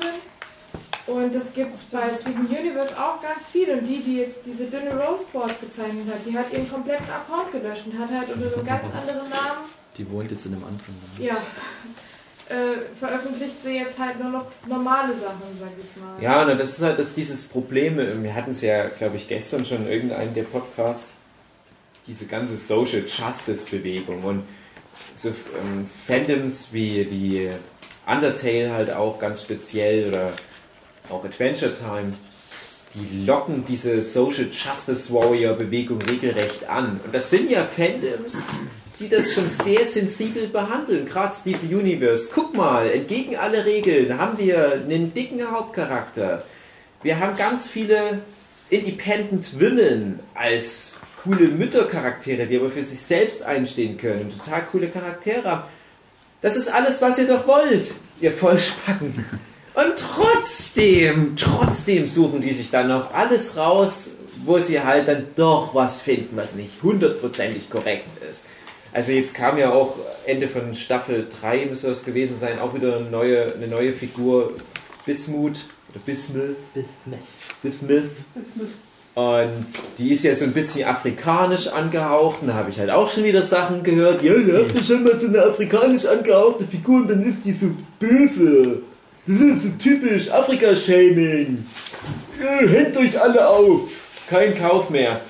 [1.12, 3.70] Und das gibt es bei Steven Universe auch ganz viel.
[3.70, 7.52] Und die, die jetzt diese dünne Rose Quartz gezeichnet hat, die hat ihren kompletten Account
[7.52, 9.66] gelöscht und hat halt unter einem ganz anderen Namen,
[9.98, 11.20] Die wohnt jetzt in einem anderen Land.
[11.20, 11.36] ja,
[12.56, 16.22] äh, veröffentlicht sie jetzt halt nur noch normale Sachen, sag ich mal.
[16.22, 17.98] Ja, na, das ist halt das, dieses Problem.
[18.24, 21.16] Wir hatten es ja, glaube ich, gestern schon in irgendeinem der Podcasts.
[22.08, 24.44] Diese ganze Social Justice Bewegung und
[25.16, 27.50] so ähm, Fandoms wie, wie
[28.08, 30.32] Undertale halt auch ganz speziell oder
[31.12, 32.14] auch Adventure Time,
[32.94, 37.00] die locken diese Social Justice Warrior Bewegung regelrecht an.
[37.06, 38.38] Und das sind ja Fandoms,
[39.00, 41.06] die das schon sehr sensibel behandeln.
[41.06, 42.30] Gerade Steven Universe.
[42.34, 46.44] Guck mal, entgegen alle Regeln haben wir einen dicken Hauptcharakter.
[47.02, 48.20] Wir haben ganz viele
[48.70, 54.88] Independent Women als coole Müttercharaktere, die aber für sich selbst einstehen können und total coole
[54.88, 55.64] Charaktere haben.
[56.42, 59.26] Das ist alles, was ihr doch wollt, ihr Vollspacken.
[59.74, 64.12] Und trotzdem, trotzdem suchen die sich dann noch alles raus,
[64.44, 68.46] wo sie halt dann doch was finden, was nicht hundertprozentig korrekt ist.
[68.94, 69.96] Also jetzt kam ja auch
[70.26, 74.54] Ende von Staffel 3 müsste das gewesen sein, auch wieder eine neue, eine neue Figur,
[75.06, 76.58] Bismuth oder Bismuth.
[76.74, 78.10] Bismuth.
[79.14, 79.66] Und
[79.98, 82.42] die ist ja so ein bisschen afrikanisch angehaucht.
[82.42, 84.24] Und da habe ich halt auch schon wieder Sachen gehört.
[84.24, 87.54] Ja, ihr habt ja schon mal so eine afrikanisch angehauchte Figur und dann ist die
[87.54, 88.82] so böse.
[89.28, 91.66] Das ist so typisch Afrika-Shaming.
[92.42, 93.90] Äh, Hängt euch alle auf.
[94.30, 95.22] Kein Kauf mehr.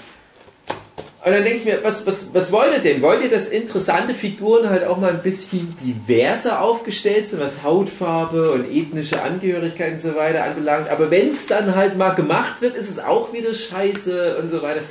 [1.24, 3.02] Und dann denke ich mir, was, was, was wollt ihr denn?
[3.04, 8.52] Wollt ihr, dass interessante Figuren halt auch mal ein bisschen diverser aufgestellt sind, was Hautfarbe
[8.54, 10.90] und ethnische Angehörigkeit und so weiter anbelangt?
[10.90, 14.64] Aber wenn es dann halt mal gemacht wird, ist es auch wieder scheiße und so
[14.64, 14.82] weiter.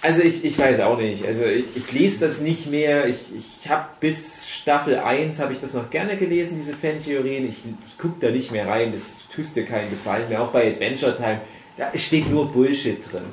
[0.00, 1.26] Also ich, ich weiß auch nicht.
[1.26, 3.08] Also ich, ich lese das nicht mehr.
[3.08, 7.48] Ich, ich habe bis Staffel 1 habe ich das noch gerne gelesen, diese Fantheorien.
[7.48, 8.92] Ich, ich gucke da nicht mehr rein.
[8.92, 10.42] Das tust dir keinen Gefallen mehr.
[10.42, 11.40] Auch bei Adventure Time.
[11.76, 13.24] Da steht nur Bullshit drin.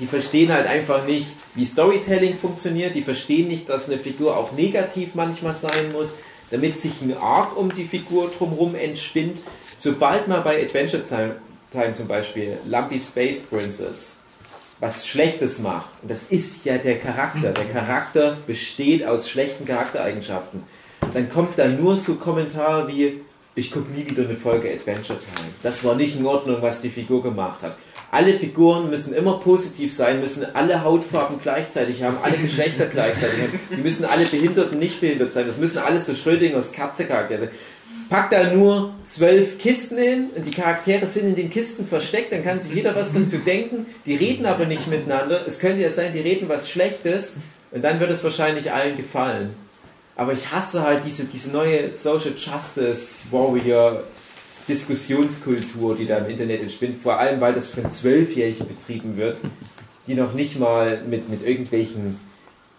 [0.00, 2.96] Die verstehen halt einfach nicht, wie Storytelling funktioniert.
[2.96, 6.14] Die verstehen nicht, dass eine Figur auch negativ manchmal sein muss,
[6.50, 9.38] damit sich ein Arc um die Figur drumherum entspinnt.
[9.76, 11.36] Sobald man bei Adventure Time,
[11.70, 14.15] Time zum Beispiel Lumpy Space Princess
[14.80, 20.62] was Schlechtes macht, und das ist ja der Charakter, der Charakter besteht aus schlechten Charaktereigenschaften,
[21.14, 23.20] dann kommt da nur so Kommentare wie,
[23.54, 25.48] ich gucke nie wieder eine Folge Adventure Time.
[25.62, 27.76] Das war nicht in Ordnung, was die Figur gemacht hat.
[28.10, 33.60] Alle Figuren müssen immer positiv sein, müssen alle Hautfarben gleichzeitig haben, alle Geschlechter gleichzeitig haben.
[33.70, 35.46] Die müssen alle behindert und nicht behindert sein.
[35.46, 37.50] Das müssen alles so Schrödingers Katze-Charaktere sein.
[38.08, 42.44] Pack da nur zwölf Kisten hin und die Charaktere sind in den Kisten versteckt, dann
[42.44, 43.86] kann sich jeder was dazu denken.
[44.04, 45.44] Die reden aber nicht miteinander.
[45.46, 47.36] Es könnte ja sein, die reden was Schlechtes
[47.72, 49.50] und dann wird es wahrscheinlich allen gefallen.
[50.14, 54.02] Aber ich hasse halt diese, diese neue Social Justice Warrior
[54.68, 59.38] Diskussionskultur, die da im Internet entspinnt, vor allem weil das von Zwölfjährigen betrieben wird,
[60.06, 62.18] die noch nicht mal mit, mit irgendwelchen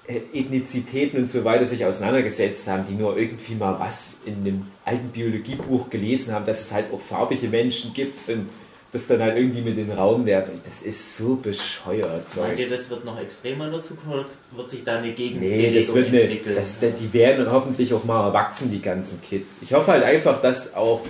[0.07, 5.09] Ethnizitäten und so weiter sich auseinandergesetzt haben, die nur irgendwie mal was in einem alten
[5.09, 8.47] Biologiebuch gelesen haben, dass es halt auch farbige Menschen gibt und
[8.93, 10.61] das dann halt irgendwie mit in den Raum werfen.
[10.63, 12.23] Das ist so bescheuert.
[12.37, 15.73] Meint ihr, das wird noch extremer in der Zukunft wird sich da eine Nee, Gegenbewegung
[15.75, 16.55] das wird eine, entwickeln?
[16.55, 19.61] das, die werden dann hoffentlich auch mal erwachsen, die ganzen Kids.
[19.61, 21.01] Ich hoffe halt einfach, dass auch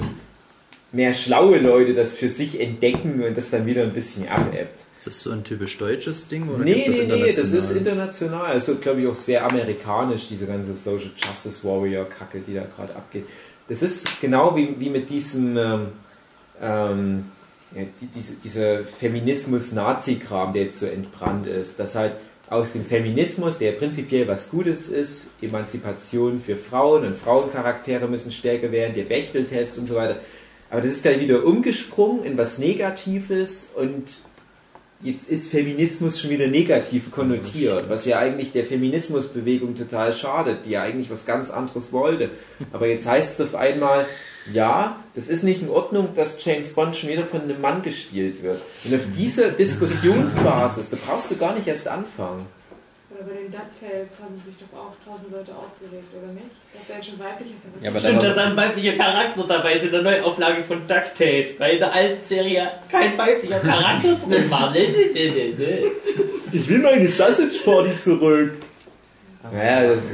[0.91, 4.81] mehr schlaue Leute das für sich entdecken und das dann wieder ein bisschen abebbt.
[4.95, 6.47] Ist das so ein typisch deutsches Ding?
[6.49, 7.77] Oder Nee, nee, nee, das ist international?
[7.77, 8.45] international.
[8.45, 13.25] Also, glaube ich, auch sehr amerikanisch, diese ganze Social Justice Warrior-Kacke, die da gerade abgeht.
[13.67, 15.87] Das ist genau wie, wie mit diesem, ähm,
[16.61, 17.25] ähm,
[17.75, 22.13] ja, die, diese, dieser Feminismus-Nazi-Kram, der jetzt so entbrannt ist, dass halt
[22.49, 28.71] aus dem Feminismus, der prinzipiell was Gutes ist, Emanzipation für Frauen und Frauencharaktere müssen stärker
[28.71, 30.21] werden, der Bechteltest und so weiter.
[30.69, 34.21] Aber das ist dann wieder umgesprungen in was Negatives und
[35.01, 40.71] jetzt ist Feminismus schon wieder negativ konnotiert, was ja eigentlich der Feminismusbewegung total schadet, die
[40.71, 42.31] ja eigentlich was ganz anderes wollte.
[42.73, 44.05] Aber jetzt heißt es auf einmal,
[44.51, 48.41] ja, das ist nicht in Ordnung, dass James Bond schon wieder von einem Mann gespielt
[48.43, 48.59] wird.
[48.85, 52.45] Und auf dieser Diskussionsbasis, da brauchst du gar nicht erst anfangen.
[53.17, 56.49] Oder bei den DuckTales haben sich doch auch tausend Leute aufgeregt, oder nicht?
[56.73, 59.83] Dass der schon weiblicher Charakter Ja, aber Stimmt, dass da ein weiblicher Charakter dabei ist
[59.85, 64.75] in der Neuauflage von DuckTales, weil in der alten Serie kein weiblicher Charakter drin war.
[66.53, 68.53] Ich will meine Sausage Party zurück.
[69.51, 70.05] Naja, das,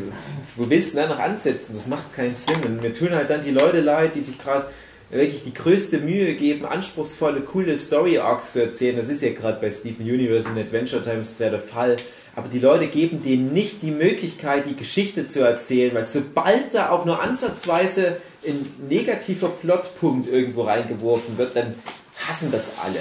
[0.55, 1.73] wo willst du denn da noch ansetzen?
[1.75, 2.63] Das macht keinen Sinn.
[2.65, 4.65] Und mir tun halt dann die Leute leid, die sich gerade
[5.11, 8.97] wirklich die größte Mühe geben, anspruchsvolle, coole Story-Arcs zu erzählen.
[8.97, 11.97] Das ist ja gerade bei Steven Universe und Adventure Time sehr der Fall.
[12.35, 16.89] Aber die Leute geben denen nicht die Möglichkeit, die Geschichte zu erzählen, weil sobald da
[16.89, 21.75] auch nur ansatzweise ein negativer Plotpunkt irgendwo reingeworfen wird, dann
[22.27, 22.99] hassen das alle.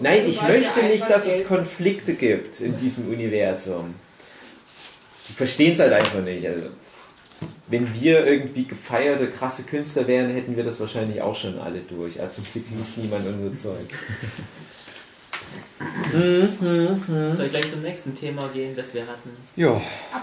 [0.00, 3.94] Nein, ich Sobald möchte nicht, dass es Konflikte gibt in diesem Universum.
[5.28, 6.46] Die verstehen es halt einfach nicht.
[6.46, 6.66] Also,
[7.68, 12.20] wenn wir irgendwie gefeierte, krasse Künstler wären, hätten wir das wahrscheinlich auch schon alle durch.
[12.20, 13.88] Also zum Glück liest niemand unser Zeug.
[17.36, 19.30] Soll ich gleich zum nächsten Thema gehen, das wir hatten?
[19.56, 19.80] Ja,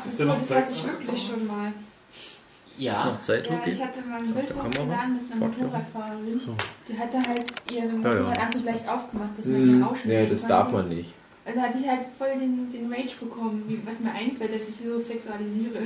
[0.08, 0.64] Ist noch das Zeit?
[0.64, 1.68] hatte ich wirklich schon mal.
[1.68, 3.06] ist Ja.
[3.06, 5.46] noch Zeit, Ja, ich hatte mal ein Bild hochgeladen mit einer.
[5.48, 6.40] Motorradfahrerin.
[6.40, 6.56] So.
[6.88, 7.92] Die hatte halt ihre ja.
[7.94, 11.12] Motorradanzug leicht aufgemacht, dass man ihren Ausschnitt Ja, sehen das darf man nicht.
[11.46, 14.68] Und da hatte ich halt voll den, den Rage bekommen, wie, was mir einfällt, dass
[14.68, 15.78] ich sie so sexualisiere.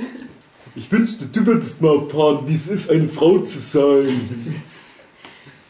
[0.74, 4.62] Ich wünschte, du würdest mal erfahren, wie es ist, eine Frau zu sein.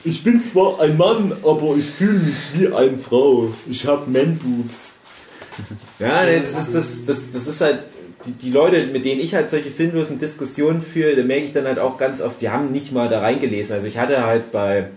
[0.04, 3.52] Ich bin zwar ein Mann, aber ich fühle mich wie eine Frau.
[3.68, 4.92] Ich habe Man-Boobs.
[5.98, 7.80] Ja, nee, das ist, das, das, das ist halt,
[8.24, 11.66] die, die Leute, mit denen ich halt solche sinnlosen Diskussionen führe, da merke ich dann
[11.66, 13.74] halt auch ganz oft, die haben nicht mal da reingelesen.
[13.74, 14.88] Also ich hatte halt bei,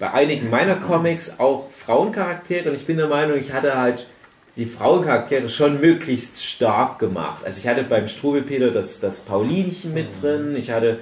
[0.00, 4.06] bei einigen meiner Comics auch Frauencharaktere und ich bin der Meinung, ich hatte halt
[4.56, 7.44] die Frauencharaktere schon möglichst stark gemacht.
[7.44, 10.98] Also ich hatte beim Strubelpeter das, das Paulinchen mit drin, ich hatte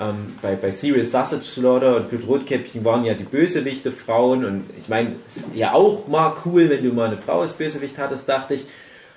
[0.00, 4.88] ähm, bei, bei Serial Sausage Slaughter und Blutrotkäppchen waren ja die Bösewichte Frauen und ich
[4.88, 8.54] meine, ist ja auch mal cool, wenn du mal eine Frau als Bösewicht hattest, dachte
[8.54, 8.66] ich.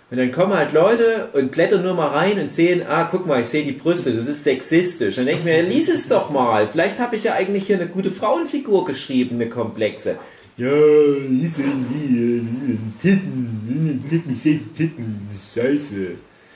[0.10, 3.40] Und dann kommen halt Leute und klettern nur mal rein und sehen, ah, guck mal,
[3.40, 5.16] ich sehe die Brüste, das ist sexistisch.
[5.16, 6.68] Dann denke ich mir, lies es doch mal.
[6.68, 10.18] Vielleicht habe ich ja eigentlich hier eine gute Frauenfigur geschrieben, eine komplexe.
[10.58, 14.06] Ja, die sind die sind Titten.
[14.10, 15.30] Titten, ich sehe die Titten.
[15.32, 16.16] Scheiße.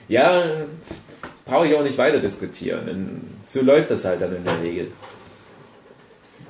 [0.10, 0.44] Ja,
[1.46, 2.86] brauche ich auch nicht weiter diskutieren.
[2.86, 4.92] Denn So läuft das halt dann in der Regel.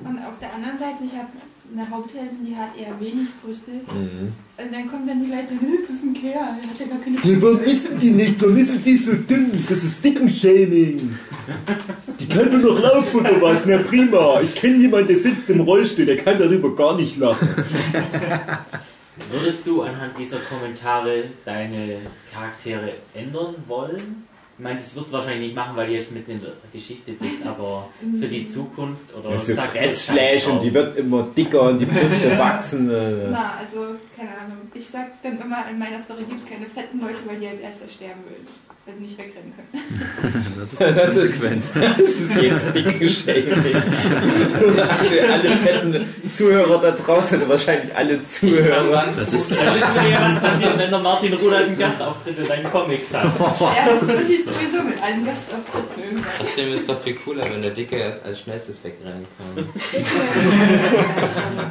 [0.00, 1.28] Und auf der anderen Seite, ich habe
[1.72, 3.70] eine Hauptheldin, die hat eher wenig Brüste.
[3.72, 4.32] Mhm.
[4.58, 7.16] Und dann kommen dann die Leute, das ist ein Kerl, der hat ja gar keine
[7.16, 8.40] Ja, warum essen die nicht?
[8.40, 9.64] Warum ist die so dünn?
[9.68, 11.18] Das ist Dickenshaming.
[12.20, 13.66] Die kann nur noch laufen oder was?
[13.66, 14.40] Na prima.
[14.40, 17.48] Ich kenne jemanden, der sitzt im Rollstuhl, der kann darüber gar nicht lachen.
[19.30, 21.98] Würdest du anhand dieser Kommentare deine
[22.32, 24.25] Charaktere ändern wollen?
[24.58, 27.12] Ich meine, das wirst du wahrscheinlich nicht machen, weil du jetzt mitten in der Geschichte
[27.12, 31.24] bist, aber für die Zukunft oder Das ist sagst du, Fressfleisch und die wird immer
[31.36, 32.88] dicker und die Brüste wachsen.
[32.90, 33.28] Äh.
[33.30, 34.70] Na, also, keine Ahnung.
[34.72, 37.60] Ich sag dann immer, in meiner Story gibt es keine fetten Leute, weil die als
[37.60, 38.46] Erster sterben würden.
[38.86, 39.66] Weil sie nicht wegrennen können.
[40.58, 41.64] Das ist Das ist- konsequent.
[41.74, 43.44] Das ist jetzt Dickenshaming.
[44.88, 49.04] Also alle fetten Zuhörer da draußen, also wahrscheinlich alle Zuhörer.
[49.16, 52.46] Das ist, Da wissen wir ja, was passiert, wenn der Martin Rudolph einen Gastauftritt in
[52.48, 53.24] deinen Comics hat.
[53.60, 56.30] ja, das passiert sowieso mit allen Gastauftritten irgendwann.
[56.38, 59.68] Trotzdem ist es doch viel cooler, wenn der Dicke als schnellstes wegrennen kann.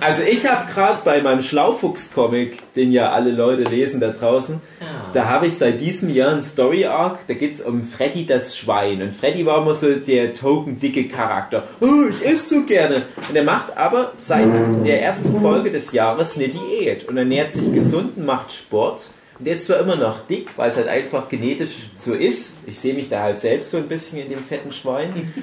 [0.01, 4.85] Also ich habe gerade bei meinem Schlaufuchs-Comic, den ja alle Leute lesen da draußen, Ja.
[5.13, 6.41] da habe ich seit diesem Jahr einen
[7.05, 9.01] Story-Arc, da geht es um Freddy das Schwein.
[9.01, 11.67] Und Freddy war immer so der token-dicke Charakter.
[11.81, 13.03] Oh, ich esse so gerne.
[13.29, 14.47] Und er macht aber seit
[14.85, 19.09] der ersten Folge des Jahres eine Diät und ernährt sich gesund und macht Sport.
[19.37, 22.57] Und der ist zwar immer noch dick, weil es halt einfach genetisch so ist.
[22.67, 25.33] Ich sehe mich da halt selbst so ein bisschen in dem fetten Schwein.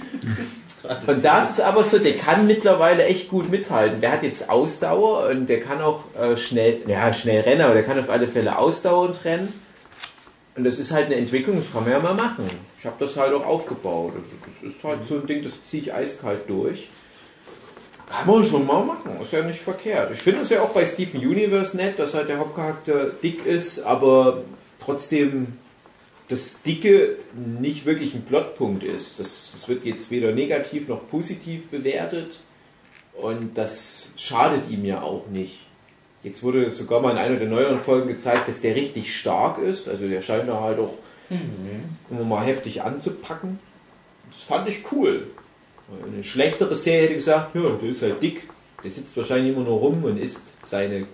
[1.06, 4.00] Und das ist aber so, der kann mittlerweile echt gut mithalten.
[4.00, 7.84] Der hat jetzt Ausdauer und der kann auch äh, schnell, ja, schnell rennen, aber der
[7.84, 9.52] kann auf alle Fälle ausdauernd rennen.
[10.54, 12.50] Und das ist halt eine Entwicklung, das kann man ja mal machen.
[12.78, 14.12] Ich habe das halt auch aufgebaut.
[14.46, 16.88] Das ist halt so ein Ding, das ziehe ich eiskalt durch.
[18.10, 20.10] Kann man schon mal machen, ist ja nicht verkehrt.
[20.12, 23.80] Ich finde es ja auch bei Steven Universe nett, dass halt der Hauptcharakter dick ist,
[23.80, 24.42] aber
[24.78, 25.58] trotzdem
[26.28, 29.18] das Dicke nicht wirklich ein Plotpunkt ist.
[29.18, 32.40] Das, das wird jetzt weder negativ noch positiv bewertet
[33.14, 35.61] und das schadet ihm ja auch nicht.
[36.22, 39.88] Jetzt wurde sogar mal in einer der neueren Folgen gezeigt, dass der richtig stark ist.
[39.88, 40.94] Also der scheint da halt auch
[42.10, 43.58] immer mal heftig anzupacken.
[44.30, 45.26] Das fand ich cool.
[46.06, 48.48] Eine schlechtere Serie hätte gesagt, ja, der ist halt dick.
[48.82, 51.06] Der sitzt wahrscheinlich immer nur rum und isst seine,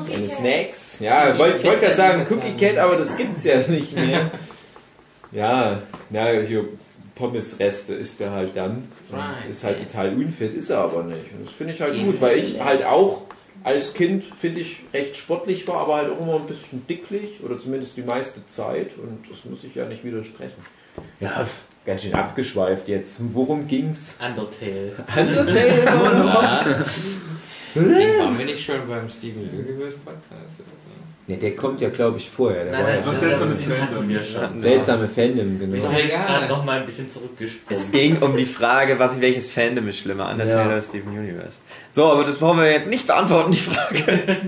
[0.00, 1.00] seine Snacks.
[1.00, 4.30] Ja, ich wollte wollt gerade sagen Cookie Cat, aber das gibt's ja nicht mehr.
[5.32, 6.64] Ja, ja, hier
[7.16, 8.88] Pommesreste isst er halt dann.
[9.10, 11.32] Und ist halt total unfit, ist er aber nicht.
[11.32, 13.22] Und das finde ich halt gut, weil ich halt auch
[13.66, 17.58] als Kind, finde ich, recht sportlich war, aber halt auch immer ein bisschen dicklich oder
[17.58, 20.62] zumindest die meiste Zeit und das muss ich ja nicht widersprechen.
[21.18, 21.44] Ja,
[21.84, 23.20] ganz schön abgeschweift jetzt.
[23.34, 24.14] Worum ging's?
[24.20, 24.92] Undertale.
[25.16, 26.42] Undertale immer noch?
[27.74, 30.52] Waren wir nicht schon beim Steven Universe Podcast?
[31.28, 32.62] Ne, der kommt ja, glaube ich, vorher.
[32.64, 34.08] Der Nein, war nein, ja seltsames Fandom.
[34.08, 34.60] wir schon.
[34.60, 35.74] seltsame Fandom, genau.
[35.74, 37.82] Jetzt gerade noch mal ein bisschen zurückgesprungen.
[37.82, 40.66] Es ging um die Frage, was, welches Fandom ist schlimmer, Undertale Ja.
[40.66, 41.58] oder Steven Universe.
[41.90, 44.36] So, aber das wollen wir jetzt nicht beantworten, die Frage.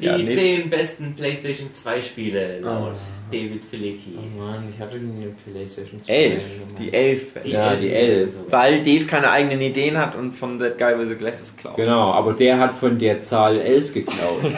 [0.00, 2.94] Die Ja, 10 besten PlayStation 2 Spiele laut
[3.30, 4.16] David Filicki.
[4.16, 6.12] Oh Mann, ich hatte eine Playstation 2.
[6.12, 6.44] Elf.
[6.78, 7.34] Die elf.
[7.44, 8.34] Ja, elf die elf.
[8.50, 11.76] Weil Dave keine eigenen Ideen hat und von That Guy with the Glasses klaut.
[11.76, 14.42] Genau, aber der hat von der Zahl 11 geklaut.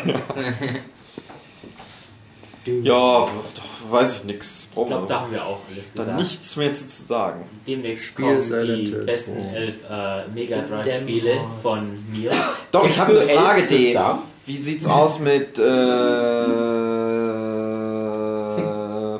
[2.82, 4.68] Ja, doch, weiß ich nichts.
[4.70, 6.20] Ich glaube, da haben wir auch alles Dann gesagt.
[6.20, 7.44] nichts mehr zu, zu sagen.
[7.66, 9.56] Demnächst Spiel kommen Silent die Hill besten 2.
[9.56, 12.30] elf äh, Mega Drive Spiele von mir.
[12.70, 14.18] Doch, ich habe eine Frage, elf Dave.
[14.46, 15.62] Wie sieht's aus mit äh,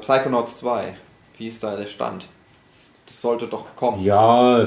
[0.01, 0.95] Psychonauts 2?
[1.39, 2.27] Wie ist da der Stand?
[3.07, 4.05] Das sollte doch kommen.
[4.05, 4.67] Ja,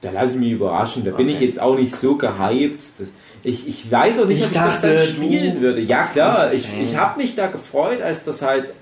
[0.00, 1.04] da lasse ich mich überraschen.
[1.04, 1.34] Da bin Okay.
[1.36, 2.82] ich jetzt auch nicht so gehypt.
[2.98, 3.08] Das,
[3.42, 5.80] ich, ich weiß auch nicht, Ich ob ich das dann spielen würde.
[5.80, 8.72] Ja klar, ich, ich habe mich da gefreut, als das halt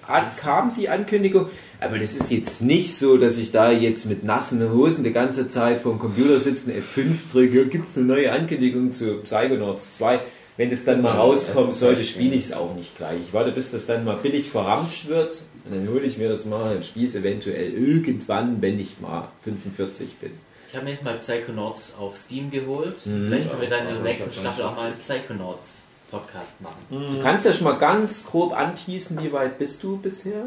[0.41, 1.47] kam, die Ankündigung.
[1.81, 5.49] Aber das ist jetzt nicht so, dass ich da jetzt mit nassen Hosen die ganze
[5.49, 10.21] Zeit vorm Computer sitzen, F5 drücke, gibt es eine neue Ankündigung zu Psychonauts 2.
[10.57, 13.19] Wenn das dann mal rauskommen sollte, spiele ich es auch nicht gleich.
[13.29, 15.41] Ich warte, bis das dann mal billig verramscht wird.
[15.69, 19.29] Und dann hole ich mir das mal und spiele es eventuell irgendwann, wenn ich mal
[19.45, 20.33] 45 bin.
[20.71, 23.05] Ich habe mir jetzt mal Psychonauts auf Steam geholt.
[23.07, 23.29] Mhm.
[23.29, 25.79] Vielleicht können wir dann in der nächsten Staffel auch mal einen Psychonauts
[26.11, 26.79] Podcast machen.
[26.91, 30.45] Du kannst ja schon mal ganz grob anteasen, wie weit bist du bisher?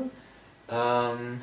[0.70, 1.42] Ähm,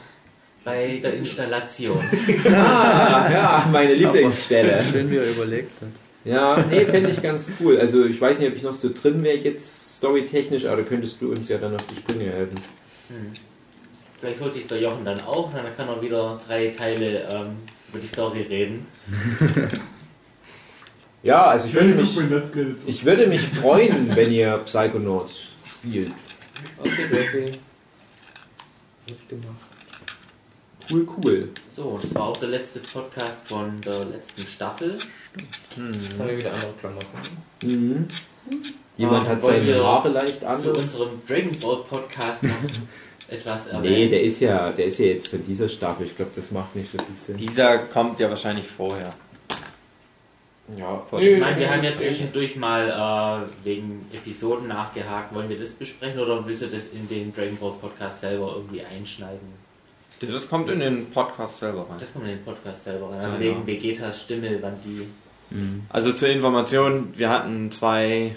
[0.64, 1.98] bei der Installation.
[2.46, 4.82] Ah, ja, meine Lieblingsstelle.
[4.92, 5.88] Schön, wie er überlegt hat.
[6.24, 7.78] Ja, nee, fände ich ganz cool.
[7.78, 11.22] Also ich weiß nicht, ob ich noch so drin wäre jetzt storytechnisch, aber da könntest
[11.22, 12.56] du uns ja dann auf die Sprünge helfen.
[13.08, 13.32] Hm.
[14.20, 17.56] Vielleicht holt sich der Jochen dann auch, dann kann er wieder drei Teile ähm,
[17.88, 18.86] über die Story reden.
[21.22, 22.16] Ja, also ich würde mich,
[22.86, 26.12] ich würde mich freuen, wenn ihr Psychonauts spielt.
[26.78, 27.52] Okay, okay.
[29.08, 29.56] Gut gemacht.
[30.88, 31.50] Cool, cool.
[31.76, 34.96] So, das war auch der letzte Podcast von der letzten Staffel.
[34.96, 35.76] Jetzt
[36.18, 37.06] haben wir wieder andere Klamotten.
[37.64, 38.08] Mhm.
[38.96, 40.66] Jemand Ah, hat seine Haare leicht Zu anders.
[40.78, 42.52] unserem Dragon Ball Podcast noch
[43.30, 44.10] etwas Nee, erwähnen.
[44.10, 46.06] der ist ja, der ist ja jetzt von dieser Staffel.
[46.06, 47.36] Ich glaube, das macht nicht so viel Sinn.
[47.36, 49.14] Dieser kommt ja wahrscheinlich vorher.
[50.76, 55.34] Ja, Ich meine, wir haben ja zwischendurch mal äh, wegen Episoden nachgehakt.
[55.34, 58.82] Wollen wir das besprechen oder willst du das in den Dragon Ball Podcast selber irgendwie
[58.82, 59.56] einschneiden?
[60.20, 61.96] Das kommt in den Podcast selber rein.
[62.00, 63.20] Das kommt in den Podcast selber rein.
[63.20, 63.66] Also Ja, wegen ja.
[63.66, 65.06] Vegetas Stimme, wann die.
[65.88, 68.36] Also zur Information, wir hatten zwei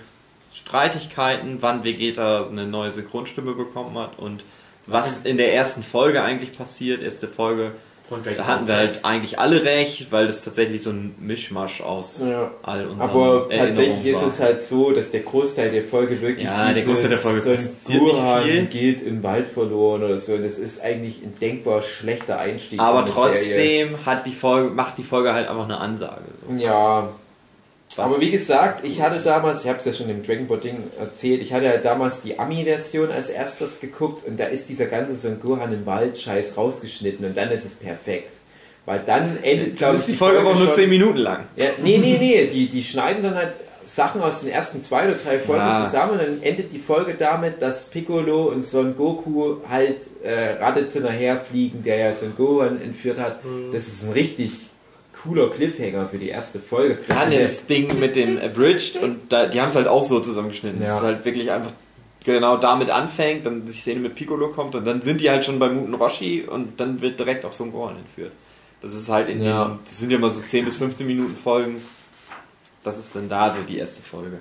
[0.54, 4.46] Streitigkeiten, wann Vegeta eine neue Synchronstimme bekommen hat und
[4.88, 7.02] was in der ersten Folge eigentlich passiert.
[7.02, 7.72] Erste Folge,
[8.10, 11.80] Von Dragon da hatten wir halt eigentlich alle recht, weil das tatsächlich so ein Mischmasch
[11.82, 12.52] aus Ja.
[12.62, 14.28] all unseren Aber Erinnerungen tatsächlich ist war.
[14.28, 17.56] es halt so, dass der Großteil der Folge wirklich Ja, der Großteil der Folge so
[18.44, 18.66] viel.
[18.66, 20.38] geht im Wald verloren oder so.
[20.38, 22.82] Das ist eigentlich ein denkbar schlechter Einstieg.
[22.82, 23.88] Aber in eine Serie.
[23.88, 26.22] trotzdem hat die Folge, macht die Folge halt einfach eine Ansage.
[26.50, 26.56] So.
[26.62, 27.10] Ja,
[27.96, 30.60] Was- aber wie gesagt, ich hatte damals, ich habe es ja schon im Dragon Ball
[30.60, 34.86] Ding erzählt, ich hatte ja damals die Ami-Version als erstes geguckt und da ist dieser
[34.86, 38.38] ganze Son Gohan im Wald Scheiß rausgeschnitten und dann ist es perfekt.
[38.86, 41.46] Weil dann endet, glaube ist die Folge aber auch nur schon- 10 Minuten lang.
[41.56, 43.52] Ja, nee, nee, nee, die, die schneiden dann halt
[43.86, 45.84] Sachen aus den ersten zwei oder drei Folgen Ja.
[45.86, 50.94] zusammen und dann endet die Folge damit, dass Piccolo und Son Goku halt äh, Raditz
[50.94, 53.44] hinterherfliegen, der ja Son Gohan entführt hat.
[53.44, 53.72] Mhm.
[53.74, 54.70] Das ist ein richtig
[55.24, 57.00] cooler Cliffhanger für die erste Folge.
[57.08, 60.82] Das Ding mit dem Abridged und da, die haben es halt auch so zusammengeschnitten.
[60.82, 60.88] Ja.
[60.88, 61.72] Das ist halt wirklich einfach
[62.24, 65.60] genau damit anfängt, dann die Szene mit Piccolo kommt und dann sind die halt schon
[65.60, 68.32] bei Muten Roshi und dann wird direkt auch Son Gohan entführt.
[68.82, 69.66] Das ist halt in Ja.
[69.66, 71.82] den, das sind ja immer so 10 bis 15 Minuten Folgen.
[72.84, 74.40] Das ist dann da so die erste Folge.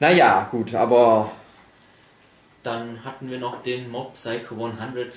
[0.00, 1.30] Naja, gut, aber
[2.62, 5.08] Dann hatten wir noch den Mob Psycho 100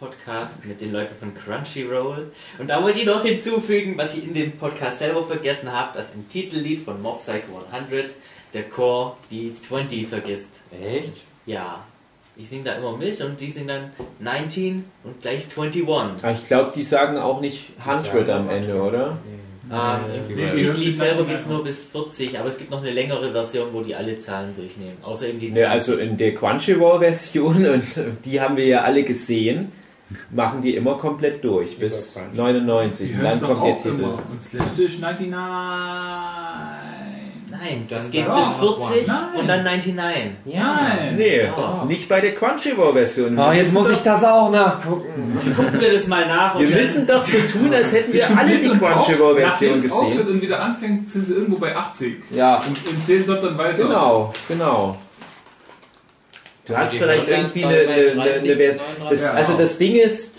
[0.00, 2.32] Podcast mit den Leuten von Crunchyroll.
[2.58, 6.14] Und da wollte ich noch hinzufügen, was ich in dem Podcast selber vergessen habe, dass
[6.14, 8.10] im Titellied von Mob Psycho 100
[8.54, 10.50] der Chor die 20 vergisst.
[10.72, 11.12] Echt?
[11.44, 11.84] Ja.
[12.36, 15.86] Ich singe da immer mit und die singen dann 19 und gleich 21.
[15.88, 19.18] Aber ich glaube, die sagen auch nicht 100 am Ende, oder?
[19.70, 22.80] Ähm, Im Nee, Titellied die selber geht es nur bis 40, aber es gibt noch
[22.80, 24.96] eine längere Version, wo die alle Zahlen durchnehmen.
[25.02, 27.84] Außer eben die Ne, also in der Crunchyroll-Version, und
[28.24, 29.70] die haben wir ja alle gesehen,
[30.30, 32.36] machen die immer komplett durch, bis Crunchy.
[32.36, 33.08] 99.
[33.08, 33.88] Die Und dann kommt der Titel.
[33.88, 34.08] immer.
[34.14, 34.46] Und das
[34.78, 35.30] ist 99.
[37.50, 38.58] Nein, das Dann geht bis auch
[38.88, 39.16] 40 Nein.
[39.38, 39.94] und dann 99.
[40.46, 41.16] Nein.
[41.16, 41.84] Nee, Doch.
[41.84, 43.38] nicht bei der Crunchyroll-Version.
[43.38, 45.38] Oh, jetzt muss doch- ich das auch nachgucken.
[45.56, 46.54] Gucken wir das mal nach.
[46.54, 50.12] und Wir müssen doch so tun, als hätten wir alle die Crunchyroll-Version Nachdem es aufhört
[50.18, 50.28] gesehen.
[50.36, 52.22] und wieder anfängt, sind sie irgendwo bei 80.
[52.30, 53.82] Ja, Und, und zählen dort dann weiter.
[53.82, 54.96] genau, genau.
[56.70, 58.84] Du hast vielleicht irgendwie eine, eine, eine, 30, eine Version.
[59.00, 59.10] 39.
[59.10, 60.34] Das, also das Ding ist,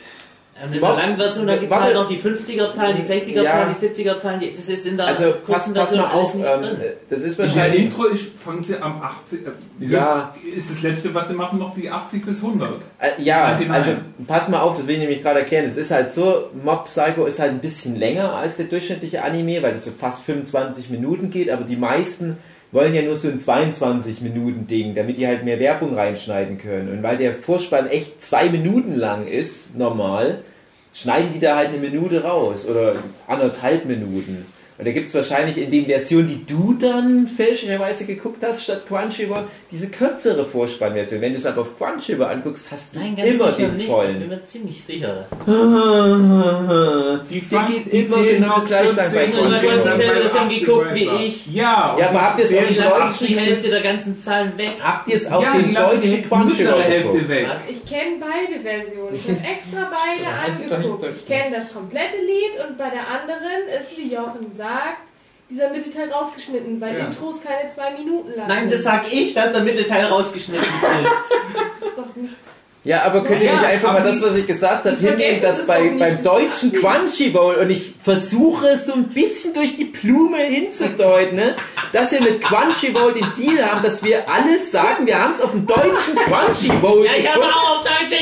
[0.63, 3.73] Und in der langen Version, da gibt es halt noch die 50er-Zahlen, die 60er-Zahlen, Ja.
[3.73, 6.41] die 70er-Zahlen, die, das ist in der also pass, kurzen pass Version mal auf, ähm,
[6.41, 6.77] drin.
[7.09, 9.39] das ist In der wahrscheinlich Intro ist, fangen sie am 80.
[9.47, 10.35] Äh, Ja.
[10.55, 12.75] Ist das letzte, was sie machen, noch die 80 bis 100.
[12.99, 13.71] Äh, ja, 99.
[13.71, 13.91] also
[14.27, 15.65] pass mal auf, das will ich nämlich gerade erklären.
[15.65, 19.63] Es ist halt so, Mob Psycho ist halt ein bisschen länger als der durchschnittliche Anime,
[19.63, 22.37] weil das so fast 25 Minuten geht, aber die meisten
[22.71, 26.89] wollen ja nur so ein 22 Minuten Ding, damit die halt mehr Werbung reinschneiden können.
[26.89, 30.39] Und weil der Vorspann echt zwei Minuten lang ist, normal,
[30.93, 32.95] schneiden die da halt eine Minute raus oder
[33.27, 34.45] anderthalb Minuten.
[34.81, 38.81] Und da gibt es wahrscheinlich in den Versionen, die du dann fälschlicherweise geguckt hast, statt
[38.87, 41.21] Crunchyroll, diese kürzere Vorspannversion.
[41.21, 43.81] Wenn du es aber auf Crunchyroll anguckst, hast du Nein, ganz immer sicher den nicht.
[43.81, 44.27] Ich bin vollen.
[44.27, 45.27] mir ziemlich sicher.
[47.29, 49.77] Die Der geht die immer genau gleich lang bei 40 Und Crunchyroll.
[49.77, 51.45] du hast Version 80 geguckt wie ich.
[51.53, 54.57] Ja, Ja, aber habt ihr es Die auf den deutschen, die Hälfte der ganzen Zahlen
[54.57, 54.71] weg.
[54.81, 57.29] habt ihr es auf ja, den deutschen Crunchyroll Hälfte geguckt?
[57.29, 57.45] weg.
[57.69, 59.13] Ich kenne beide Versionen.
[59.13, 60.25] Ich habe extra beide
[60.79, 61.05] angeguckt.
[61.17, 64.70] Ich kenne das komplette Lied und bei der anderen ist, wie Jochen sagt,
[65.49, 67.05] dieser Mittelteil rausgeschnitten, weil Ja.
[67.05, 70.65] Intros keine zwei Minuten lang Nein, das sag ich, dass der Mittelteil rausgeschnitten
[71.03, 71.81] ist.
[71.81, 72.37] Das ist doch nichts.
[72.83, 75.67] Ja, aber könnt ihr Ja, nicht einfach mal das, was ich gesagt habe, hinnehmen, dass
[75.67, 81.35] bei, beim deutschen Crunchyroll und ich versuche es so ein bisschen durch die Blume hinzudeuten,
[81.35, 81.55] ne,
[81.93, 85.51] dass wir mit Crunchyroll den Deal haben, dass wir alles sagen, wir haben es auf
[85.51, 88.19] dem deutschen Crunchyroll Ja, ich habe auch auf Deutsch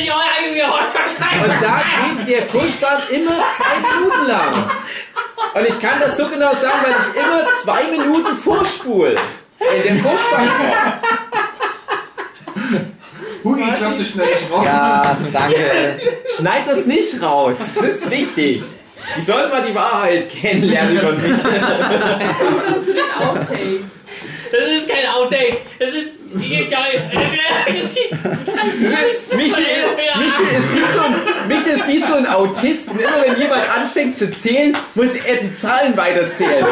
[1.41, 1.81] und da
[2.17, 4.53] geht der Vorspann immer zwei Minuten lang.
[5.53, 9.15] Und ich kann das so genau sagen, weil ich immer zwei Minuten vorspul.
[9.59, 11.01] Wenn der Vorspann kommt.
[13.43, 14.65] Hugi, ich glaube, das schnell ich raus.
[14.65, 15.99] Ja, danke.
[16.37, 17.55] Schneid das nicht raus.
[17.75, 18.63] Das ist wichtig.
[19.17, 21.31] Die sollen mal die Wahrheit kennenlernen über mich.
[21.31, 23.98] Kommt zu den Outtakes.
[24.51, 25.57] Das ist kein Outtake.
[25.79, 27.11] Das ist wie geil.
[27.11, 29.63] Das ist Michael,
[29.95, 31.15] Michael, ist wie so ein,
[31.47, 32.89] Michael ist wie so ein Autist.
[32.89, 36.65] Und immer wenn jemand anfängt zu zählen, muss er die Zahlen weiterzählen.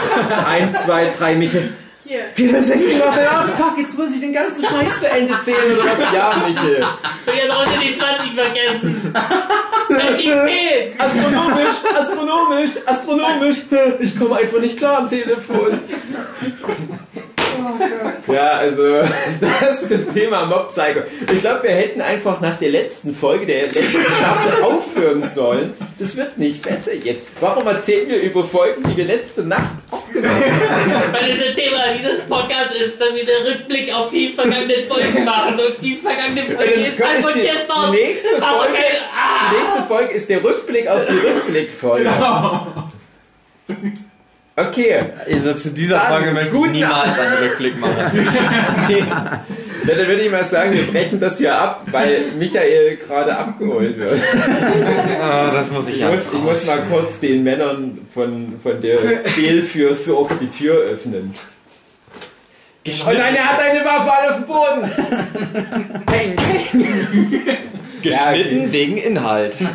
[0.48, 1.74] Eins, zwei, drei, Michael.
[2.08, 2.24] Hier.
[2.36, 5.10] Vier, fünf, sechs, sieben, acht, neun, ah, fuck, jetzt muss ich den ganzen Scheiß zu
[5.10, 6.14] Ende zählen oder was?
[6.14, 6.86] Ja, Michael.
[7.26, 9.14] Und jetzt schon die 20 vergessen.
[9.90, 11.02] Weil die fehlt.
[11.02, 13.58] Astronomisch, astronomisch, astronomisch.
[14.00, 15.80] Ich komme einfach nicht klar am Telefon.
[18.28, 18.84] Ja, also
[19.42, 21.02] das zum Thema Mob Psycho.
[21.32, 25.74] Ich glaube, wir hätten einfach nach der letzten Folge der letzten Staffel aufhören sollen.
[26.00, 27.24] Das wird nicht besser jetzt.
[27.40, 31.14] Warum erzählen wir über Folgen, die wir letzte Nacht aufgenommen haben?
[31.14, 35.54] Weil das Thema dieses Podcasts ist, dass wir den Rückblick auf die vergangenen Folgen machen.
[35.60, 37.92] Und die vergangene Folge ist halt ist von gestern.
[37.92, 38.78] die nächste Folge-
[39.16, 42.10] ah, Die nächste Folge ist der Rückblick auf die Rückblickfolge.
[44.60, 45.00] Okay.
[45.32, 47.96] Also zu dieser Dann Frage möchte ich niemals einen Rückblick machen.
[48.90, 49.44] Ja,
[49.86, 54.14] dann würde ich mal sagen, wir brechen das hier ab, weil Michael gerade abgeholt wird.
[55.22, 58.82] Ah, das muss ich Ich ja muss, ich muss mal kurz den Männern von, von
[58.82, 61.34] der Seelfürsorge die Tür öffnen.
[62.88, 66.04] Oh nein, er hat eine Waffe alle auf dem Boden!
[66.06, 67.58] Peng, peng.
[68.02, 69.58] Geschnitten Ja, wegen Inhalt.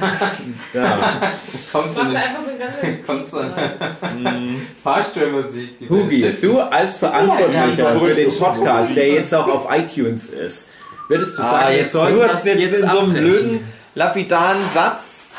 [0.74, 1.32] Ja.
[1.70, 5.70] Kommt so Machst du eine, einfach so ein ganzes kommt so eine Fahrstuhlmusik.
[5.88, 10.70] Hugi, du als Verantwortlicher für den Podcast, der jetzt auch auf iTunes ist,
[11.08, 13.22] würdest du sagen, Ah, jetzt sollen du das hast jetzt jetzt in so einem abbrechen?
[13.22, 15.34] blöden, lapidaren Satz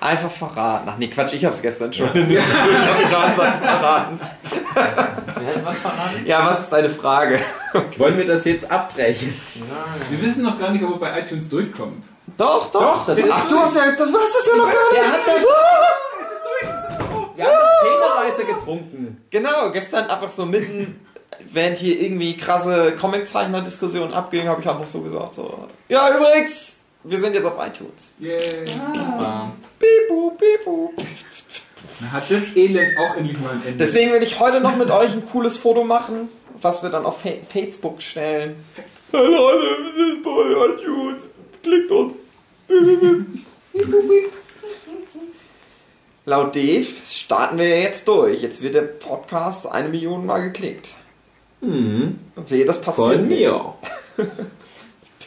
[0.00, 0.88] einfach verraten.
[0.92, 4.20] Ach nee, Quatsch, ich hab's gestern schon in diesem blöden, lapidaren Satz verraten.
[5.64, 6.24] Was verraten?
[6.26, 7.40] Ja, was ist deine Frage?
[7.96, 9.34] Wollen wir das jetzt abbrechen?
[9.56, 9.68] Nein.
[10.10, 12.04] Wir wissen noch gar nicht, ob er bei iTunes durchkommt.
[12.38, 12.80] Doch, doch.
[12.80, 14.92] Doch, das ist- Ach, du hast ja, du hast das ja noch gar nicht.
[15.02, 15.44] Der hat das.
[17.36, 19.24] Wir haben Täterweise getrunken.
[19.30, 21.00] Genau, gestern einfach so mitten,
[21.52, 27.18] während hier irgendwie krasse Comiczeichner-Diskussionen abging, habe ich einfach so gesagt, so, ja, übrigens, wir
[27.18, 28.14] sind jetzt auf iTunes.
[28.18, 28.64] Yay.
[29.20, 29.50] Ah.
[29.78, 30.90] Bipu, bipu.
[32.00, 33.78] Dann hat das Elend auch endlich mal ein Ende.
[33.84, 36.28] Deswegen will ich heute noch mit euch ein cooles Foto machen,
[36.60, 38.64] was wir dann auf Fa Facebook stellen.
[39.12, 39.62] Hey Leute,
[39.94, 41.22] wir sind bei iTunes.
[41.62, 42.14] Klickt uns.
[46.24, 48.42] Laut Dave starten wir jetzt durch.
[48.42, 50.96] Jetzt wird der Podcast eine Million Mal geklickt.
[51.60, 52.18] Mhm.
[52.36, 53.40] Wehe, das passiert Von nicht.
[53.40, 53.74] mir.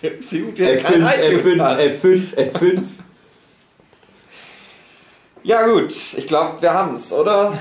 [0.01, 1.79] Der Dude, der kein F5, iTunes F5, hat.
[1.79, 2.81] F5, F5.
[5.43, 7.55] Ja gut, ich glaube, wir haben's, oder?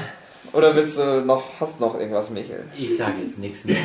[0.55, 2.65] Oder willst du noch, hast noch irgendwas, Michael?
[2.79, 3.77] Ich sage jetzt nichts mehr.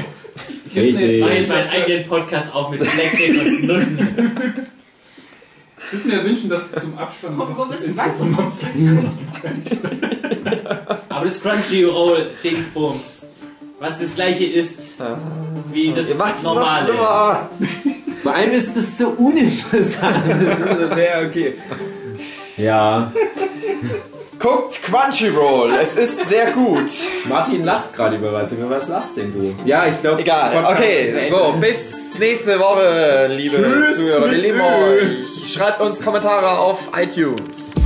[0.67, 4.67] ich jetzt jetzt meinen eigenen Podcast auf mit Blackjack und Nutten.
[5.91, 8.31] Ich würde mir wünschen, dass du zum Abspann noch wo das bist du Intro von
[8.31, 8.59] Mobs
[11.09, 13.25] Aber das Crunchyroll-Dingsbums,
[13.79, 14.95] was das gleiche ist
[15.71, 16.85] wie das Ihr macht's noch normale.
[16.85, 17.49] schlimmer.
[18.23, 20.17] Vor allem ist das so uninteressant.
[20.27, 20.41] Das
[20.91, 21.53] ist, ja, okay.
[22.57, 23.11] Ja.
[24.39, 26.89] Guckt Crunchyroll, es ist sehr gut.
[27.27, 28.51] Martin lacht gerade über was.
[28.51, 29.55] Über was lachst denn du?
[29.65, 30.21] Ja, ich glaube.
[30.21, 34.31] Egal, okay, so, bis nächste Woche, liebe Tschüss Zuhörer.
[34.31, 35.51] Wir lieben euch.
[35.53, 37.84] Schreibt uns Kommentare auf iTunes.